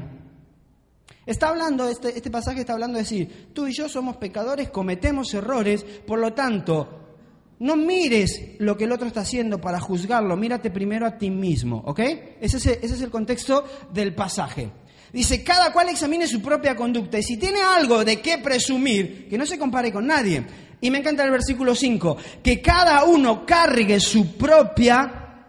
Está 1.24 1.48
hablando, 1.48 1.88
este, 1.88 2.14
este 2.14 2.30
pasaje 2.30 2.60
está 2.60 2.74
hablando 2.74 2.98
de 2.98 3.04
decir, 3.04 3.48
tú 3.54 3.66
y 3.66 3.72
yo 3.72 3.88
somos 3.88 4.18
pecadores, 4.18 4.68
cometemos 4.68 5.32
errores, 5.32 5.82
por 6.06 6.18
lo 6.18 6.34
tanto, 6.34 7.16
no 7.60 7.74
mires 7.74 8.38
lo 8.58 8.76
que 8.76 8.84
el 8.84 8.92
otro 8.92 9.06
está 9.06 9.22
haciendo 9.22 9.58
para 9.58 9.80
juzgarlo, 9.80 10.36
mírate 10.36 10.70
primero 10.70 11.06
a 11.06 11.16
ti 11.16 11.30
mismo, 11.30 11.82
¿ok? 11.86 12.00
Es, 12.42 12.52
ese 12.52 12.78
es 12.82 13.00
el 13.00 13.10
contexto 13.10 13.64
del 13.94 14.14
pasaje. 14.14 14.70
Dice, 15.10 15.42
cada 15.42 15.72
cual 15.72 15.88
examine 15.88 16.26
su 16.26 16.42
propia 16.42 16.76
conducta 16.76 17.18
y 17.18 17.22
si 17.22 17.38
tiene 17.38 17.62
algo 17.62 18.04
de 18.04 18.20
qué 18.20 18.38
presumir, 18.38 19.28
que 19.28 19.38
no 19.38 19.46
se 19.46 19.58
compare 19.58 19.90
con 19.90 20.06
nadie. 20.06 20.44
Y 20.84 20.90
me 20.90 20.98
encanta 20.98 21.24
el 21.24 21.30
versículo 21.30 21.74
5, 21.74 22.18
que 22.42 22.60
cada 22.60 23.04
uno 23.04 23.46
cargue 23.46 23.98
su 23.98 24.36
propia, 24.36 25.46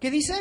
¿qué 0.00 0.10
dice? 0.10 0.34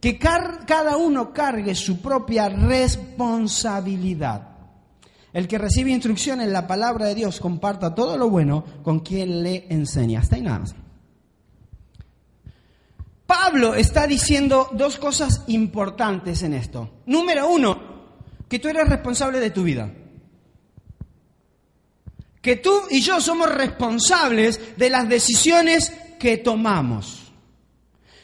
que 0.00 0.18
cada 0.18 0.96
uno 0.96 1.34
cargue 1.34 1.74
su 1.74 2.00
propia 2.00 2.48
responsabilidad. 2.48 4.56
El 5.34 5.46
que 5.46 5.58
recibe 5.58 5.90
instrucción 5.90 6.40
en 6.40 6.54
la 6.54 6.66
palabra 6.66 7.04
de 7.04 7.14
Dios 7.14 7.38
comparta 7.38 7.94
todo 7.94 8.16
lo 8.16 8.30
bueno 8.30 8.64
con 8.82 9.00
quien 9.00 9.42
le 9.42 9.66
enseña. 9.68 10.20
Hasta 10.20 10.36
ahí 10.36 10.42
nada 10.42 10.60
más. 10.60 10.74
Pablo 13.26 13.74
está 13.74 14.06
diciendo 14.06 14.70
dos 14.72 14.96
cosas 14.96 15.42
importantes 15.48 16.42
en 16.42 16.54
esto. 16.54 16.88
Número 17.04 17.50
uno, 17.50 17.93
que 18.54 18.60
tú 18.60 18.68
eres 18.68 18.88
responsable 18.88 19.40
de 19.40 19.50
tu 19.50 19.64
vida. 19.64 19.90
Que 22.40 22.54
tú 22.54 22.82
y 22.88 23.00
yo 23.00 23.20
somos 23.20 23.52
responsables 23.52 24.76
de 24.76 24.90
las 24.90 25.08
decisiones 25.08 25.92
que 26.20 26.36
tomamos. 26.36 27.32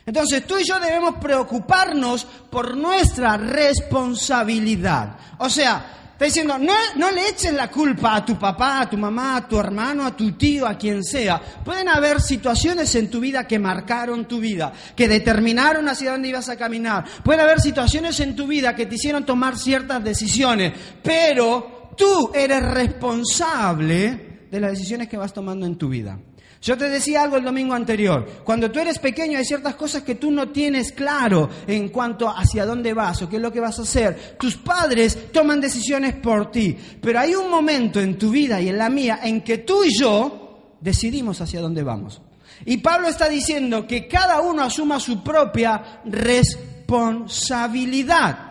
Entonces 0.06 0.46
tú 0.46 0.56
y 0.56 0.64
yo 0.64 0.78
debemos 0.78 1.16
preocuparnos 1.16 2.24
por 2.48 2.76
nuestra 2.76 3.38
responsabilidad. 3.38 5.18
O 5.38 5.50
sea, 5.50 5.99
está 6.20 6.26
diciendo, 6.26 6.58
no, 6.58 6.74
no, 6.96 7.10
le 7.10 7.30
eches 7.30 7.54
la 7.54 7.70
culpa 7.70 8.16
a 8.16 8.24
tu 8.26 8.38
papá, 8.38 8.82
a 8.82 8.90
tu 8.90 8.98
mamá, 8.98 9.36
a 9.36 9.48
tu 9.48 9.58
hermano, 9.58 10.04
a 10.04 10.14
tu 10.14 10.32
tío, 10.32 10.66
a 10.66 10.76
quien 10.76 11.02
sea. 11.02 11.40
Pueden 11.64 11.88
haber 11.88 12.20
situaciones 12.20 12.94
en 12.94 13.08
tu 13.08 13.20
vida 13.20 13.48
que 13.48 13.58
marcaron 13.58 14.28
tu 14.28 14.38
vida, 14.38 14.70
que 14.94 15.08
determinaron 15.08 15.88
hacia 15.88 16.10
dónde 16.10 16.28
ibas 16.28 16.50
a 16.50 16.56
caminar. 16.56 17.06
Pueden 17.24 17.40
haber 17.40 17.62
situaciones 17.62 18.20
en 18.20 18.36
tu 18.36 18.46
vida 18.46 18.76
que 18.76 18.84
te 18.84 18.96
hicieron 18.96 19.24
tomar 19.24 19.56
ciertas 19.56 20.04
decisiones, 20.04 20.74
pero 21.02 21.94
tú 21.96 22.30
eres 22.34 22.62
responsable 22.64 24.44
de 24.50 24.60
las 24.60 24.72
decisiones 24.72 25.08
que 25.08 25.16
vas 25.16 25.32
tomando 25.32 25.64
en 25.64 25.76
tu 25.76 25.88
vida. 25.88 26.18
Yo 26.62 26.76
te 26.76 26.90
decía 26.90 27.22
algo 27.22 27.38
el 27.38 27.44
domingo 27.44 27.74
anterior. 27.74 28.42
Cuando 28.44 28.70
tú 28.70 28.80
eres 28.80 28.98
pequeño 28.98 29.38
hay 29.38 29.46
ciertas 29.46 29.76
cosas 29.76 30.02
que 30.02 30.16
tú 30.16 30.30
no 30.30 30.50
tienes 30.50 30.92
claro 30.92 31.48
en 31.66 31.88
cuanto 31.88 32.28
hacia 32.28 32.66
dónde 32.66 32.92
vas 32.92 33.22
o 33.22 33.30
qué 33.30 33.36
es 33.36 33.42
lo 33.42 33.50
que 33.50 33.60
vas 33.60 33.78
a 33.78 33.82
hacer. 33.82 34.36
Tus 34.38 34.56
padres 34.56 35.32
toman 35.32 35.58
decisiones 35.58 36.16
por 36.16 36.50
ti. 36.50 36.76
Pero 37.00 37.18
hay 37.18 37.34
un 37.34 37.50
momento 37.50 37.98
en 37.98 38.18
tu 38.18 38.30
vida 38.30 38.60
y 38.60 38.68
en 38.68 38.76
la 38.76 38.90
mía 38.90 39.20
en 39.22 39.40
que 39.40 39.56
tú 39.58 39.84
y 39.84 39.98
yo 39.98 40.76
decidimos 40.80 41.40
hacia 41.40 41.62
dónde 41.62 41.82
vamos. 41.82 42.20
Y 42.66 42.76
Pablo 42.76 43.08
está 43.08 43.26
diciendo 43.26 43.86
que 43.86 44.06
cada 44.06 44.42
uno 44.42 44.62
asuma 44.62 45.00
su 45.00 45.24
propia 45.24 46.02
responsabilidad. 46.04 48.48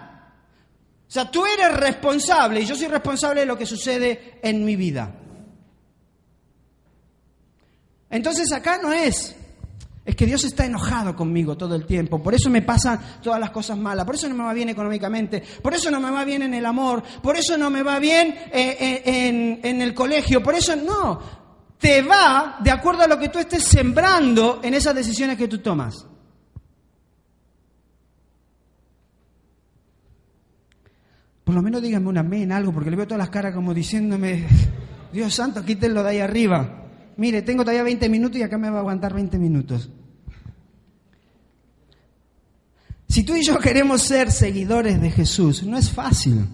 O 1.08 1.12
sea, 1.12 1.30
tú 1.30 1.46
eres 1.46 1.78
responsable 1.78 2.62
y 2.62 2.66
yo 2.66 2.76
soy 2.76 2.88
responsable 2.88 3.42
de 3.42 3.46
lo 3.46 3.58
que 3.58 3.68
sucede 3.68 4.40
en 4.42 4.66
mi 4.66 4.76
vida. 4.76 5.19
Entonces 8.10 8.52
acá 8.52 8.80
no 8.82 8.92
es, 8.92 9.36
es 10.04 10.16
que 10.16 10.26
Dios 10.26 10.44
está 10.44 10.66
enojado 10.66 11.16
conmigo 11.16 11.56
todo 11.56 11.76
el 11.76 11.86
tiempo, 11.86 12.22
por 12.22 12.34
eso 12.34 12.50
me 12.50 12.64
pasan 12.64 13.00
todas 13.22 13.40
las 13.40 13.52
cosas 13.52 13.78
malas, 13.78 14.06
por 14.06 14.16
eso 14.16 14.28
no 14.28 14.36
me 14.36 14.44
va 14.44 14.54
bien 14.54 14.70
económicamente, 14.70 15.44
por 15.62 15.74
eso 15.76 15.92
no 15.92 16.00
me 16.00 16.10
va 16.10 16.26
bien 16.26 16.42
en 16.42 16.56
el 16.56 16.66
amor, 16.66 17.04
por 17.22 17.38
eso 17.38 17.58
no 17.58 17.70
me 17.70 17.84
va 17.84 18.00
bien 18.00 18.30
eh, 18.52 18.78
eh, 18.80 19.02
en, 19.06 19.60
en 19.64 19.82
el 19.82 19.94
colegio, 19.94 20.42
por 20.42 20.56
eso 20.56 20.76
no, 20.76 21.20
te 21.78 22.02
va 22.02 22.58
de 22.64 22.72
acuerdo 22.72 23.04
a 23.04 23.08
lo 23.08 23.20
que 23.20 23.30
tú 23.30 23.38
estés 23.38 23.64
sembrando 23.64 24.60
en 24.64 24.74
esas 24.74 24.96
decisiones 24.96 25.38
que 25.38 25.48
tú 25.48 25.60
tomas. 25.60 26.08
Por 31.44 31.56
lo 31.56 31.62
menos 31.62 31.82
díganme 31.82 32.10
un 32.10 32.18
amén, 32.18 32.52
algo, 32.52 32.72
porque 32.72 32.90
le 32.90 32.96
veo 32.96 33.08
todas 33.08 33.20
las 33.20 33.30
caras 33.30 33.54
como 33.54 33.74
diciéndome, 33.76 34.48
Dios 35.14 35.34
santo, 35.34 35.64
quítenlo 35.64 36.02
de 36.02 36.10
ahí 36.10 36.20
arriba 36.20 36.89
mire, 37.20 37.42
tengo 37.42 37.64
todavía 37.64 37.84
20 37.84 38.10
minutos 38.10 38.40
y 38.40 38.44
acá 38.44 38.58
me 38.58 38.70
va 38.70 38.78
a 38.78 38.80
aguantar 38.80 39.14
20 39.14 39.38
minutos. 39.38 39.90
Si 43.08 43.24
tú 43.24 43.36
y 43.36 43.44
yo 43.44 43.58
queremos 43.60 44.02
ser 44.04 44.32
seguidores 44.32 45.02
de 45.02 45.12
Jesús, 45.12 45.64
no 45.64 45.78
es 45.78 45.92
fácil. 45.92 46.46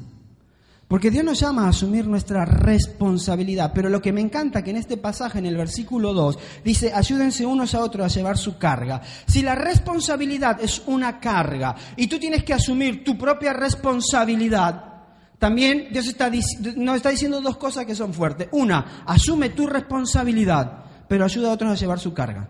Porque 0.88 1.10
Dios 1.10 1.26
nos 1.26 1.40
llama 1.40 1.66
a 1.66 1.70
asumir 1.70 2.08
nuestra 2.08 2.46
responsabilidad. 2.46 3.72
Pero 3.74 3.90
lo 3.90 4.02
que 4.02 4.14
me 4.14 4.22
encanta 4.22 4.64
que 4.64 4.70
en 4.70 4.78
este 4.78 4.98
pasaje, 4.98 5.40
en 5.40 5.48
el 5.48 5.58
versículo 5.58 6.14
2, 6.14 6.38
dice, 6.64 6.94
ayúdense 6.94 7.46
unos 7.46 7.74
a 7.74 7.82
otros 7.82 8.06
a 8.06 8.16
llevar 8.16 8.38
su 8.38 8.58
carga. 8.58 9.02
Si 9.28 9.42
la 9.42 9.56
responsabilidad 9.56 10.62
es 10.62 10.84
una 10.86 11.20
carga 11.20 11.76
y 11.96 12.08
tú 12.08 12.20
tienes 12.20 12.44
que 12.44 12.54
asumir 12.54 13.04
tu 13.04 13.18
propia 13.18 13.52
responsabilidad, 13.52 14.95
también 15.40 15.90
Dios 15.92 16.08
está, 16.08 16.32
nos 16.76 16.96
está 16.96 17.10
diciendo 17.10 17.42
dos 17.42 17.58
cosas 17.58 17.86
que 17.86 17.96
son 17.96 18.14
fuertes. 18.14 18.48
Una, 18.52 19.04
asume 19.06 19.50
tu 19.50 19.68
responsabilidad, 19.68 20.86
pero 21.08 21.26
ayuda 21.26 21.50
a 21.50 21.54
otros 21.54 21.72
a 21.72 21.76
llevar 21.76 22.00
su 22.00 22.14
carga. 22.14 22.50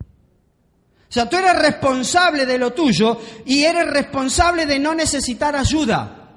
O 0.00 1.12
sea, 1.14 1.28
tú 1.28 1.36
eres 1.36 1.56
responsable 1.56 2.44
de 2.44 2.58
lo 2.58 2.72
tuyo 2.72 3.20
y 3.44 3.62
eres 3.62 3.88
responsable 3.88 4.66
de 4.66 4.80
no 4.80 4.94
necesitar 4.94 5.54
ayuda. 5.54 6.28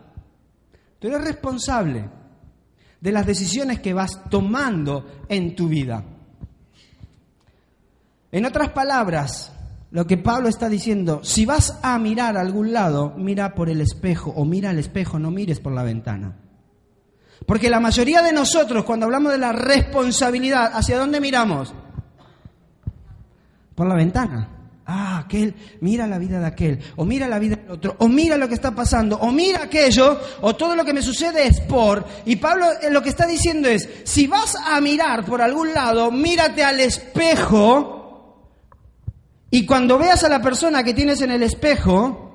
Tú 0.99 1.07
eres 1.07 1.21
responsable 1.21 2.07
de 3.01 3.11
las 3.11 3.25
decisiones 3.25 3.79
que 3.79 3.93
vas 3.93 4.29
tomando 4.29 5.23
en 5.29 5.55
tu 5.55 5.67
vida. 5.67 6.03
En 8.31 8.45
otras 8.45 8.69
palabras, 8.69 9.51
lo 9.91 10.05
que 10.05 10.17
Pablo 10.17 10.49
está 10.49 10.67
diciendo, 10.67 11.21
si 11.23 11.45
vas 11.45 11.79
a 11.81 11.97
mirar 11.97 12.37
a 12.37 12.41
algún 12.41 12.73
lado, 12.73 13.13
mira 13.17 13.55
por 13.55 13.69
el 13.69 13.79
espejo 13.79 14.31
o 14.35 14.43
mira 14.43 14.71
al 14.71 14.79
espejo, 14.79 15.17
no 15.17 15.31
mires 15.31 15.59
por 15.59 15.73
la 15.73 15.83
ventana. 15.83 16.35
Porque 17.45 17.69
la 17.69 17.79
mayoría 17.79 18.21
de 18.21 18.33
nosotros, 18.33 18.83
cuando 18.83 19.05
hablamos 19.05 19.31
de 19.31 19.37
la 19.37 19.53
responsabilidad, 19.53 20.71
¿hacia 20.73 20.97
dónde 20.97 21.21
miramos? 21.21 21.73
Por 23.75 23.87
la 23.87 23.95
ventana. 23.95 24.49
Ah, 24.89 25.19
aquel, 25.25 25.53
mira 25.81 26.07
la 26.07 26.17
vida 26.17 26.39
de 26.39 26.45
aquel, 26.45 26.79
o 26.95 27.03
mira 27.03 27.27
la 27.27 27.39
vida 27.39 27.57
del 27.57 27.71
otro, 27.71 27.95
o 27.99 28.07
mira 28.07 28.37
lo 28.37 28.47
que 28.47 28.53
está 28.53 28.73
pasando, 28.73 29.17
o 29.17 29.33
mira 29.33 29.63
aquello, 29.63 30.17
o 30.39 30.55
todo 30.55 30.77
lo 30.77 30.85
que 30.85 30.93
me 30.93 31.01
sucede 31.01 31.45
es 31.45 31.59
por. 31.59 32.05
Y 32.25 32.37
Pablo 32.37 32.65
eh, 32.81 32.89
lo 32.89 33.01
que 33.03 33.09
está 33.09 33.27
diciendo 33.27 33.67
es, 33.67 33.87
si 34.05 34.27
vas 34.27 34.55
a 34.55 34.79
mirar 34.79 35.25
por 35.25 35.41
algún 35.41 35.73
lado, 35.73 36.09
mírate 36.09 36.63
al 36.63 36.79
espejo, 36.79 37.96
y 39.49 39.65
cuando 39.65 39.97
veas 39.97 40.23
a 40.23 40.29
la 40.29 40.41
persona 40.41 40.83
que 40.83 40.93
tienes 40.93 41.21
en 41.21 41.31
el 41.31 41.43
espejo, 41.43 42.27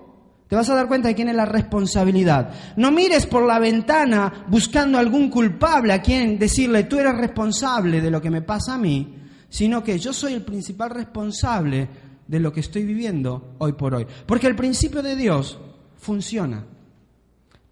te 0.49 0.57
vas 0.57 0.69
a 0.69 0.75
dar 0.75 0.89
cuenta 0.89 1.09
de 1.09 1.15
quién 1.15 1.29
es 1.29 1.35
la 1.35 1.45
responsabilidad. 1.45 2.53
No 2.77 2.91
mires 2.91 3.27
por 3.27 3.47
la 3.47 3.59
ventana 3.59 4.45
buscando 4.49 4.99
algún 4.99 5.31
culpable 5.31 5.93
a 5.93 6.03
quien 6.03 6.39
decirle, 6.39 6.85
tú 6.85 6.99
eres 6.99 7.17
responsable 7.17 8.01
de 8.01 8.11
lo 8.11 8.21
que 8.21 8.31
me 8.31 8.43
pasa 8.43 8.75
a 8.75 8.79
mí, 8.79 9.15
sino 9.49 9.83
que 9.83 9.99
yo 9.99 10.13
soy 10.13 10.35
el 10.35 10.43
principal 10.43 10.91
responsable 10.91 11.89
de 12.27 12.41
lo 12.41 12.53
que 12.53 12.61
estoy 12.61 12.85
viviendo 12.85 13.55
hoy 13.59 13.73
por 13.73 13.95
hoy. 13.95 14.07
Porque 14.27 14.47
el 14.47 14.57
principio 14.57 15.03
de 15.03 15.17
Dios 15.17 15.59
funciona. 15.99 16.65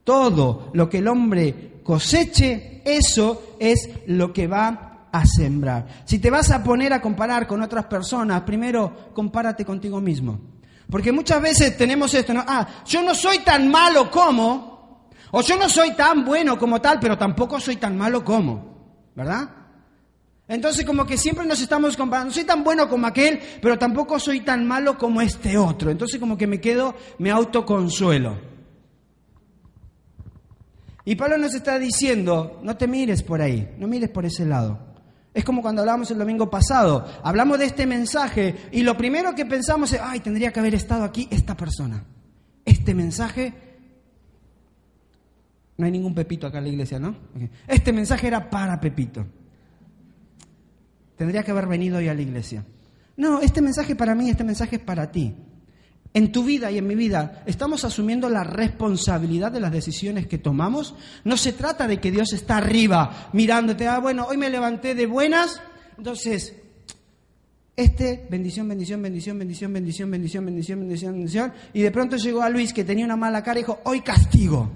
Todo 0.05 0.71
lo 0.75 0.89
que 0.89 0.99
el 0.99 1.09
hombre 1.09 1.81
coseche, 1.83 2.83
eso 2.85 3.57
es 3.59 3.89
lo 4.07 4.33
que 4.33 4.47
va 4.47 4.90
a 5.13 5.27
sembrar. 5.27 6.03
Si 6.05 6.19
te 6.19 6.31
vas 6.31 6.51
a 6.51 6.63
poner 6.63 6.93
a 6.93 7.01
comparar 7.01 7.47
con 7.47 7.63
otras 7.63 7.87
personas, 7.87 8.43
primero 8.43 9.11
compárate 9.15 9.65
contigo 9.65 10.01
mismo. 10.01 10.41
Porque 10.91 11.13
muchas 11.13 11.41
veces 11.41 11.77
tenemos 11.77 12.13
esto. 12.15 12.33
Ah, 12.37 12.67
yo 12.87 13.03
no 13.03 13.15
soy 13.15 13.39
tan 13.41 13.71
malo 13.71 14.11
como, 14.11 15.09
o 15.31 15.41
yo 15.43 15.57
no 15.57 15.69
soy 15.69 15.93
tan 15.93 16.25
bueno 16.25 16.59
como 16.59 16.81
tal, 16.81 16.99
pero 17.01 17.17
tampoco 17.17 17.61
soy 17.61 17.77
tan 17.77 17.97
malo 17.97 18.25
como, 18.25 19.11
¿verdad? 19.15 19.49
Entonces 20.49 20.85
como 20.85 21.07
que 21.07 21.17
siempre 21.17 21.47
nos 21.47 21.61
estamos 21.61 21.97
comparando, 21.97 22.35
soy 22.35 22.43
tan 22.43 22.65
bueno 22.65 22.89
como 22.89 23.07
aquel, 23.07 23.39
pero 23.63 23.79
tampoco 23.79 24.19
soy 24.19 24.41
tan 24.41 24.67
malo 24.67 24.99
como 24.99 25.21
este 25.21 25.57
otro. 25.57 25.93
Entonces 25.93 26.19
como 26.19 26.37
que 26.37 26.49
me 26.49 26.61
quedo, 26.61 26.97
me 27.19 27.31
autoconsuelo. 27.31 28.37
Y 31.05 31.15
Pablo 31.15 31.39
nos 31.39 31.55
está 31.55 31.79
diciendo, 31.79 32.59
no 32.65 32.77
te 32.77 32.89
mires 32.89 33.23
por 33.23 33.41
ahí, 33.41 33.75
no 33.79 33.87
mires 33.87 34.11
por 34.11 34.27
ese 34.27 34.45
lado. 34.45 34.90
Es 35.33 35.45
como 35.45 35.63
cuando 35.63 35.83
hablábamos 35.83 36.11
el 36.11 36.19
domingo 36.19 36.51
pasado, 36.51 37.07
hablamos 37.23 37.59
de 37.59 37.67
este 37.67 37.87
mensaje 37.87 38.69
y 38.73 38.83
lo 38.83 38.97
primero 38.97 39.35
que 39.35 39.47
pensamos 39.47 39.93
es, 39.93 40.01
ay, 40.03 40.21
tendría 40.21 40.53
que 40.53 40.59
haber 40.59 40.75
estado 40.75 41.05
aquí 41.05 41.29
esta 41.31 41.57
persona. 41.57 42.05
Este 42.65 42.95
mensaje, 42.95 43.55
no 45.77 45.87
hay 45.87 45.93
ningún 45.93 46.15
Pepito 46.15 46.49
acá 46.49 46.59
en 46.59 46.65
la 46.65 46.71
iglesia, 46.71 46.99
¿no? 46.99 47.15
Este 47.69 47.93
mensaje 47.93 48.27
era 48.27 48.51
para 48.51 48.81
Pepito. 48.81 49.25
Tendría 51.17 51.45
que 51.45 51.53
haber 51.53 51.67
venido 51.67 51.99
hoy 51.99 52.09
a 52.09 52.15
la 52.15 52.23
iglesia. 52.23 52.65
No, 53.17 53.41
este 53.41 53.63
mensaje 53.63 53.95
para 53.95 54.15
mí, 54.15 54.31
este 54.31 54.43
mensaje 54.43 54.77
es 54.77 54.83
para 54.83 55.13
ti. 55.13 55.35
En 56.13 56.33
tu 56.33 56.43
vida 56.43 56.73
y 56.73 56.79
en 56.79 56.89
mi 56.89 56.97
vida, 56.97 57.45
¿estamos 57.47 57.85
asumiendo 57.85 58.29
la 58.29 58.43
responsabilidad 58.43 59.53
de 59.53 59.61
las 59.61 59.71
decisiones 59.71 60.27
que 60.27 60.39
tomamos? 60.39 60.95
No 61.23 61.37
se 61.37 61.53
trata 61.53 61.87
de 61.87 62.01
que 62.01 62.11
Dios 62.11 62.33
está 62.33 62.57
arriba 62.57 63.31
mirándote, 63.33 63.87
ah, 63.87 64.01
bueno, 64.01 64.27
hoy 64.29 64.37
me 64.37 64.51
levanté 64.51 64.97
de 64.97 65.07
buenas, 65.07 65.63
entonces, 65.97 66.53
este, 67.77 68.27
bendición, 68.29 68.67
bendición, 68.67 69.01
bendición, 69.01 69.39
bendición, 69.39 69.73
bendición, 69.73 70.11
bendición, 70.11 70.45
bendición, 70.47 70.81
bendición, 70.81 71.13
bendición, 71.13 71.53
y 71.73 71.83
de 71.83 71.91
pronto 71.93 72.17
llegó 72.17 72.43
a 72.43 72.51
Luis 72.51 72.73
que 72.73 72.83
tenía 72.83 73.05
una 73.05 73.17
mala 73.17 73.45
cara 73.45 73.61
y 73.61 73.63
dijo, 73.63 73.79
hoy 73.85 74.01
castigo. 74.01 74.69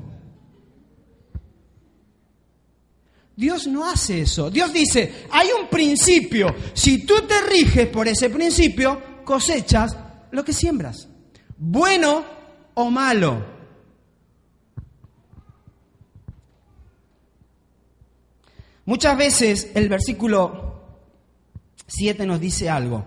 Dios 3.34 3.66
no 3.66 3.84
hace 3.90 4.20
eso. 4.20 4.48
Dios 4.52 4.72
dice, 4.72 5.26
hay 5.32 5.48
un 5.60 5.68
principio. 5.68 6.54
Si 6.74 7.04
tú 7.04 7.14
te 7.26 7.40
riges 7.40 7.88
por 7.88 8.06
ese 8.06 8.30
principio, 8.30 9.24
cosechas 9.24 9.96
lo 10.30 10.44
que 10.44 10.52
siembras 10.52 11.08
bueno 11.56 12.24
o 12.74 12.90
malo. 12.90 13.54
Muchas 18.86 19.16
veces 19.16 19.70
el 19.74 19.88
versículo 19.88 20.82
7 21.86 22.26
nos 22.26 22.40
dice 22.40 22.68
algo. 22.68 23.04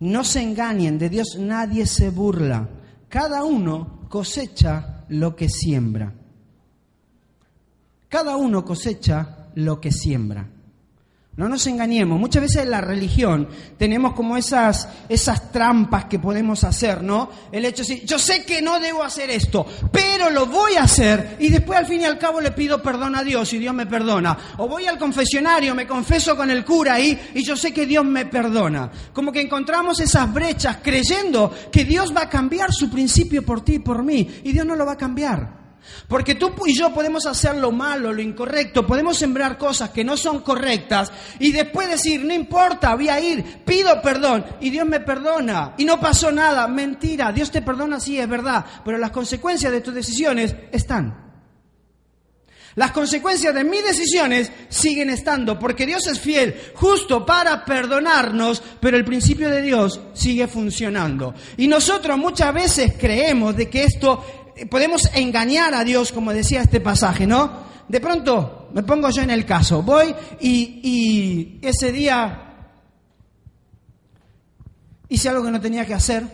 No 0.00 0.24
se 0.24 0.40
engañen, 0.40 0.98
de 0.98 1.08
Dios 1.08 1.36
nadie 1.38 1.86
se 1.86 2.10
burla. 2.10 2.68
Cada 3.08 3.44
uno 3.44 4.06
cosecha 4.08 5.04
lo 5.08 5.34
que 5.34 5.48
siembra. 5.48 6.14
Cada 8.08 8.36
uno 8.36 8.64
cosecha 8.64 9.50
lo 9.54 9.80
que 9.80 9.92
siembra. 9.92 10.48
No 11.38 11.48
nos 11.48 11.68
engañemos, 11.68 12.18
muchas 12.18 12.42
veces 12.42 12.64
en 12.64 12.70
la 12.72 12.80
religión 12.80 13.46
tenemos 13.76 14.14
como 14.14 14.36
esas, 14.36 14.88
esas 15.08 15.52
trampas 15.52 16.06
que 16.06 16.18
podemos 16.18 16.64
hacer, 16.64 17.00
¿no? 17.00 17.30
El 17.52 17.64
hecho 17.64 17.84
de 17.84 17.90
decir, 17.90 18.08
yo 18.08 18.18
sé 18.18 18.44
que 18.44 18.60
no 18.60 18.80
debo 18.80 19.04
hacer 19.04 19.30
esto, 19.30 19.64
pero 19.92 20.30
lo 20.30 20.46
voy 20.46 20.74
a 20.74 20.82
hacer 20.82 21.36
y 21.38 21.48
después 21.48 21.78
al 21.78 21.86
fin 21.86 22.00
y 22.00 22.06
al 22.06 22.18
cabo 22.18 22.40
le 22.40 22.50
pido 22.50 22.82
perdón 22.82 23.14
a 23.14 23.22
Dios 23.22 23.52
y 23.52 23.58
Dios 23.58 23.72
me 23.72 23.86
perdona. 23.86 24.36
O 24.56 24.66
voy 24.66 24.86
al 24.86 24.98
confesionario, 24.98 25.76
me 25.76 25.86
confeso 25.86 26.36
con 26.36 26.50
el 26.50 26.64
cura 26.64 26.94
ahí 26.94 27.16
y 27.32 27.44
yo 27.44 27.54
sé 27.54 27.72
que 27.72 27.86
Dios 27.86 28.04
me 28.04 28.26
perdona. 28.26 28.90
Como 29.12 29.30
que 29.30 29.40
encontramos 29.40 30.00
esas 30.00 30.34
brechas 30.34 30.78
creyendo 30.82 31.54
que 31.70 31.84
Dios 31.84 32.12
va 32.12 32.22
a 32.22 32.28
cambiar 32.28 32.72
su 32.72 32.90
principio 32.90 33.44
por 33.44 33.64
ti 33.64 33.74
y 33.74 33.78
por 33.78 34.02
mí 34.02 34.28
y 34.42 34.50
Dios 34.50 34.66
no 34.66 34.74
lo 34.74 34.84
va 34.84 34.94
a 34.94 34.98
cambiar. 34.98 35.57
Porque 36.06 36.34
tú 36.34 36.52
y 36.66 36.76
yo 36.76 36.92
podemos 36.92 37.26
hacer 37.26 37.56
lo 37.56 37.72
malo, 37.72 38.12
lo 38.12 38.22
incorrecto, 38.22 38.86
podemos 38.86 39.18
sembrar 39.18 39.58
cosas 39.58 39.90
que 39.90 40.04
no 40.04 40.16
son 40.16 40.40
correctas 40.40 41.12
y 41.38 41.52
después 41.52 41.88
decir, 41.88 42.24
no 42.24 42.32
importa, 42.32 42.94
voy 42.94 43.08
a 43.08 43.20
ir, 43.20 43.62
pido 43.64 44.00
perdón 44.00 44.44
y 44.60 44.70
Dios 44.70 44.86
me 44.86 45.00
perdona 45.00 45.74
y 45.76 45.84
no 45.84 46.00
pasó 46.00 46.32
nada. 46.32 46.66
Mentira, 46.68 47.32
Dios 47.32 47.50
te 47.50 47.62
perdona, 47.62 48.00
sí, 48.00 48.18
es 48.18 48.28
verdad, 48.28 48.64
pero 48.84 48.98
las 48.98 49.10
consecuencias 49.10 49.72
de 49.72 49.80
tus 49.80 49.94
decisiones 49.94 50.54
están. 50.72 51.28
Las 52.78 52.92
consecuencias 52.92 53.52
de 53.52 53.64
mis 53.64 53.82
decisiones 53.82 54.52
siguen 54.68 55.10
estando, 55.10 55.58
porque 55.58 55.84
Dios 55.84 56.06
es 56.06 56.20
fiel, 56.20 56.54
justo 56.74 57.26
para 57.26 57.64
perdonarnos, 57.64 58.62
pero 58.80 58.96
el 58.96 59.04
principio 59.04 59.50
de 59.50 59.62
Dios 59.62 60.00
sigue 60.12 60.46
funcionando. 60.46 61.34
Y 61.56 61.66
nosotros 61.66 62.16
muchas 62.16 62.54
veces 62.54 62.92
creemos 62.96 63.56
de 63.56 63.68
que 63.68 63.82
esto 63.82 64.47
podemos 64.66 65.10
engañar 65.14 65.74
a 65.74 65.84
Dios, 65.84 66.12
como 66.12 66.32
decía 66.32 66.62
este 66.62 66.80
pasaje, 66.80 67.26
¿no? 67.26 67.68
De 67.88 68.00
pronto, 68.00 68.68
me 68.74 68.82
pongo 68.82 69.08
yo 69.10 69.22
en 69.22 69.30
el 69.30 69.46
caso, 69.46 69.82
voy 69.82 70.14
y, 70.40 71.58
ese 71.62 71.90
día 71.90 72.44
hice 75.08 75.28
algo 75.28 75.44
que 75.44 75.50
no 75.50 75.60
tenía 75.60 75.86
que 75.86 75.94
hacer, 75.94 76.24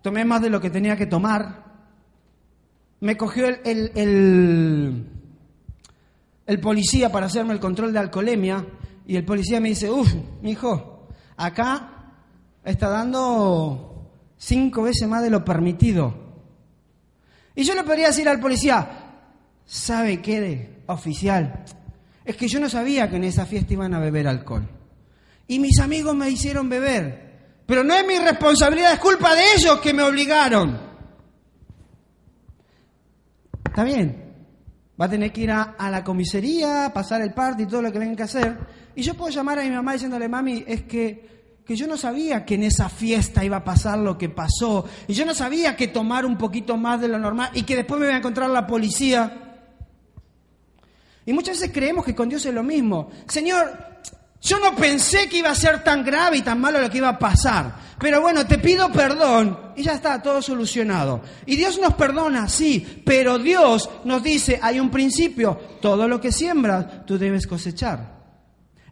tomé 0.00 0.24
más 0.24 0.40
de 0.40 0.50
lo 0.50 0.60
que 0.60 0.70
tenía 0.70 0.96
que 0.96 1.06
tomar, 1.06 1.64
me 3.00 3.16
cogió 3.16 3.46
el, 3.46 5.10
policía 6.62 7.12
para 7.12 7.26
hacerme 7.26 7.52
el 7.52 7.60
control 7.60 7.92
de 7.92 7.98
alcoholemia 7.98 8.64
y 9.06 9.16
el 9.16 9.24
policía 9.24 9.60
me 9.60 9.68
dice, 9.68 9.90
uff, 9.90 10.14
mi 10.40 10.52
hijo, 10.52 11.08
acá 11.36 12.14
está 12.64 12.88
dando 12.88 13.93
cinco 14.44 14.82
veces 14.82 15.08
más 15.08 15.22
de 15.22 15.30
lo 15.30 15.44
permitido. 15.44 16.14
Y 17.54 17.64
yo 17.64 17.74
le 17.74 17.84
podría 17.84 18.08
decir 18.08 18.28
al 18.28 18.40
policía, 18.40 18.88
¿sabe 19.64 20.20
qué, 20.20 20.82
oficial? 20.86 21.64
Es 22.24 22.36
que 22.36 22.48
yo 22.48 22.60
no 22.60 22.68
sabía 22.68 23.08
que 23.08 23.16
en 23.16 23.24
esa 23.24 23.46
fiesta 23.46 23.72
iban 23.72 23.94
a 23.94 24.00
beber 24.00 24.26
alcohol. 24.26 24.68
Y 25.46 25.58
mis 25.58 25.78
amigos 25.78 26.14
me 26.14 26.30
hicieron 26.30 26.68
beber. 26.68 27.24
Pero 27.66 27.84
no 27.84 27.94
es 27.94 28.06
mi 28.06 28.18
responsabilidad, 28.18 28.92
es 28.92 28.98
culpa 28.98 29.34
de 29.34 29.42
ellos 29.56 29.80
que 29.80 29.92
me 29.94 30.02
obligaron. 30.02 30.78
Está 33.64 33.84
bien. 33.84 34.22
Va 35.00 35.06
a 35.06 35.10
tener 35.10 35.32
que 35.32 35.42
ir 35.42 35.50
a, 35.50 35.74
la 35.90 36.04
comisaría, 36.04 36.90
pasar 36.94 37.20
el 37.22 37.32
parte 37.32 37.64
y 37.64 37.66
todo 37.66 37.82
lo 37.82 37.90
que 37.90 37.98
venga 37.98 38.16
que 38.16 38.22
hacer. 38.22 38.58
Y 38.94 39.02
yo 39.02 39.14
puedo 39.14 39.30
llamar 39.30 39.58
a 39.58 39.62
mi 39.62 39.70
mamá 39.70 39.94
diciéndole, 39.94 40.28
mami, 40.28 40.64
es 40.66 40.82
que 40.84 41.34
que 41.64 41.76
yo 41.76 41.86
no 41.86 41.96
sabía 41.96 42.44
que 42.44 42.56
en 42.56 42.64
esa 42.64 42.88
fiesta 42.88 43.42
iba 43.42 43.56
a 43.58 43.64
pasar 43.64 43.98
lo 43.98 44.18
que 44.18 44.28
pasó, 44.28 44.84
y 45.08 45.14
yo 45.14 45.24
no 45.24 45.34
sabía 45.34 45.76
que 45.76 45.88
tomar 45.88 46.26
un 46.26 46.36
poquito 46.36 46.76
más 46.76 47.00
de 47.00 47.08
lo 47.08 47.18
normal 47.18 47.50
y 47.54 47.62
que 47.62 47.76
después 47.76 47.98
me 47.98 48.06
iba 48.06 48.14
a 48.14 48.18
encontrar 48.18 48.50
la 48.50 48.66
policía. 48.66 49.40
Y 51.24 51.32
muchas 51.32 51.58
veces 51.58 51.72
creemos 51.72 52.04
que 52.04 52.14
con 52.14 52.28
Dios 52.28 52.44
es 52.44 52.52
lo 52.52 52.62
mismo. 52.62 53.10
Señor, 53.26 53.94
yo 54.42 54.58
no 54.58 54.76
pensé 54.76 55.26
que 55.26 55.38
iba 55.38 55.50
a 55.50 55.54
ser 55.54 55.82
tan 55.82 56.04
grave 56.04 56.36
y 56.36 56.42
tan 56.42 56.60
malo 56.60 56.78
lo 56.78 56.90
que 56.90 56.98
iba 56.98 57.08
a 57.08 57.18
pasar, 57.18 57.76
pero 57.98 58.20
bueno, 58.20 58.46
te 58.46 58.58
pido 58.58 58.92
perdón 58.92 59.72
y 59.74 59.84
ya 59.84 59.92
está, 59.92 60.20
todo 60.20 60.42
solucionado. 60.42 61.22
Y 61.46 61.56
Dios 61.56 61.78
nos 61.80 61.94
perdona, 61.94 62.46
sí, 62.46 63.02
pero 63.06 63.38
Dios 63.38 63.88
nos 64.04 64.22
dice, 64.22 64.60
hay 64.60 64.80
un 64.80 64.90
principio, 64.90 65.58
todo 65.80 66.06
lo 66.06 66.20
que 66.20 66.30
siembras, 66.30 67.06
tú 67.06 67.16
debes 67.16 67.46
cosechar. 67.46 68.13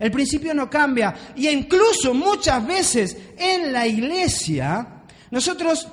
El 0.02 0.10
principio 0.10 0.52
no 0.52 0.68
cambia. 0.68 1.14
Y 1.36 1.48
incluso 1.48 2.12
muchas 2.12 2.66
veces 2.66 3.16
en 3.36 3.72
la 3.72 3.86
iglesia, 3.86 5.02
nosotros 5.30 5.88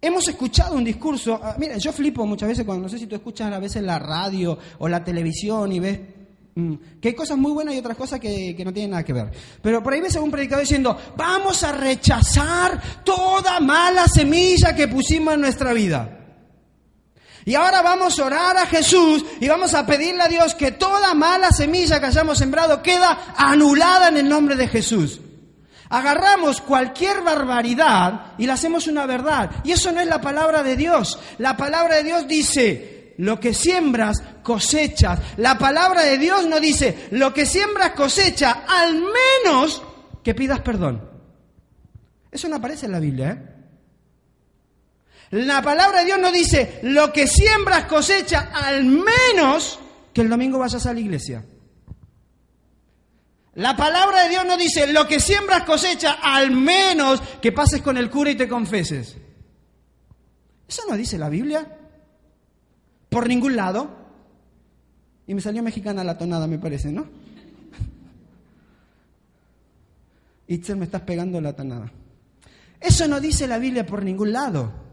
hemos 0.00 0.26
escuchado 0.26 0.76
un 0.76 0.84
discurso. 0.84 1.38
Ah, 1.42 1.56
mira, 1.58 1.76
yo 1.76 1.92
flipo 1.92 2.26
muchas 2.26 2.48
veces 2.48 2.64
cuando 2.64 2.84
no 2.84 2.88
sé 2.88 2.98
si 2.98 3.06
tú 3.06 3.14
escuchas 3.14 3.52
a 3.52 3.58
veces 3.58 3.82
la 3.82 3.98
radio 3.98 4.58
o 4.78 4.88
la 4.88 5.04
televisión 5.04 5.70
y 5.72 5.80
ves 5.80 6.00
Mm, 6.56 6.74
Que 7.02 7.08
hay 7.08 7.14
cosas 7.14 7.36
muy 7.36 7.52
buenas 7.52 7.74
y 7.74 7.78
otras 7.78 7.98
cosas 7.98 8.18
que, 8.18 8.54
que 8.56 8.64
no 8.64 8.72
tienen 8.72 8.92
nada 8.92 9.04
que 9.04 9.12
ver. 9.12 9.30
Pero 9.60 9.82
por 9.82 9.92
ahí 9.92 10.00
ves 10.00 10.16
a 10.16 10.22
un 10.22 10.30
predicador 10.30 10.62
diciendo, 10.62 10.98
vamos 11.14 11.62
a 11.62 11.72
rechazar 11.72 13.04
toda 13.04 13.60
mala 13.60 14.08
semilla 14.08 14.74
que 14.74 14.88
pusimos 14.88 15.34
en 15.34 15.42
nuestra 15.42 15.74
vida. 15.74 16.15
Y 17.46 17.54
ahora 17.54 17.80
vamos 17.80 18.18
a 18.18 18.24
orar 18.24 18.56
a 18.56 18.66
Jesús 18.66 19.24
y 19.38 19.46
vamos 19.46 19.72
a 19.74 19.86
pedirle 19.86 20.20
a 20.20 20.28
Dios 20.28 20.56
que 20.56 20.72
toda 20.72 21.14
mala 21.14 21.52
semilla 21.52 22.00
que 22.00 22.06
hayamos 22.06 22.38
sembrado 22.38 22.82
queda 22.82 23.34
anulada 23.36 24.08
en 24.08 24.16
el 24.16 24.28
nombre 24.28 24.56
de 24.56 24.66
Jesús. 24.66 25.20
Agarramos 25.88 26.60
cualquier 26.60 27.22
barbaridad 27.22 28.32
y 28.36 28.46
la 28.46 28.54
hacemos 28.54 28.88
una 28.88 29.06
verdad. 29.06 29.48
Y 29.62 29.70
eso 29.70 29.92
no 29.92 30.00
es 30.00 30.08
la 30.08 30.20
palabra 30.20 30.64
de 30.64 30.74
Dios. 30.74 31.20
La 31.38 31.56
palabra 31.56 31.94
de 31.94 32.02
Dios 32.02 32.26
dice, 32.26 33.14
lo 33.18 33.38
que 33.38 33.54
siembras, 33.54 34.24
cosechas. 34.42 35.20
La 35.36 35.56
palabra 35.56 36.02
de 36.02 36.18
Dios 36.18 36.48
no 36.48 36.58
dice, 36.58 37.06
lo 37.12 37.32
que 37.32 37.46
siembras, 37.46 37.92
cosecha, 37.92 38.64
al 38.66 38.94
menos 38.94 39.84
que 40.24 40.34
pidas 40.34 40.62
perdón. 40.62 41.08
Eso 42.32 42.48
no 42.48 42.56
aparece 42.56 42.86
en 42.86 42.92
la 42.92 42.98
Biblia, 42.98 43.30
¿eh? 43.30 43.55
La 45.30 45.60
palabra 45.60 46.00
de 46.00 46.06
Dios 46.06 46.20
no 46.20 46.30
dice, 46.30 46.78
lo 46.82 47.12
que 47.12 47.26
siembras 47.26 47.86
cosecha, 47.86 48.50
al 48.52 48.84
menos 48.84 49.80
que 50.12 50.20
el 50.20 50.28
domingo 50.28 50.58
vayas 50.58 50.86
a 50.86 50.94
la 50.94 51.00
iglesia. 51.00 51.44
La 53.56 53.76
palabra 53.76 54.22
de 54.22 54.28
Dios 54.28 54.46
no 54.46 54.56
dice, 54.56 54.92
lo 54.92 55.08
que 55.08 55.18
siembras 55.18 55.64
cosecha, 55.64 56.18
al 56.22 56.50
menos 56.50 57.20
que 57.40 57.52
pases 57.52 57.82
con 57.82 57.96
el 57.96 58.10
cura 58.10 58.30
y 58.30 58.36
te 58.36 58.48
confeses. 58.48 59.16
Eso 60.68 60.82
no 60.88 60.96
dice 60.96 61.18
la 61.18 61.28
Biblia. 61.28 61.66
Por 63.08 63.26
ningún 63.26 63.56
lado. 63.56 64.06
Y 65.26 65.34
me 65.34 65.40
salió 65.40 65.62
mexicana 65.62 66.04
la 66.04 66.18
tonada, 66.18 66.46
me 66.46 66.58
parece, 66.58 66.92
¿no? 66.92 67.06
Itzel, 70.46 70.76
me 70.76 70.84
estás 70.84 71.02
pegando 71.02 71.40
la 71.40 71.54
tonada. 71.54 71.90
Eso 72.78 73.08
no 73.08 73.20
dice 73.20 73.48
la 73.48 73.58
Biblia 73.58 73.86
por 73.86 74.04
ningún 74.04 74.32
lado. 74.32 74.85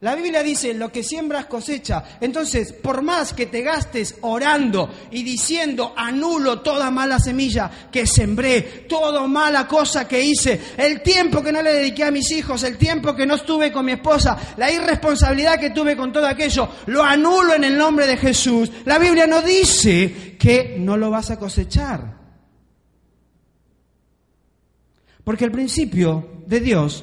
La 0.00 0.14
Biblia 0.14 0.42
dice, 0.42 0.74
lo 0.74 0.92
que 0.92 1.02
siembras 1.02 1.46
cosecha. 1.46 2.04
Entonces, 2.20 2.74
por 2.74 3.00
más 3.00 3.32
que 3.32 3.46
te 3.46 3.62
gastes 3.62 4.16
orando 4.20 4.92
y 5.10 5.22
diciendo, 5.22 5.94
anulo 5.96 6.60
toda 6.60 6.90
mala 6.90 7.18
semilla 7.18 7.70
que 7.90 8.06
sembré, 8.06 8.84
toda 8.86 9.26
mala 9.26 9.66
cosa 9.66 10.06
que 10.06 10.22
hice, 10.22 10.60
el 10.76 11.00
tiempo 11.00 11.42
que 11.42 11.50
no 11.50 11.62
le 11.62 11.72
dediqué 11.72 12.04
a 12.04 12.10
mis 12.10 12.30
hijos, 12.30 12.62
el 12.64 12.76
tiempo 12.76 13.16
que 13.16 13.24
no 13.24 13.36
estuve 13.36 13.72
con 13.72 13.86
mi 13.86 13.92
esposa, 13.92 14.36
la 14.58 14.70
irresponsabilidad 14.70 15.58
que 15.58 15.70
tuve 15.70 15.96
con 15.96 16.12
todo 16.12 16.26
aquello, 16.26 16.68
lo 16.86 17.02
anulo 17.02 17.54
en 17.54 17.64
el 17.64 17.78
nombre 17.78 18.06
de 18.06 18.18
Jesús. 18.18 18.70
La 18.84 18.98
Biblia 18.98 19.26
no 19.26 19.40
dice 19.40 20.36
que 20.38 20.76
no 20.78 20.98
lo 20.98 21.10
vas 21.10 21.30
a 21.30 21.38
cosechar. 21.38 22.16
Porque 25.24 25.46
el 25.46 25.52
principio 25.52 26.42
de 26.46 26.60
Dios 26.60 27.02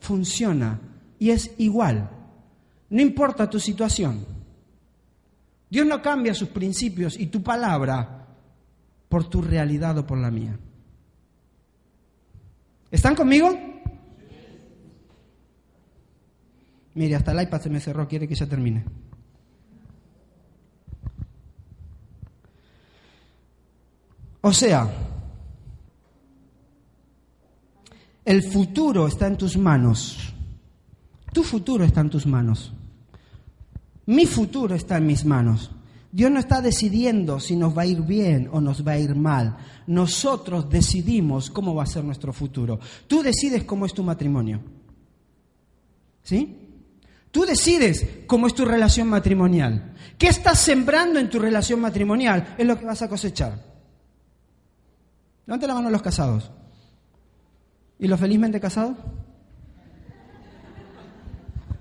funciona 0.00 0.80
y 1.20 1.30
es 1.30 1.52
igual. 1.58 2.10
No 2.92 3.00
importa 3.00 3.48
tu 3.48 3.58
situación. 3.58 4.22
Dios 5.70 5.86
no 5.86 6.02
cambia 6.02 6.34
sus 6.34 6.50
principios 6.50 7.18
y 7.18 7.28
tu 7.28 7.42
palabra 7.42 8.26
por 9.08 9.30
tu 9.30 9.40
realidad 9.40 9.96
o 9.96 10.06
por 10.06 10.18
la 10.18 10.30
mía. 10.30 10.58
¿Están 12.90 13.14
conmigo? 13.14 13.48
Mire, 16.94 17.16
hasta 17.16 17.32
el 17.32 17.40
iPad 17.40 17.62
se 17.62 17.70
me 17.70 17.80
cerró, 17.80 18.06
quiere 18.06 18.28
que 18.28 18.34
ya 18.34 18.46
termine. 18.46 18.84
O 24.42 24.52
sea, 24.52 24.86
el 28.26 28.42
futuro 28.42 29.06
está 29.06 29.28
en 29.28 29.38
tus 29.38 29.56
manos. 29.56 30.34
Tu 31.32 31.42
futuro 31.42 31.84
está 31.84 32.02
en 32.02 32.10
tus 32.10 32.26
manos. 32.26 32.74
Mi 34.06 34.26
futuro 34.26 34.74
está 34.74 34.96
en 34.96 35.06
mis 35.06 35.24
manos. 35.24 35.70
Dios 36.10 36.30
no 36.30 36.38
está 36.38 36.60
decidiendo 36.60 37.40
si 37.40 37.56
nos 37.56 37.76
va 37.76 37.82
a 37.82 37.86
ir 37.86 38.02
bien 38.02 38.48
o 38.52 38.60
nos 38.60 38.86
va 38.86 38.92
a 38.92 38.98
ir 38.98 39.14
mal. 39.14 39.56
Nosotros 39.86 40.68
decidimos 40.68 41.50
cómo 41.50 41.74
va 41.74 41.84
a 41.84 41.86
ser 41.86 42.04
nuestro 42.04 42.32
futuro. 42.34 42.78
Tú 43.06 43.22
decides 43.22 43.64
cómo 43.64 43.86
es 43.86 43.94
tu 43.94 44.02
matrimonio. 44.02 44.60
¿Sí? 46.22 46.58
Tú 47.30 47.46
decides 47.46 48.06
cómo 48.26 48.46
es 48.46 48.54
tu 48.54 48.66
relación 48.66 49.08
matrimonial. 49.08 49.94
¿Qué 50.18 50.28
estás 50.28 50.58
sembrando 50.58 51.18
en 51.18 51.30
tu 51.30 51.38
relación 51.38 51.80
matrimonial? 51.80 52.54
Es 52.58 52.66
lo 52.66 52.78
que 52.78 52.84
vas 52.84 53.00
a 53.00 53.08
cosechar. 53.08 53.58
Levante 55.46 55.66
la 55.66 55.74
mano 55.74 55.88
los 55.88 56.02
casados. 56.02 56.50
¿Y 57.98 58.06
los 58.06 58.20
felizmente 58.20 58.60
casados? 58.60 58.98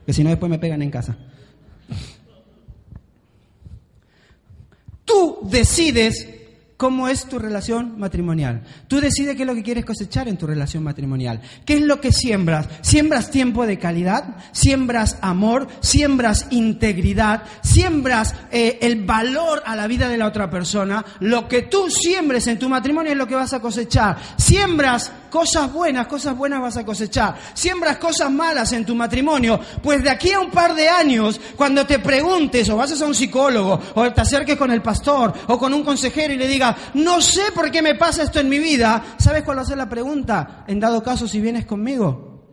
Que 0.06 0.14
si 0.14 0.24
no 0.24 0.30
después 0.30 0.50
me 0.50 0.58
pegan 0.58 0.82
en 0.82 0.90
casa. 0.90 1.18
Tú 5.12 5.40
decides 5.42 6.26
cómo 6.82 7.08
es 7.08 7.26
tu 7.26 7.38
relación 7.38 8.00
matrimonial. 8.00 8.64
Tú 8.88 9.00
decides 9.00 9.36
qué 9.36 9.44
es 9.44 9.48
lo 9.48 9.54
que 9.54 9.62
quieres 9.62 9.86
cosechar 9.86 10.28
en 10.28 10.36
tu 10.36 10.48
relación 10.48 10.82
matrimonial. 10.84 11.40
¿Qué 11.64 11.76
es 11.76 11.82
lo 11.82 12.02
que 12.02 12.12
siembras? 12.12 12.68
¿Siembras 12.82 13.30
tiempo 13.30 13.68
de 13.68 13.78
calidad? 13.78 14.38
¿Siembras 14.52 15.20
amor? 15.22 15.68
¿Siembras 15.82 16.48
integridad? 16.50 17.44
¿Siembras 17.62 18.34
eh, 18.52 18.80
el 18.82 19.06
valor 19.06 19.62
a 19.64 19.76
la 19.76 19.86
vida 19.86 20.10
de 20.10 20.18
la 20.18 20.26
otra 20.26 20.50
persona? 20.50 21.06
Lo 21.20 21.48
que 21.48 21.62
tú 21.62 21.88
siembres 21.88 22.48
en 22.48 22.58
tu 22.58 22.68
matrimonio 22.68 23.12
es 23.12 23.18
lo 23.20 23.28
que 23.28 23.36
vas 23.36 23.54
a 23.54 23.60
cosechar. 23.60 24.18
¿Siembras 24.38 25.12
cosas 25.30 25.72
buenas? 25.72 26.08
Cosas 26.08 26.36
buenas 26.36 26.62
vas 26.62 26.78
a 26.78 26.86
cosechar. 26.86 27.36
¿Siembras 27.54 27.98
cosas 27.98 28.32
malas 28.32 28.74
en 28.74 28.88
tu 28.88 28.96
matrimonio? 28.96 29.60
Pues 29.84 30.02
de 30.02 30.10
aquí 30.10 30.32
a 30.32 30.40
un 30.40 30.50
par 30.50 30.74
de 30.74 30.90
años, 30.90 31.40
cuando 31.56 31.86
te 31.86 32.00
preguntes 32.00 32.68
o 32.70 32.78
vas 32.78 33.00
a 33.00 33.06
un 33.06 33.14
psicólogo 33.14 33.80
o 33.94 34.12
te 34.12 34.22
acerques 34.22 34.58
con 34.58 34.72
el 34.72 34.82
pastor 34.82 35.32
o 35.48 35.60
con 35.60 35.74
un 35.76 35.84
consejero 35.84 36.34
y 36.34 36.38
le 36.38 36.48
digas, 36.48 36.71
no 36.94 37.22
sé 37.22 37.44
por 37.54 37.72
qué 37.72 37.82
me 37.82 37.96
pasa 37.96 38.24
esto 38.24 38.40
en 38.40 38.50
mi 38.50 38.60
vida, 38.60 39.16
¿sabes 39.18 39.44
cuál 39.44 39.58
va 39.58 39.62
a 39.62 39.66
ser 39.66 39.78
la 39.78 39.90
pregunta? 39.90 40.66
En 40.68 40.80
dado 40.80 41.02
caso, 41.04 41.28
si 41.28 41.40
vienes 41.42 41.66
conmigo, 41.66 42.44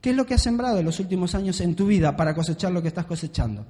¿qué 0.00 0.10
es 0.10 0.16
lo 0.16 0.26
que 0.26 0.34
has 0.34 0.42
sembrado 0.42 0.78
en 0.78 0.84
los 0.84 0.98
últimos 1.00 1.34
años 1.34 1.60
en 1.60 1.74
tu 1.74 1.86
vida 1.86 2.16
para 2.16 2.34
cosechar 2.34 2.72
lo 2.72 2.82
que 2.82 2.88
estás 2.88 3.06
cosechando? 3.06 3.66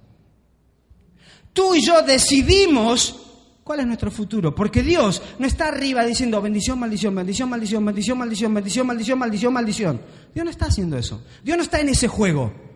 Tú 1.53 1.75
y 1.75 1.85
yo 1.85 2.03
decidimos 2.03 3.33
cuál 3.63 3.81
es 3.81 3.87
nuestro 3.87 4.11
futuro, 4.11 4.55
porque 4.55 4.83
Dios 4.83 5.23
no 5.39 5.47
está 5.47 5.69
arriba 5.69 6.05
diciendo 6.05 6.41
bendición, 6.41 6.79
maldición, 6.79 7.15
bendición, 7.15 7.49
maldición, 7.49 7.85
bendición, 7.85 8.19
maldición, 8.19 8.55
bendición, 8.55 8.87
maldición, 8.87 9.19
maldición, 9.19 9.53
maldición. 9.53 10.01
Dios 10.35 10.45
no 10.45 10.51
está 10.51 10.67
haciendo 10.67 10.97
eso. 10.97 11.23
Dios 11.45 11.57
no 11.57 11.63
está 11.63 11.81
en 11.81 11.91
ese 11.91 12.09
juego. 12.09 12.72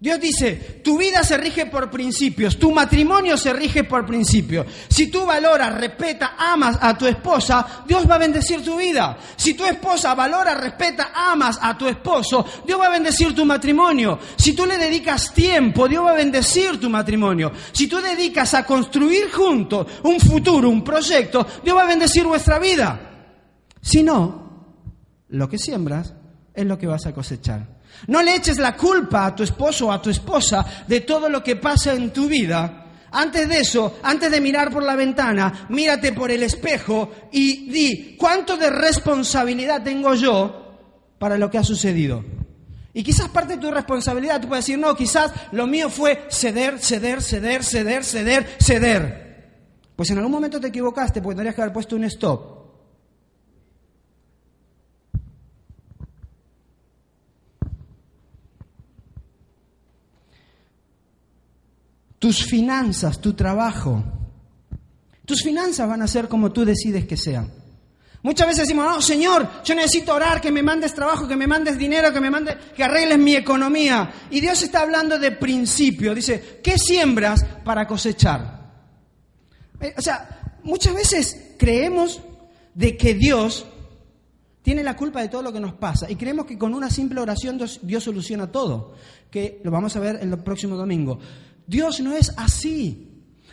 Dios 0.00 0.20
dice, 0.20 0.80
tu 0.84 0.96
vida 0.96 1.24
se 1.24 1.36
rige 1.36 1.66
por 1.66 1.90
principios, 1.90 2.56
tu 2.56 2.70
matrimonio 2.70 3.36
se 3.36 3.52
rige 3.52 3.82
por 3.82 4.06
principios. 4.06 4.64
Si 4.88 5.08
tú 5.08 5.26
valoras, 5.26 5.74
respeta, 5.74 6.36
amas 6.38 6.78
a 6.80 6.96
tu 6.96 7.04
esposa, 7.08 7.82
Dios 7.84 8.08
va 8.08 8.14
a 8.14 8.18
bendecir 8.18 8.62
tu 8.62 8.76
vida. 8.78 9.18
Si 9.34 9.54
tu 9.54 9.64
esposa 9.64 10.14
valora, 10.14 10.54
respeta, 10.54 11.10
amas 11.12 11.58
a 11.60 11.76
tu 11.76 11.88
esposo, 11.88 12.46
Dios 12.64 12.80
va 12.80 12.86
a 12.86 12.90
bendecir 12.90 13.34
tu 13.34 13.44
matrimonio. 13.44 14.20
Si 14.36 14.52
tú 14.52 14.66
le 14.66 14.78
dedicas 14.78 15.34
tiempo, 15.34 15.88
Dios 15.88 16.04
va 16.04 16.12
a 16.12 16.16
bendecir 16.16 16.78
tu 16.78 16.88
matrimonio. 16.88 17.50
Si 17.72 17.88
tú 17.88 18.00
dedicas 18.00 18.54
a 18.54 18.64
construir 18.64 19.32
juntos 19.32 19.84
un 20.04 20.20
futuro, 20.20 20.68
un 20.68 20.84
proyecto, 20.84 21.44
Dios 21.64 21.76
va 21.76 21.82
a 21.82 21.86
bendecir 21.86 22.24
vuestra 22.24 22.60
vida. 22.60 23.00
Si 23.80 24.04
no, 24.04 24.76
lo 25.30 25.48
que 25.48 25.58
siembras 25.58 26.14
es 26.54 26.66
lo 26.66 26.78
que 26.78 26.86
vas 26.86 27.04
a 27.06 27.12
cosechar. 27.12 27.77
No 28.06 28.22
le 28.22 28.34
eches 28.34 28.58
la 28.58 28.76
culpa 28.76 29.26
a 29.26 29.34
tu 29.34 29.42
esposo 29.42 29.88
o 29.88 29.92
a 29.92 30.00
tu 30.00 30.10
esposa 30.10 30.64
de 30.86 31.00
todo 31.00 31.28
lo 31.28 31.42
que 31.42 31.56
pasa 31.56 31.94
en 31.94 32.12
tu 32.12 32.28
vida. 32.28 32.84
Antes 33.10 33.48
de 33.48 33.60
eso, 33.60 33.98
antes 34.02 34.30
de 34.30 34.40
mirar 34.40 34.70
por 34.70 34.82
la 34.82 34.94
ventana, 34.94 35.66
mírate 35.70 36.12
por 36.12 36.30
el 36.30 36.42
espejo 36.42 37.10
y 37.32 37.70
di, 37.70 38.16
¿cuánto 38.18 38.56
de 38.56 38.70
responsabilidad 38.70 39.82
tengo 39.82 40.14
yo 40.14 40.78
para 41.18 41.38
lo 41.38 41.50
que 41.50 41.58
ha 41.58 41.64
sucedido? 41.64 42.24
Y 42.92 43.02
quizás 43.02 43.28
parte 43.28 43.56
de 43.56 43.62
tu 43.62 43.70
responsabilidad, 43.70 44.40
tú 44.40 44.48
puedes 44.48 44.64
decir, 44.64 44.78
no, 44.78 44.94
quizás 44.94 45.32
lo 45.52 45.66
mío 45.66 45.88
fue 45.88 46.26
ceder, 46.30 46.78
ceder, 46.80 47.22
ceder, 47.22 47.62
ceder, 47.62 48.04
ceder, 48.04 48.56
ceder. 48.58 49.28
Pues 49.94 50.10
en 50.10 50.18
algún 50.18 50.32
momento 50.32 50.60
te 50.60 50.68
equivocaste 50.68 51.22
porque 51.22 51.36
tendrías 51.36 51.54
que 51.54 51.62
haber 51.62 51.72
puesto 51.72 51.96
un 51.96 52.04
stop. 52.04 52.57
Tus 62.18 62.44
finanzas, 62.44 63.20
tu 63.20 63.34
trabajo. 63.34 64.02
Tus 65.24 65.42
finanzas 65.42 65.88
van 65.88 66.02
a 66.02 66.08
ser 66.08 66.28
como 66.28 66.52
tú 66.52 66.64
decides 66.64 67.06
que 67.06 67.16
sean. 67.16 67.50
Muchas 68.22 68.48
veces 68.48 68.66
decimos, 68.66 68.84
no, 68.84 69.00
Señor, 69.00 69.48
yo 69.62 69.74
necesito 69.74 70.12
orar, 70.12 70.40
que 70.40 70.50
me 70.50 70.62
mandes 70.62 70.92
trabajo, 70.92 71.28
que 71.28 71.36
me 71.36 71.46
mandes 71.46 71.78
dinero, 71.78 72.12
que 72.12 72.20
me 72.20 72.30
mandes, 72.30 72.56
que 72.76 72.82
arregles 72.82 73.18
mi 73.18 73.36
economía. 73.36 74.10
Y 74.30 74.40
Dios 74.40 74.60
está 74.62 74.82
hablando 74.82 75.18
de 75.18 75.32
principio. 75.32 76.14
Dice, 76.14 76.60
¿qué 76.62 76.78
siembras 76.78 77.44
para 77.64 77.86
cosechar? 77.86 78.72
Eh, 79.80 79.94
o 79.96 80.02
sea, 80.02 80.58
muchas 80.64 80.94
veces 80.94 81.54
creemos 81.58 82.20
de 82.74 82.96
que 82.96 83.14
Dios 83.14 83.66
tiene 84.62 84.82
la 84.82 84.96
culpa 84.96 85.22
de 85.22 85.28
todo 85.28 85.42
lo 85.42 85.52
que 85.52 85.60
nos 85.60 85.74
pasa 85.74 86.10
y 86.10 86.16
creemos 86.16 86.44
que 86.44 86.58
con 86.58 86.74
una 86.74 86.90
simple 86.90 87.20
oración 87.20 87.56
Dios, 87.56 87.80
Dios 87.82 88.04
soluciona 88.04 88.52
todo, 88.52 88.94
que 89.30 89.60
lo 89.64 89.70
vamos 89.70 89.96
a 89.96 90.00
ver 90.00 90.18
el 90.20 90.36
próximo 90.38 90.76
domingo. 90.76 91.18
Dios 91.68 92.00
no 92.00 92.16
es 92.16 92.32
así. 92.36 93.04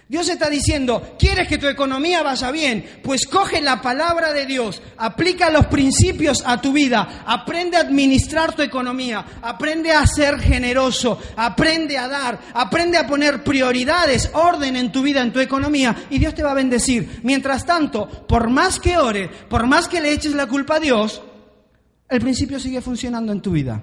Dios 0.07 0.29
está 0.29 0.51
diciendo, 0.51 1.15
¿quieres 1.17 1.47
que 1.47 1.57
tu 1.57 1.67
economía 1.67 2.21
vaya 2.21 2.51
bien? 2.51 2.85
Pues 3.03 3.25
coge 3.25 3.59
la 3.59 3.81
palabra 3.81 4.33
de 4.33 4.45
Dios, 4.45 4.79
aplica 4.97 5.49
los 5.49 5.65
principios 5.65 6.43
a 6.45 6.61
tu 6.61 6.73
vida, 6.73 7.23
aprende 7.25 7.75
a 7.75 7.81
administrar 7.81 8.55
tu 8.55 8.61
economía, 8.61 9.25
aprende 9.41 9.91
a 9.91 10.05
ser 10.05 10.39
generoso, 10.39 11.19
aprende 11.35 11.97
a 11.97 12.07
dar, 12.07 12.39
aprende 12.53 12.99
a 12.99 13.07
poner 13.07 13.43
prioridades, 13.43 14.29
orden 14.33 14.75
en 14.75 14.91
tu 14.91 15.01
vida, 15.01 15.23
en 15.23 15.33
tu 15.33 15.39
economía, 15.39 15.95
y 16.11 16.19
Dios 16.19 16.35
te 16.35 16.43
va 16.43 16.51
a 16.51 16.55
bendecir. 16.55 17.21
Mientras 17.23 17.65
tanto, 17.65 18.07
por 18.07 18.51
más 18.51 18.79
que 18.79 18.97
ore, 18.97 19.27
por 19.49 19.65
más 19.65 19.87
que 19.87 20.01
le 20.01 20.11
eches 20.11 20.35
la 20.35 20.45
culpa 20.45 20.75
a 20.75 20.79
Dios, 20.79 21.19
el 22.07 22.21
principio 22.21 22.59
sigue 22.59 22.79
funcionando 22.79 23.31
en 23.31 23.41
tu 23.41 23.49
vida. 23.49 23.81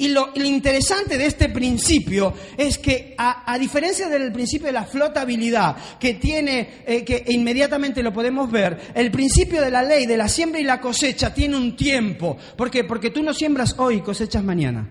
Y 0.00 0.08
lo, 0.10 0.30
interesante 0.36 1.18
de 1.18 1.26
este 1.26 1.48
principio 1.48 2.32
es 2.56 2.78
que, 2.78 3.16
a, 3.18 3.58
diferencia 3.58 4.08
del 4.08 4.30
principio 4.30 4.68
de 4.68 4.72
la 4.72 4.84
flotabilidad, 4.84 5.76
que 5.98 6.14
tiene, 6.14 6.84
eh, 6.86 7.04
que 7.04 7.24
inmediatamente 7.26 8.00
lo 8.00 8.12
podemos 8.12 8.48
ver, 8.48 8.92
el 8.94 9.10
principio 9.10 9.60
de 9.60 9.72
la 9.72 9.82
ley 9.82 10.06
de 10.06 10.16
la 10.16 10.28
siembra 10.28 10.60
y 10.60 10.64
la 10.64 10.80
cosecha 10.80 11.34
tiene 11.34 11.56
un 11.56 11.74
tiempo. 11.74 12.36
¿Por 12.56 12.70
qué? 12.70 12.84
Porque 12.84 13.10
tú 13.10 13.24
no 13.24 13.34
siembras 13.34 13.74
hoy 13.76 13.96
y 13.96 14.00
cosechas 14.00 14.44
mañana. 14.44 14.88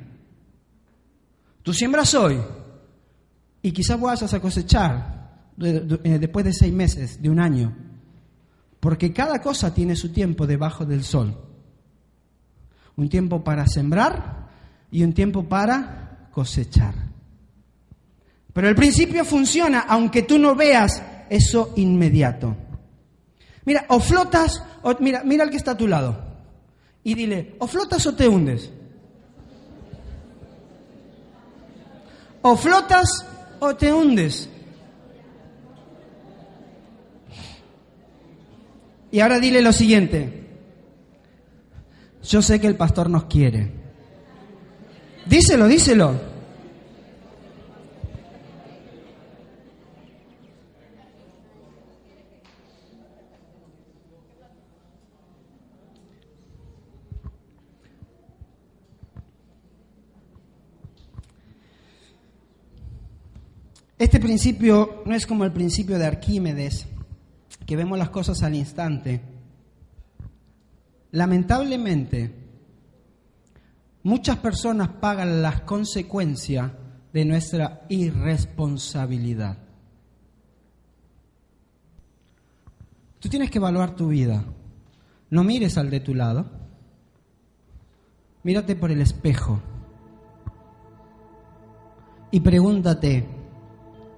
Tú 1.64 1.74
siembras 1.74 2.14
hoy 2.14 2.41
y 3.62 3.72
quizás 3.72 3.97
vayas 3.97 4.34
a 4.34 4.41
cosechar 4.41 5.53
eh, 5.62 6.18
después 6.20 6.43
de 6.43 6.51
seis 6.51 6.74
meses, 6.74 7.22
de 7.22 7.30
un 7.30 7.39
año. 7.39 7.74
Porque 8.82 9.14
cada 9.14 9.41
cosa 9.41 9.74
tiene 9.74 9.95
su 9.95 10.12
tiempo 10.12 10.45
debajo 10.45 10.86
del 10.86 11.05
sol. 11.05 11.34
Un 12.97 13.08
tiempo 13.08 13.41
para 13.41 13.68
sembrar 13.68 14.47
y 14.92 15.04
un 15.04 15.14
tiempo 15.14 15.44
para 15.44 16.30
cosechar. 16.32 16.94
Pero 18.54 18.70
el 18.70 18.76
principio 18.76 19.24
funciona 19.24 19.82
aunque 19.82 20.24
tú 20.24 20.40
no 20.40 20.56
veas 20.56 21.02
eso 21.30 21.74
inmediato. 21.76 22.56
Mira, 23.66 23.86
o 23.90 24.00
flotas, 24.00 24.64
o, 24.82 24.96
mira, 25.00 25.24
mira 25.24 25.44
al 25.44 25.50
que 25.50 25.58
está 25.58 25.72
a 25.72 25.78
tu 25.78 25.88
lado 25.88 26.28
y 27.04 27.14
dile, 27.14 27.56
o 27.60 27.68
flotas 27.68 28.06
o 28.06 28.16
te 28.16 28.28
hundes. 28.28 28.70
O 32.42 32.56
flotas 32.56 33.26
o 33.60 33.76
te 33.76 33.94
hundes. 33.94 34.50
Y 39.12 39.20
ahora 39.20 39.40
dile 39.40 39.62
lo 39.62 39.72
siguiente. 39.72 40.48
Yo 42.24 42.42
sé 42.42 42.60
que 42.60 42.68
el 42.68 42.76
pastor 42.76 43.10
nos 43.10 43.26
quiere. 43.26 43.77
Díselo, 45.30 45.68
díselo. 45.68 46.38
Este 64.00 64.20
principio 64.20 65.04
no 65.06 65.14
es 65.14 65.28
como 65.28 65.44
el 65.44 65.52
principio 65.52 66.00
de 66.00 66.06
Arquímedes, 66.06 66.86
que 67.66 67.76
vemos 67.76 67.98
las 67.98 68.10
cosas 68.10 68.44
al 68.44 68.56
instante. 68.56 69.20
Lamentablemente, 71.12 72.37
Muchas 74.08 74.38
personas 74.38 74.88
pagan 75.01 75.41
las 75.41 75.64
consecuencias 75.64 76.72
de 77.12 77.26
nuestra 77.26 77.82
irresponsabilidad. 77.89 79.58
Tú 83.20 83.28
tienes 83.28 83.51
que 83.51 83.58
evaluar 83.58 83.97
tu 83.97 84.08
vida. 84.08 84.45
No 85.30 85.43
mires 85.43 85.78
al 85.78 85.89
de 85.89 85.99
tu 85.99 86.16
lado. 86.16 86.45
Mírate 88.43 88.78
por 88.78 88.91
el 88.91 89.01
espejo. 89.01 89.60
Y 92.32 92.39
pregúntate, 92.39 93.28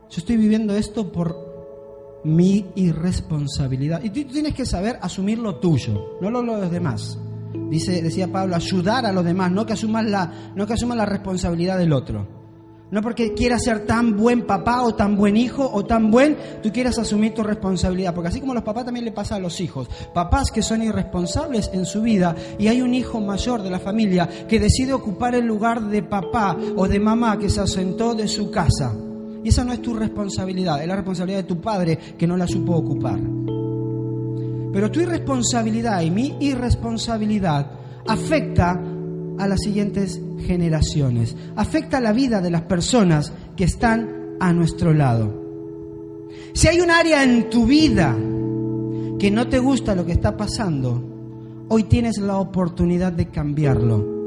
yo 0.08 0.18
estoy 0.18 0.38
viviendo 0.38 0.76
esto 0.76 1.12
por 1.12 2.22
mi 2.26 2.68
irresponsabilidad. 2.76 4.04
Y 4.04 4.12
tú 4.12 4.24
tienes 4.26 4.54
que 4.54 4.68
saber 4.68 5.00
asumir 5.02 5.40
lo 5.40 5.56
tuyo, 5.56 6.20
no 6.22 6.30
lo 6.30 6.42
de 6.42 6.62
los 6.62 6.70
demás. 6.70 7.18
Dice, 7.70 8.02
decía 8.02 8.32
Pablo, 8.32 8.56
ayudar 8.56 9.06
a 9.06 9.12
los 9.12 9.26
demás, 9.26 9.52
no 9.52 9.66
que 9.66 9.74
asuman 9.74 10.12
la, 10.12 10.52
no 10.56 10.66
que 10.68 10.74
asuman 10.74 10.98
la 10.98 11.06
responsabilidad 11.06 11.78
del 11.78 11.94
otro. 11.94 12.40
No 12.92 13.04
porque 13.04 13.34
quieras 13.36 13.64
ser 13.64 13.86
tan 13.86 14.18
buen 14.18 14.48
papá 14.48 14.82
o 14.82 14.96
tan 14.96 15.16
buen 15.16 15.38
hijo 15.38 15.70
o 15.72 15.86
tan 15.86 16.10
buen, 16.10 16.36
tú 16.64 16.72
quieras 16.72 16.98
asumir 16.98 17.36
tu 17.36 17.44
responsabilidad. 17.44 18.16
Porque 18.16 18.30
así 18.30 18.40
como 18.40 18.56
los 18.56 18.64
papás 18.64 18.86
también 18.86 19.06
le 19.06 19.12
pasa 19.12 19.36
a 19.36 19.40
los 19.40 19.62
hijos. 19.62 19.88
Papás 20.12 20.50
que 20.52 20.64
son 20.64 20.82
irresponsables 20.82 21.70
en 21.72 21.86
su 21.86 22.02
vida 22.02 22.36
y 22.58 22.68
hay 22.68 22.82
un 22.82 22.96
hijo 22.96 23.22
mayor 23.22 23.62
de 23.62 23.70
la 23.70 23.80
familia 23.80 24.28
que 24.48 24.60
decide 24.60 24.94
ocupar 24.94 25.36
el 25.36 25.46
lugar 25.46 25.84
de 25.84 26.02
papá 26.02 26.58
o 26.76 26.88
de 26.88 27.00
mamá 27.00 27.38
que 27.38 27.50
se 27.50 27.62
asentó 27.62 28.16
de 28.16 28.28
su 28.28 28.50
casa. 28.50 28.96
Y 29.44 29.50
esa 29.50 29.64
no 29.64 29.72
es 29.72 29.82
tu 29.82 29.94
responsabilidad, 29.94 30.82
es 30.82 30.88
la 30.88 30.96
responsabilidad 30.96 31.40
de 31.40 31.48
tu 31.48 31.62
padre 31.62 31.98
que 32.18 32.28
no 32.28 32.36
la 32.36 32.48
supo 32.48 32.76
ocupar. 32.76 33.20
Pero 34.72 34.92
tu 34.92 35.00
irresponsabilidad 35.02 36.02
y 36.02 36.12
mi 36.12 36.36
irresponsabilidad 36.40 37.72
afecta 38.08 38.82
a 39.38 39.48
las 39.48 39.62
siguientes 39.62 40.22
generaciones, 40.40 41.36
afecta 41.56 41.98
a 41.98 42.02
la 42.02 42.14
vida 42.14 42.42
de 42.42 42.52
las 42.52 42.64
personas 42.64 43.34
que 43.56 43.64
están 43.64 44.36
a 44.40 44.54
nuestro 44.54 44.94
lado. 44.94 45.34
Si 46.54 46.68
hay 46.68 46.82
un 46.82 46.92
área 46.92 47.24
en 47.24 47.50
tu 47.50 47.66
vida 47.66 48.16
que 49.20 49.32
no 49.32 49.48
te 49.48 49.60
gusta 49.60 49.96
lo 49.96 50.06
que 50.06 50.12
está 50.12 50.38
pasando, 50.38 51.04
hoy 51.70 51.84
tienes 51.84 52.18
la 52.18 52.38
oportunidad 52.38 53.12
de 53.12 53.28
cambiarlo 53.28 54.20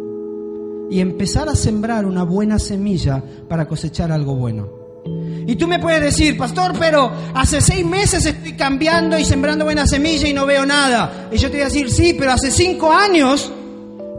y 0.91 1.01
empezar 1.01 1.49
a 1.49 1.55
sembrar 1.55 2.05
una 2.05 2.23
buena 2.23 2.59
semilla 2.59 3.23
para 3.49 3.67
cosechar 3.67 4.13
algo 4.13 4.35
bueno. 4.35 4.82
Y 5.47 5.57
tú 5.57 5.67
me 5.67 5.79
puedes 5.79 6.01
decir, 6.01 6.37
pastor, 6.37 6.73
pero 6.79 7.11
hace 7.35 7.61
seis 7.61 7.85
meses 7.85 8.25
estoy 8.25 8.53
cambiando 8.53 9.19
y 9.19 9.25
sembrando 9.25 9.65
buena 9.65 9.87
semilla 9.87 10.29
y 10.29 10.33
no 10.33 10.47
veo 10.47 10.65
nada. 10.65 11.29
Y 11.33 11.39
yo 11.39 11.51
te 11.51 11.57
voy 11.57 11.63
a 11.63 11.65
decir, 11.67 11.91
sí, 11.91 12.15
pero 12.19 12.33
hace 12.33 12.51
cinco 12.51 12.93
años 12.93 13.51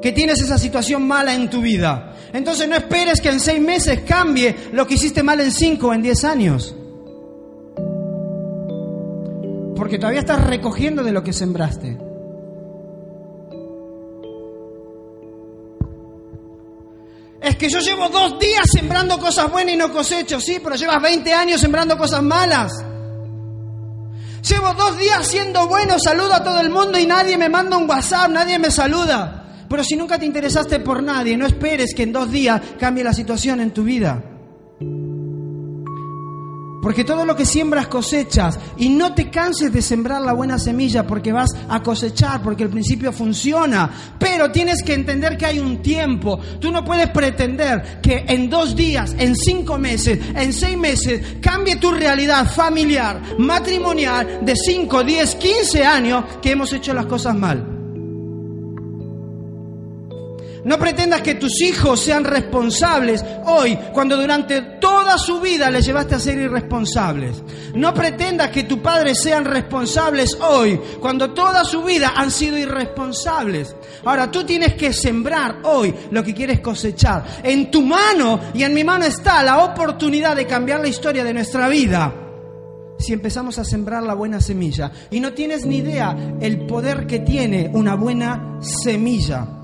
que 0.02 0.12
tienes 0.12 0.42
esa 0.42 0.58
situación 0.58 1.08
mala 1.08 1.34
en 1.34 1.50
tu 1.50 1.62
vida. 1.62 2.16
Entonces 2.34 2.68
no 2.68 2.76
esperes 2.76 3.22
que 3.22 3.30
en 3.30 3.40
seis 3.40 3.62
meses 3.62 4.02
cambie 4.02 4.56
lo 4.74 4.86
que 4.86 4.96
hiciste 4.96 5.24
mal 5.24 5.40
en 5.40 5.52
cinco 5.52 5.88
o 5.88 5.94
en 5.94 6.02
diez 6.02 6.24
años. 6.26 6.76
Porque 9.76 9.98
todavía 9.98 10.22
estás 10.22 10.44
recogiendo 10.46 11.04
de 11.04 11.12
lo 11.12 11.24
que 11.24 11.32
sembraste. 11.32 11.98
Es 17.44 17.58
que 17.58 17.70
yo 17.70 17.80
llevo 17.80 18.08
dos 18.08 18.40
días 18.40 18.64
sembrando 18.72 19.20
cosas 19.20 19.52
buenas 19.52 19.74
y 19.74 19.78
no 19.78 19.92
cosecho, 19.92 20.40
sí, 20.40 20.62
pero 20.64 20.78
llevas 20.78 21.02
20 21.02 21.34
años 21.34 21.60
sembrando 21.60 21.98
cosas 21.98 22.24
malas. 22.24 22.72
Llevo 24.50 24.74
dos 24.76 24.98
días 24.98 25.28
siendo 25.28 25.68
bueno, 25.68 26.00
saludo 26.00 26.36
a 26.36 26.42
todo 26.42 26.62
el 26.62 26.70
mundo 26.70 26.98
y 26.98 27.06
nadie 27.06 27.38
me 27.38 27.50
manda 27.50 27.76
un 27.76 27.90
WhatsApp, 27.90 28.32
nadie 28.32 28.58
me 28.60 28.72
saluda. 28.72 29.66
Pero 29.68 29.84
si 29.84 29.98
nunca 29.98 30.18
te 30.18 30.26
interesaste 30.26 30.80
por 30.80 31.04
nadie, 31.04 31.36
no 31.36 31.46
esperes 31.46 31.94
que 31.94 32.04
en 32.04 32.14
dos 32.14 32.32
días 32.32 32.62
cambie 32.80 33.04
la 33.04 33.14
situación 33.14 33.60
en 33.60 33.72
tu 33.72 33.84
vida. 33.84 34.24
Porque 36.84 37.06
todo 37.06 37.26
lo 37.26 37.34
que 37.34 37.46
siembras 37.46 37.88
cosechas 37.88 38.60
y 38.76 38.90
no 38.90 39.14
te 39.14 39.32
canses 39.32 39.72
de 39.72 39.82
sembrar 39.82 40.22
la 40.22 40.34
buena 40.34 40.60
semilla 40.60 41.08
porque 41.08 41.32
vas 41.32 41.50
a 41.70 41.82
cosechar, 41.82 42.44
porque 42.44 42.64
el 42.64 42.70
principio 42.70 43.14
funciona. 43.14 43.90
Pero 44.20 44.52
tienes 44.52 44.84
que 44.84 44.94
entender 44.94 45.38
que 45.38 45.46
hay 45.46 45.60
un 45.60 45.82
tiempo. 45.82 46.38
Tú 46.60 46.74
no 46.74 46.84
puedes 46.84 47.10
pretender 47.12 48.02
que 48.02 48.26
en 48.28 48.50
dos 48.50 48.76
días, 48.76 49.16
en 49.18 49.34
cinco 49.38 49.78
meses, 49.78 50.20
en 50.36 50.52
seis 50.52 50.78
meses 50.78 51.38
cambie 51.42 51.78
tu 51.78 51.90
realidad 51.90 52.52
familiar, 52.54 53.22
matrimonial 53.38 54.40
de 54.42 54.54
cinco, 54.58 55.06
diez, 55.06 55.36
quince 55.36 55.86
años 55.86 56.26
que 56.42 56.52
hemos 56.52 56.74
hecho 56.74 56.94
las 56.94 57.06
cosas 57.06 57.34
mal. 57.34 57.73
No 60.66 60.80
pretendas 60.80 61.22
que 61.22 61.36
tus 61.36 61.62
hijos 61.62 62.00
sean 62.00 62.24
responsables 62.24 63.24
hoy, 63.46 63.78
cuando 63.92 64.16
durante 64.16 64.62
toda 64.80 65.18
su 65.18 65.42
vida 65.42 65.70
les 65.70 65.86
llevaste 65.86 66.16
a 66.16 66.20
ser 66.20 66.38
irresponsables. 66.38 67.44
No 67.76 67.94
pretendas 67.94 68.50
que 68.50 68.64
tus 68.64 68.80
padres 68.80 69.20
sean 69.22 69.44
responsables 69.44 70.38
hoy, 70.40 70.80
cuando 71.02 71.32
toda 71.32 71.66
su 71.66 71.84
vida 71.84 72.14
han 72.16 72.32
sido 72.32 72.58
irresponsables. 72.58 73.76
Ahora 74.06 74.32
tú 74.32 74.46
tienes 74.46 74.76
que 74.76 74.94
sembrar 74.94 75.60
hoy 75.64 75.94
lo 76.12 76.24
que 76.24 76.34
quieres 76.34 76.62
cosechar. 76.62 77.26
En 77.44 77.70
tu 77.70 77.82
mano 77.82 78.40
y 78.54 78.64
en 78.64 78.74
mi 78.74 78.86
mano 78.86 79.04
está 79.04 79.44
la 79.44 79.66
oportunidad 79.66 80.36
de 80.36 80.48
cambiar 80.48 80.80
la 80.80 80.88
historia 80.88 81.26
de 81.26 81.34
nuestra 81.34 81.68
vida 81.68 82.14
si 83.00 83.12
empezamos 83.12 83.60
a 83.60 83.66
sembrar 83.66 84.02
la 84.04 84.14
buena 84.14 84.40
semilla. 84.40 84.90
Y 85.12 85.20
no 85.20 85.34
tienes 85.34 85.66
ni 85.66 85.78
idea 85.78 86.16
el 86.40 86.66
poder 86.66 87.06
que 87.06 87.20
tiene 87.20 87.70
una 87.74 87.96
buena 87.96 88.60
semilla. 88.62 89.63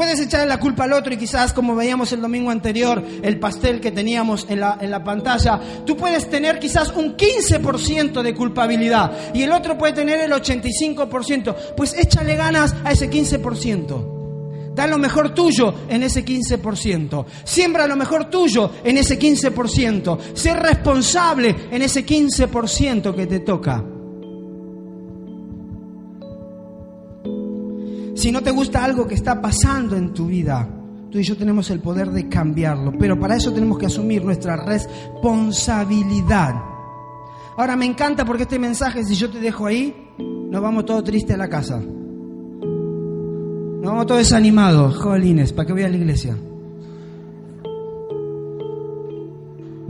Puedes 0.00 0.18
echarle 0.18 0.46
la 0.46 0.58
culpa 0.58 0.84
al 0.84 0.94
otro 0.94 1.12
y 1.12 1.18
quizás, 1.18 1.52
como 1.52 1.76
veíamos 1.76 2.10
el 2.12 2.22
domingo 2.22 2.50
anterior, 2.50 3.04
el 3.22 3.38
pastel 3.38 3.82
que 3.82 3.90
teníamos 3.90 4.46
en 4.48 4.60
la, 4.60 4.78
en 4.80 4.90
la 4.90 5.04
pantalla, 5.04 5.60
tú 5.84 5.94
puedes 5.94 6.30
tener 6.30 6.58
quizás 6.58 6.90
un 6.96 7.18
15% 7.18 8.22
de 8.22 8.34
culpabilidad 8.34 9.34
y 9.34 9.42
el 9.42 9.52
otro 9.52 9.76
puede 9.76 9.92
tener 9.92 10.18
el 10.20 10.32
85%. 10.32 11.54
Pues 11.76 11.92
échale 11.92 12.34
ganas 12.34 12.74
a 12.82 12.92
ese 12.92 13.10
15%. 13.10 14.72
Da 14.74 14.86
lo 14.86 14.96
mejor 14.96 15.34
tuyo 15.34 15.74
en 15.90 16.02
ese 16.02 16.24
15%. 16.24 17.26
Siembra 17.44 17.86
lo 17.86 17.96
mejor 17.96 18.30
tuyo 18.30 18.70
en 18.82 18.96
ese 18.96 19.18
15%. 19.18 20.18
Sé 20.32 20.54
responsable 20.54 21.54
en 21.70 21.82
ese 21.82 22.06
15% 22.06 23.14
que 23.14 23.26
te 23.26 23.40
toca. 23.40 23.84
Si 28.20 28.30
no 28.30 28.42
te 28.42 28.50
gusta 28.50 28.84
algo 28.84 29.08
que 29.08 29.14
está 29.14 29.40
pasando 29.40 29.96
en 29.96 30.12
tu 30.12 30.26
vida, 30.26 30.68
tú 31.10 31.18
y 31.18 31.22
yo 31.22 31.38
tenemos 31.38 31.70
el 31.70 31.80
poder 31.80 32.10
de 32.10 32.28
cambiarlo, 32.28 32.92
pero 32.98 33.18
para 33.18 33.36
eso 33.36 33.50
tenemos 33.50 33.78
que 33.78 33.86
asumir 33.86 34.22
nuestra 34.22 34.56
responsabilidad. 34.56 36.54
Ahora 37.56 37.76
me 37.76 37.86
encanta 37.86 38.26
porque 38.26 38.42
este 38.42 38.58
mensaje, 38.58 39.04
si 39.04 39.14
yo 39.14 39.30
te 39.30 39.40
dejo 39.40 39.64
ahí, 39.64 40.12
nos 40.18 40.60
vamos 40.60 40.84
todos 40.84 41.02
tristes 41.02 41.34
a 41.34 41.38
la 41.38 41.48
casa. 41.48 41.80
Nos 43.80 43.90
vamos 43.90 44.04
todos 44.04 44.18
desanimados, 44.18 44.98
jolines, 44.98 45.54
¿para 45.54 45.68
qué 45.68 45.72
voy 45.72 45.84
a 45.84 45.88
la 45.88 45.96
iglesia? 45.96 46.36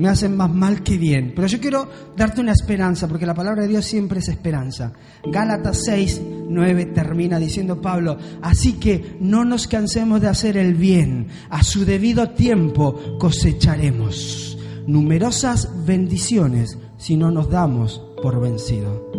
Me 0.01 0.09
hacen 0.09 0.35
más 0.35 0.51
mal 0.51 0.83
que 0.83 0.97
bien. 0.97 1.35
Pero 1.37 1.47
yo 1.47 1.61
quiero 1.61 1.87
darte 2.17 2.41
una 2.41 2.53
esperanza, 2.53 3.07
porque 3.07 3.27
la 3.27 3.35
palabra 3.35 3.63
de 3.63 3.69
Dios 3.69 3.85
siempre 3.85 4.21
es 4.21 4.29
esperanza. 4.29 4.93
Gálatas 5.31 5.83
6, 5.85 6.23
9 6.49 6.87
termina 6.87 7.39
diciendo 7.39 7.83
Pablo, 7.83 8.17
así 8.41 8.75
que 8.75 9.19
no 9.21 9.45
nos 9.45 9.69
cansemos 9.69 10.23
de 10.23 10.29
hacer 10.29 10.57
el 10.57 10.75
bien, 10.75 11.29
a 11.51 11.63
su 11.63 11.85
debido 11.85 12.31
tiempo 12.31 12.99
cosecharemos 13.19 14.57
numerosas 14.87 15.69
bendiciones 15.85 16.79
si 16.97 17.17
no 17.17 17.31
nos 17.31 17.51
damos 17.51 18.03
por 18.23 18.41
vencido. 18.41 19.13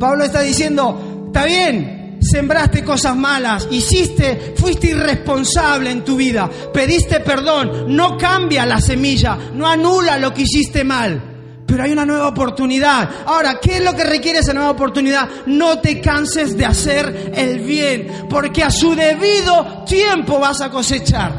Pablo 0.00 0.24
está 0.24 0.40
diciendo, 0.40 1.24
está 1.28 1.44
bien, 1.44 1.95
sembraste 2.30 2.84
cosas 2.84 3.16
malas, 3.16 3.68
hiciste, 3.70 4.54
fuiste 4.56 4.88
irresponsable 4.88 5.90
en 5.90 6.04
tu 6.04 6.16
vida, 6.16 6.50
pediste 6.72 7.20
perdón, 7.20 7.96
no 7.96 8.16
cambia 8.16 8.66
la 8.66 8.80
semilla, 8.80 9.38
no 9.54 9.66
anula 9.66 10.18
lo 10.18 10.32
que 10.34 10.42
hiciste 10.42 10.84
mal. 10.84 11.32
Pero 11.66 11.82
hay 11.82 11.90
una 11.90 12.06
nueva 12.06 12.28
oportunidad. 12.28 13.10
Ahora, 13.26 13.58
¿qué 13.60 13.78
es 13.78 13.84
lo 13.84 13.94
que 13.94 14.04
requiere 14.04 14.38
esa 14.38 14.54
nueva 14.54 14.70
oportunidad? 14.70 15.28
No 15.46 15.80
te 15.80 16.00
canses 16.00 16.56
de 16.56 16.64
hacer 16.64 17.32
el 17.34 17.60
bien, 17.60 18.26
porque 18.30 18.62
a 18.62 18.70
su 18.70 18.94
debido 18.94 19.84
tiempo 19.84 20.38
vas 20.38 20.60
a 20.60 20.70
cosechar. 20.70 21.32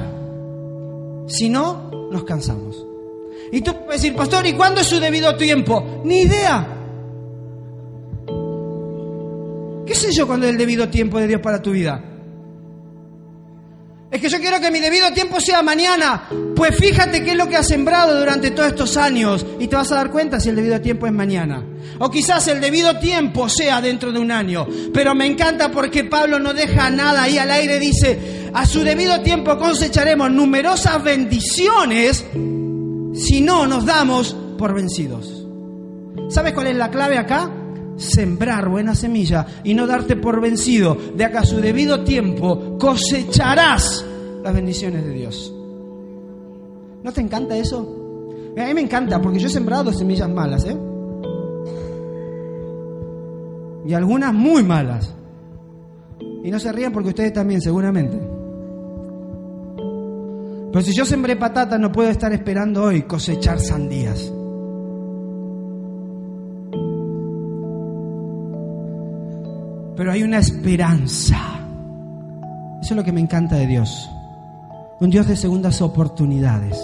Si 1.28 1.50
no, 1.50 2.10
nos 2.12 2.24
cansamos. 2.26 2.86
Y 3.52 3.62
tú 3.62 3.74
puedes 3.86 4.02
decir, 4.02 4.18
pastor, 4.18 4.46
¿y 4.46 4.54
cuándo 4.54 4.82
es 4.82 4.88
su 4.88 5.00
debido 5.00 5.36
tiempo? 5.38 6.02
Ni 6.04 6.22
idea. 6.24 6.77
¿Qué 9.88 9.96
sé 9.96 10.12
yo 10.12 10.28
cuando 10.28 10.46
es 10.46 10.52
el 10.52 10.58
debido 10.58 10.90
tiempo 10.90 11.18
de 11.18 11.28
Dios 11.28 11.42
para 11.42 11.62
tu 11.62 11.72
vida? 11.72 12.04
Es 14.10 14.22
que 14.22 14.30
yo 14.30 14.40
quiero 14.40 14.60
que 14.60 14.72
mi 14.72 14.80
debido 14.80 15.12
tiempo 15.14 15.40
sea 15.40 15.62
mañana. 15.62 16.30
Pues 16.56 16.76
fíjate 16.78 17.24
qué 17.24 17.32
es 17.32 17.38
lo 17.38 17.48
que 17.48 17.56
has 17.56 17.68
sembrado 17.68 18.18
durante 18.18 18.52
todos 18.52 18.70
estos 18.70 18.98
años 18.98 19.46
y 19.60 19.68
te 19.68 19.76
vas 19.76 19.92
a 19.92 19.96
dar 19.96 20.12
cuenta 20.12 20.40
si 20.40 20.50
el 20.50 20.56
debido 20.56 20.80
tiempo 20.82 21.08
es 21.08 21.14
mañana. 21.14 21.64
O 22.00 22.10
quizás 22.10 22.48
el 22.48 22.60
debido 22.60 23.00
tiempo 23.00 23.50
sea 23.50 23.82
dentro 23.82 24.12
de 24.12 24.20
un 24.20 24.32
año. 24.32 24.68
Pero 24.94 25.16
me 25.16 25.26
encanta 25.26 25.72
porque 25.72 26.04
Pablo 26.04 26.40
no 26.40 26.54
deja 26.54 26.90
nada 26.90 27.24
ahí 27.24 27.38
al 27.38 27.52
aire. 27.52 27.80
Dice, 27.80 28.50
a 28.54 28.66
su 28.66 28.82
debido 28.82 29.22
tiempo 29.22 29.58
cosecharemos 29.58 30.32
numerosas 30.32 31.04
bendiciones 31.04 32.26
si 33.14 33.42
no 33.42 33.68
nos 33.68 33.86
damos 33.86 34.36
por 34.58 34.74
vencidos. 34.74 35.46
¿Sabes 36.30 36.54
cuál 36.54 36.68
es 36.68 36.76
la 36.76 36.92
clave 36.92 37.18
acá? 37.18 37.52
Sembrar 37.98 38.70
buena 38.70 38.96
semilla 38.96 39.46
y 39.64 39.74
no 39.74 39.88
darte 39.88 40.16
por 40.16 40.40
vencido, 40.40 40.98
de 41.16 41.26
acá 41.26 41.40
a 41.40 41.46
su 41.46 41.58
debido 41.58 42.04
tiempo 42.04 42.78
cosecharás 42.78 44.06
las 44.44 44.54
bendiciones 44.54 45.04
de 45.04 45.12
Dios. 45.12 45.54
¿No 47.04 47.12
te 47.12 47.22
encanta 47.22 47.58
eso? 47.58 48.54
A 48.58 48.66
mí 48.66 48.74
me 48.74 48.82
encanta 48.82 49.22
porque 49.22 49.40
yo 49.40 49.48
he 49.48 49.52
sembrado 49.52 49.94
semillas 49.94 50.30
malas, 50.30 50.66
¿eh? 50.66 50.78
Y 53.86 53.94
algunas 53.94 54.34
muy 54.34 54.64
malas. 54.64 55.14
Y 56.44 56.52
no 56.52 56.60
se 56.60 56.72
rían 56.72 56.92
porque 56.92 57.10
ustedes 57.10 57.34
también, 57.34 57.62
seguramente. 57.62 58.18
Pero 60.72 60.82
si 60.82 60.94
yo 60.94 61.06
sembré 61.06 61.36
patatas, 61.36 61.80
no 61.80 61.92
puedo 61.92 62.10
estar 62.10 62.34
esperando 62.34 62.84
hoy 62.84 63.04
cosechar 63.04 63.60
sandías. 63.60 64.34
Pero 69.98 70.12
hay 70.12 70.22
una 70.22 70.38
esperanza. 70.38 71.38
Eso 72.82 72.94
es 72.94 72.96
lo 72.96 73.04
que 73.04 73.12
me 73.12 73.20
encanta 73.20 73.56
de 73.56 73.66
Dios. 73.66 74.10
Un 75.00 75.10
Dios 75.10 75.28
de 75.28 75.36
segundas 75.36 75.82
oportunidades. 75.82 76.80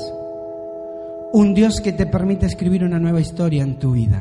Un 1.32 1.54
Dios 1.54 1.80
que 1.80 1.94
te 1.94 2.08
permite 2.08 2.48
escribir 2.48 2.84
una 2.84 3.00
nueva 3.00 3.22
historia 3.22 3.62
en 3.62 3.78
tu 3.78 3.92
vida. 3.92 4.20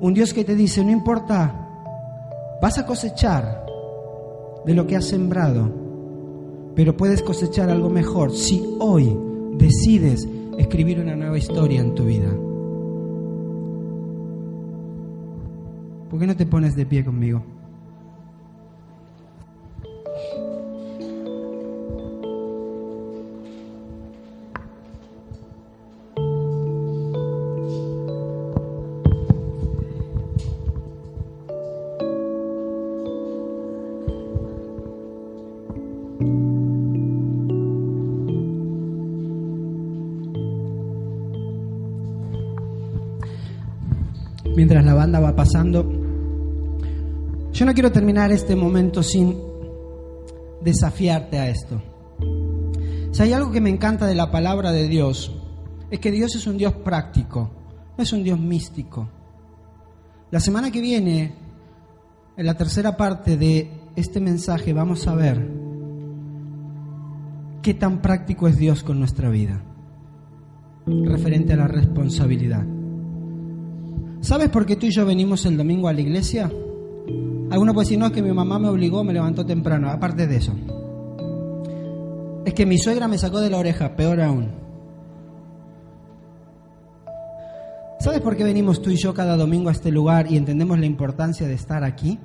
Un 0.00 0.14
Dios 0.14 0.34
que 0.34 0.44
te 0.44 0.56
dice, 0.56 0.84
no 0.84 0.90
importa, 0.90 1.54
vas 2.60 2.76
a 2.78 2.84
cosechar 2.84 3.64
de 4.66 4.74
lo 4.74 4.86
que 4.86 4.96
has 4.96 5.04
sembrado, 5.04 5.70
pero 6.74 6.96
puedes 6.96 7.22
cosechar 7.22 7.70
algo 7.70 7.88
mejor 7.88 8.32
si 8.32 8.62
hoy 8.80 9.16
decides 9.54 10.28
escribir 10.58 10.98
una 10.98 11.14
nueva 11.14 11.38
historia 11.38 11.80
en 11.80 11.94
tu 11.94 12.04
vida. 12.04 12.30
¿Por 16.10 16.20
qué 16.20 16.26
no 16.26 16.36
te 16.36 16.46
pones 16.46 16.76
de 16.76 16.86
pie 16.86 17.04
conmigo? 17.04 17.55
Quiero 47.76 47.92
terminar 47.92 48.32
este 48.32 48.56
momento 48.56 49.02
sin 49.02 49.36
desafiarte 50.62 51.38
a 51.38 51.50
esto. 51.50 51.82
Si 53.12 53.22
hay 53.22 53.34
algo 53.34 53.52
que 53.52 53.60
me 53.60 53.68
encanta 53.68 54.06
de 54.06 54.14
la 54.14 54.30
palabra 54.30 54.72
de 54.72 54.88
Dios, 54.88 55.30
es 55.90 56.00
que 56.00 56.10
Dios 56.10 56.34
es 56.36 56.46
un 56.46 56.56
Dios 56.56 56.72
práctico, 56.72 57.50
no 57.94 58.02
es 58.02 58.10
un 58.14 58.24
Dios 58.24 58.40
místico. 58.40 59.10
La 60.30 60.40
semana 60.40 60.70
que 60.70 60.80
viene, 60.80 61.34
en 62.38 62.46
la 62.46 62.54
tercera 62.54 62.96
parte 62.96 63.36
de 63.36 63.70
este 63.94 64.20
mensaje, 64.20 64.72
vamos 64.72 65.06
a 65.06 65.14
ver 65.14 65.46
qué 67.60 67.74
tan 67.74 68.00
práctico 68.00 68.48
es 68.48 68.56
Dios 68.56 68.84
con 68.84 68.98
nuestra 68.98 69.28
vida, 69.28 69.62
referente 70.86 71.52
a 71.52 71.56
la 71.56 71.68
responsabilidad. 71.68 72.64
¿Sabes 74.22 74.48
por 74.48 74.64
qué 74.64 74.76
tú 74.76 74.86
y 74.86 74.94
yo 74.94 75.04
venimos 75.04 75.44
el 75.44 75.58
domingo 75.58 75.88
a 75.88 75.92
la 75.92 76.00
iglesia? 76.00 76.50
Algunos 77.50 77.74
pueden 77.74 77.86
decir, 77.86 77.98
no, 77.98 78.06
es 78.06 78.12
que 78.12 78.22
mi 78.22 78.32
mamá 78.32 78.58
me 78.58 78.68
obligó, 78.68 79.04
me 79.04 79.12
levantó 79.12 79.46
temprano. 79.46 79.88
Aparte 79.88 80.26
de 80.26 80.36
eso, 80.36 80.52
es 82.44 82.54
que 82.54 82.66
mi 82.66 82.78
suegra 82.78 83.06
me 83.08 83.18
sacó 83.18 83.40
de 83.40 83.50
la 83.50 83.58
oreja, 83.58 83.94
peor 83.94 84.20
aún. 84.20 84.50
¿Sabes 88.00 88.20
por 88.20 88.36
qué 88.36 88.44
venimos 88.44 88.82
tú 88.82 88.90
y 88.90 88.96
yo 88.96 89.14
cada 89.14 89.36
domingo 89.36 89.68
a 89.68 89.72
este 89.72 89.90
lugar 89.90 90.30
y 90.30 90.36
entendemos 90.36 90.78
la 90.78 90.86
importancia 90.86 91.48
de 91.48 91.54
estar 91.54 91.82
aquí? 91.82 92.18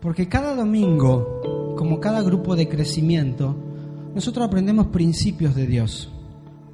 Porque 0.00 0.28
cada 0.28 0.54
domingo, 0.54 1.74
como 1.76 2.00
cada 2.00 2.22
grupo 2.22 2.54
de 2.54 2.68
crecimiento, 2.68 3.56
nosotros 4.14 4.46
aprendemos 4.46 4.86
principios 4.86 5.54
de 5.54 5.66
Dios 5.66 6.12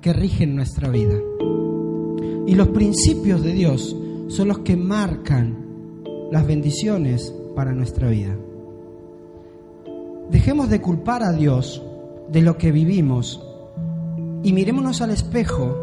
que 0.01 0.13
rigen 0.13 0.55
nuestra 0.55 0.91
vida. 0.91 1.15
Y 2.47 2.55
los 2.55 2.69
principios 2.69 3.43
de 3.43 3.53
Dios 3.53 3.97
son 4.29 4.49
los 4.49 4.59
que 4.61 4.77
marcan 4.77 5.62
las 6.33 6.47
bendiciones 6.47 7.33
para 7.55 7.73
nuestra 7.73 8.09
vida. 8.09 8.35
Dejemos 10.31 10.71
de 10.71 10.81
culpar 10.81 11.23
a 11.23 11.31
Dios 11.31 11.83
de 12.31 12.41
lo 12.41 12.57
que 12.57 12.73
vivimos 12.73 13.47
y 14.43 14.55
mirémonos 14.55 15.03
al 15.03 15.11
espejo 15.11 15.77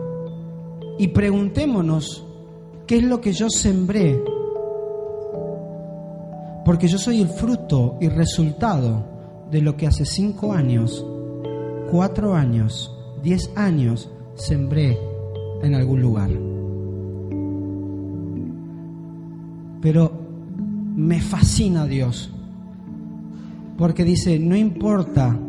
y 0.97 1.09
preguntémonos 1.09 2.25
qué 2.87 2.97
es 2.97 3.03
lo 3.03 3.21
que 3.21 3.31
yo 3.31 3.47
sembré. 3.47 4.19
Porque 6.65 6.87
yo 6.87 6.97
soy 6.97 7.21
el 7.21 7.29
fruto 7.29 7.97
y 8.01 8.09
resultado 8.09 9.05
de 9.51 9.61
lo 9.61 9.77
que 9.77 9.85
hace 9.85 10.03
cinco 10.03 10.51
años, 10.51 11.05
cuatro 11.91 12.33
años, 12.33 12.91
diez 13.21 13.51
años 13.55 14.09
sembré 14.33 14.97
en 15.61 15.75
algún 15.75 16.01
lugar. 16.01 16.31
Pero 19.79 20.28
me 20.99 21.21
fascina 21.21 21.85
Dios, 21.85 22.29
porque 23.77 24.03
dice, 24.03 24.37
no 24.37 24.55
importa 24.55 25.39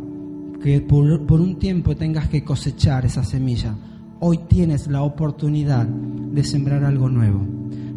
que 0.63 0.81
por, 0.81 1.27
por, 1.27 1.41
un 1.41 1.59
tiempo 1.59 1.97
tengas 1.97 2.29
que 2.29 2.45
cosechar 2.45 3.05
esa 3.05 3.25
semilla, 3.25 3.75
hoy 4.21 4.39
tienes 4.49 4.87
la 4.87 5.03
oportunidad 5.03 5.87
de 5.87 6.45
sembrar 6.45 6.85
algo 6.85 7.09
nuevo. 7.09 7.41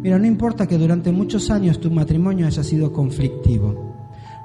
Mira, 0.02 0.18
no 0.18 0.26
importa 0.26 0.66
que 0.66 0.76
durante 0.76 1.12
muchos 1.12 1.48
años 1.48 1.80
tu 1.80 1.92
matrimonio 1.92 2.48
haya 2.48 2.64
sido 2.64 2.92
conflictivo. 2.92 3.94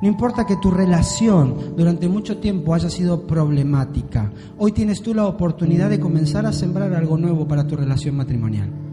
No 0.04 0.08
importa 0.08 0.46
que 0.46 0.58
tu 0.58 0.70
relación 0.70 1.76
durante 1.76 2.08
mucho 2.08 2.38
tiempo 2.38 2.76
haya 2.76 2.92
sido 2.92 3.26
problemática. 3.26 4.32
Hoy 4.60 4.72
tienes 4.72 5.02
tú 5.02 5.16
la 5.16 5.26
oportunidad 5.26 5.90
de 5.90 6.00
comenzar 6.00 6.46
a 6.46 6.54
sembrar 6.54 6.94
algo 6.94 7.18
nuevo 7.18 7.48
para 7.48 7.66
tu 7.66 7.76
relación 7.76 8.16
matrimonial. 8.16 8.89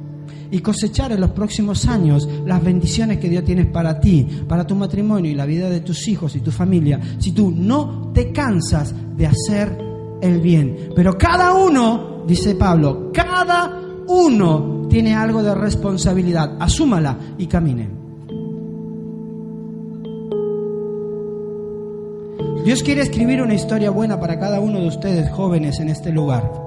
Y 0.50 0.60
cosechar 0.60 1.12
en 1.12 1.20
los 1.20 1.30
próximos 1.30 1.86
años 1.86 2.28
las 2.44 2.62
bendiciones 2.62 3.18
que 3.18 3.28
Dios 3.28 3.44
tiene 3.44 3.64
para 3.66 3.98
ti, 4.00 4.26
para 4.48 4.66
tu 4.66 4.74
matrimonio 4.74 5.30
y 5.30 5.34
la 5.34 5.46
vida 5.46 5.68
de 5.68 5.80
tus 5.80 6.08
hijos 6.08 6.36
y 6.36 6.40
tu 6.40 6.50
familia, 6.50 7.00
si 7.18 7.32
tú 7.32 7.52
no 7.54 8.10
te 8.12 8.32
cansas 8.32 8.94
de 9.16 9.26
hacer 9.26 9.78
el 10.20 10.40
bien. 10.40 10.90
Pero 10.94 11.16
cada 11.16 11.54
uno, 11.54 12.24
dice 12.26 12.54
Pablo, 12.54 13.10
cada 13.12 13.82
uno 14.08 14.86
tiene 14.88 15.14
algo 15.14 15.42
de 15.42 15.54
responsabilidad. 15.54 16.56
Asúmala 16.60 17.18
y 17.38 17.46
camine. 17.46 18.06
Dios 22.64 22.82
quiere 22.82 23.02
escribir 23.02 23.42
una 23.42 23.54
historia 23.54 23.90
buena 23.90 24.18
para 24.18 24.40
cada 24.40 24.58
uno 24.58 24.80
de 24.80 24.88
ustedes 24.88 25.30
jóvenes 25.30 25.78
en 25.78 25.88
este 25.88 26.10
lugar. 26.10 26.65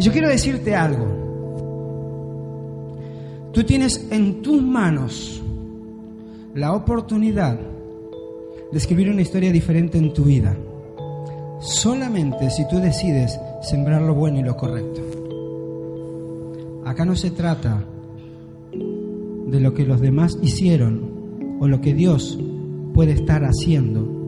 Y 0.00 0.02
yo 0.02 0.12
quiero 0.12 0.30
decirte 0.30 0.74
algo. 0.74 1.06
Tú 3.52 3.64
tienes 3.64 4.08
en 4.10 4.40
tus 4.40 4.62
manos 4.62 5.42
la 6.54 6.72
oportunidad 6.72 7.60
de 8.72 8.78
escribir 8.78 9.10
una 9.10 9.20
historia 9.20 9.52
diferente 9.52 9.98
en 9.98 10.14
tu 10.14 10.24
vida. 10.24 10.56
Solamente 11.60 12.48
si 12.48 12.66
tú 12.66 12.78
decides 12.78 13.38
sembrar 13.60 14.00
lo 14.00 14.14
bueno 14.14 14.38
y 14.38 14.42
lo 14.42 14.56
correcto. 14.56 15.02
Acá 16.86 17.04
no 17.04 17.14
se 17.14 17.30
trata 17.32 17.84
de 18.72 19.60
lo 19.60 19.74
que 19.74 19.84
los 19.84 20.00
demás 20.00 20.38
hicieron 20.40 21.58
o 21.60 21.68
lo 21.68 21.82
que 21.82 21.92
Dios 21.92 22.38
puede 22.94 23.12
estar 23.12 23.42
haciendo. 23.42 24.19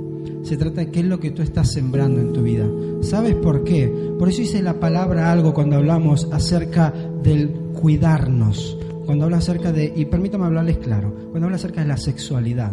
Se 0.42 0.56
trata 0.56 0.80
de 0.82 0.90
qué 0.90 1.00
es 1.00 1.06
lo 1.06 1.20
que 1.20 1.30
tú 1.30 1.42
estás 1.42 1.72
sembrando 1.72 2.20
en 2.20 2.32
tu 2.32 2.42
vida. 2.42 2.66
¿Sabes 3.00 3.34
por 3.36 3.64
qué? 3.64 3.88
Por 4.18 4.28
eso 4.28 4.42
hice 4.42 4.62
la 4.62 4.80
palabra 4.80 5.30
algo 5.30 5.54
cuando 5.54 5.76
hablamos 5.76 6.28
acerca 6.32 6.92
del 7.22 7.50
cuidarnos. 7.80 8.76
Cuando 9.06 9.24
habla 9.24 9.38
acerca 9.38 9.72
de, 9.72 9.92
y 9.94 10.04
permítame 10.04 10.46
hablarles 10.46 10.78
claro, 10.78 11.12
cuando 11.30 11.46
habla 11.46 11.56
acerca 11.56 11.80
de 11.80 11.88
la 11.88 11.96
sexualidad. 11.96 12.72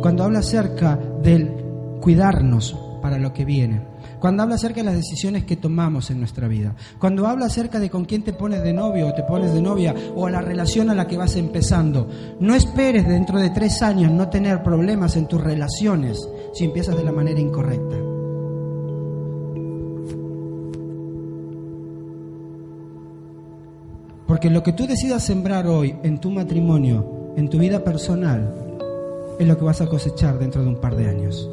Cuando 0.00 0.24
habla 0.24 0.40
acerca 0.40 0.98
del 1.22 1.50
cuidarnos 2.00 2.76
para 3.00 3.18
lo 3.18 3.32
que 3.32 3.44
viene. 3.44 3.82
Cuando 4.18 4.42
habla 4.42 4.54
acerca 4.54 4.80
de 4.80 4.86
las 4.86 4.96
decisiones 4.96 5.44
que 5.44 5.56
tomamos 5.56 6.10
en 6.10 6.18
nuestra 6.18 6.48
vida. 6.48 6.74
Cuando 6.98 7.26
habla 7.26 7.46
acerca 7.46 7.78
de 7.78 7.90
con 7.90 8.06
quién 8.06 8.22
te 8.22 8.32
pones 8.32 8.62
de 8.62 8.72
novio 8.72 9.08
o 9.08 9.12
te 9.12 9.22
pones 9.22 9.52
de 9.52 9.60
novia 9.60 9.94
o 10.14 10.26
a 10.26 10.30
la 10.30 10.40
relación 10.40 10.88
a 10.88 10.94
la 10.94 11.06
que 11.06 11.18
vas 11.18 11.36
empezando. 11.36 12.08
No 12.40 12.54
esperes 12.54 13.06
dentro 13.06 13.38
de 13.38 13.50
tres 13.50 13.82
años 13.82 14.10
no 14.10 14.30
tener 14.30 14.62
problemas 14.62 15.16
en 15.16 15.28
tus 15.28 15.42
relaciones 15.42 16.26
si 16.54 16.64
empiezas 16.64 16.96
de 16.96 17.04
la 17.04 17.12
manera 17.12 17.40
incorrecta. 17.40 17.96
Porque 24.26 24.48
lo 24.48 24.62
que 24.62 24.72
tú 24.72 24.86
decidas 24.86 25.24
sembrar 25.24 25.66
hoy 25.66 25.94
en 26.02 26.20
tu 26.20 26.30
matrimonio, 26.30 27.32
en 27.36 27.50
tu 27.50 27.58
vida 27.58 27.84
personal, 27.84 28.54
es 29.38 29.46
lo 29.46 29.58
que 29.58 29.64
vas 29.64 29.80
a 29.80 29.88
cosechar 29.88 30.38
dentro 30.38 30.62
de 30.62 30.68
un 30.68 30.80
par 30.80 30.96
de 30.96 31.08
años. 31.08 31.50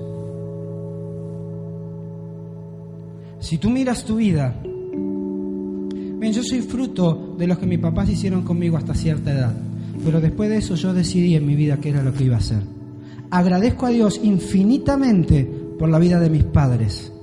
Si 3.39 3.57
tú 3.57 3.71
miras 3.71 4.05
tu 4.05 4.17
vida, 4.17 4.55
bien, 4.63 6.31
yo 6.31 6.43
soy 6.43 6.61
fruto 6.61 7.35
de 7.37 7.47
lo 7.47 7.57
que 7.57 7.65
mis 7.65 7.79
papás 7.79 8.07
hicieron 8.07 8.43
conmigo 8.43 8.77
hasta 8.77 8.93
cierta 8.93 9.31
edad, 9.31 9.53
pero 10.05 10.21
después 10.21 10.49
de 10.49 10.57
eso 10.57 10.75
yo 10.75 10.93
decidí 10.93 11.35
en 11.35 11.45
mi 11.45 11.55
vida 11.55 11.77
qué 11.77 11.89
era 11.89 12.03
lo 12.03 12.13
que 12.13 12.25
iba 12.25 12.35
a 12.35 12.39
hacer. 12.39 12.80
Agradezco 13.31 13.85
a 13.85 13.89
Dios 13.89 14.19
infinitamente 14.21 15.45
por 15.79 15.87
la 15.87 15.99
vida 15.99 16.19
de 16.19 16.29
mis 16.29 16.43
padres, 16.43 17.13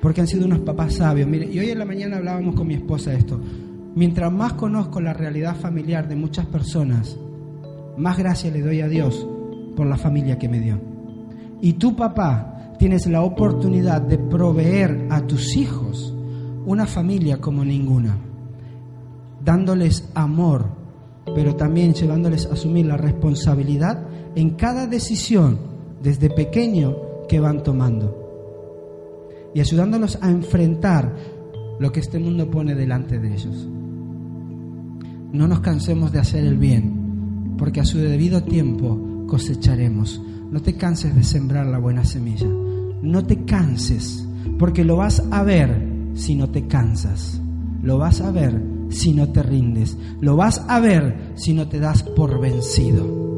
porque 0.00 0.20
han 0.20 0.26
sido 0.26 0.46
unos 0.46 0.58
papás 0.58 0.94
sabios. 0.94 1.28
Mire, 1.28 1.46
y 1.46 1.60
hoy 1.60 1.70
en 1.70 1.78
la 1.78 1.84
mañana 1.84 2.16
hablábamos 2.16 2.56
con 2.56 2.66
mi 2.66 2.74
esposa 2.74 3.12
de 3.12 3.18
esto. 3.18 3.40
Mientras 3.94 4.32
más 4.32 4.54
conozco 4.54 5.00
la 5.00 5.12
realidad 5.12 5.54
familiar 5.54 6.08
de 6.08 6.16
muchas 6.16 6.44
personas, 6.46 7.16
más 7.96 8.18
gracias 8.18 8.52
le 8.52 8.62
doy 8.62 8.80
a 8.80 8.88
Dios 8.88 9.28
por 9.76 9.86
la 9.86 9.96
familia 9.96 10.40
que 10.40 10.48
me 10.48 10.58
dio. 10.58 10.80
Y 11.60 11.74
tu 11.74 11.94
papá 11.94 12.74
tienes 12.76 13.06
la 13.06 13.22
oportunidad 13.22 14.02
de 14.02 14.18
proveer 14.18 15.06
a 15.08 15.20
tus 15.20 15.56
hijos 15.56 16.14
una 16.66 16.86
familia 16.86 17.40
como 17.40 17.64
ninguna, 17.64 18.16
dándoles 19.44 20.10
amor, 20.14 20.66
pero 21.32 21.54
también 21.54 21.94
llevándoles 21.94 22.46
a 22.46 22.54
asumir 22.54 22.86
la 22.86 22.96
responsabilidad 22.96 24.07
en 24.34 24.50
cada 24.50 24.86
decisión 24.86 25.58
desde 26.02 26.30
pequeño 26.30 26.96
que 27.28 27.40
van 27.40 27.62
tomando 27.62 29.50
y 29.54 29.60
ayudándolos 29.60 30.18
a 30.22 30.30
enfrentar 30.30 31.14
lo 31.78 31.92
que 31.92 32.00
este 32.00 32.18
mundo 32.18 32.50
pone 32.50 32.74
delante 32.74 33.18
de 33.18 33.34
ellos. 33.34 33.68
No 35.32 35.46
nos 35.46 35.60
cansemos 35.60 36.12
de 36.12 36.20
hacer 36.20 36.44
el 36.44 36.56
bien, 36.56 37.54
porque 37.58 37.80
a 37.80 37.84
su 37.84 37.98
debido 37.98 38.42
tiempo 38.42 38.98
cosecharemos. 39.26 40.22
No 40.50 40.60
te 40.60 40.74
canses 40.74 41.14
de 41.14 41.22
sembrar 41.22 41.66
la 41.66 41.78
buena 41.78 42.04
semilla 42.04 42.48
no 43.02 43.24
te 43.24 43.44
canses, 43.44 44.26
porque 44.58 44.84
lo 44.84 44.96
vas 44.96 45.22
a 45.30 45.42
ver 45.42 45.88
si 46.14 46.34
no 46.34 46.50
te 46.50 46.66
cansas. 46.66 47.40
Lo 47.82 47.98
vas 47.98 48.20
a 48.20 48.30
ver 48.30 48.60
si 48.90 49.12
no 49.12 49.28
te 49.28 49.42
rindes. 49.42 49.96
Lo 50.20 50.36
vas 50.36 50.64
a 50.68 50.80
ver 50.80 51.32
si 51.36 51.54
no 51.54 51.68
te 51.68 51.78
das 51.78 52.02
por 52.02 52.40
vencido. 52.40 53.37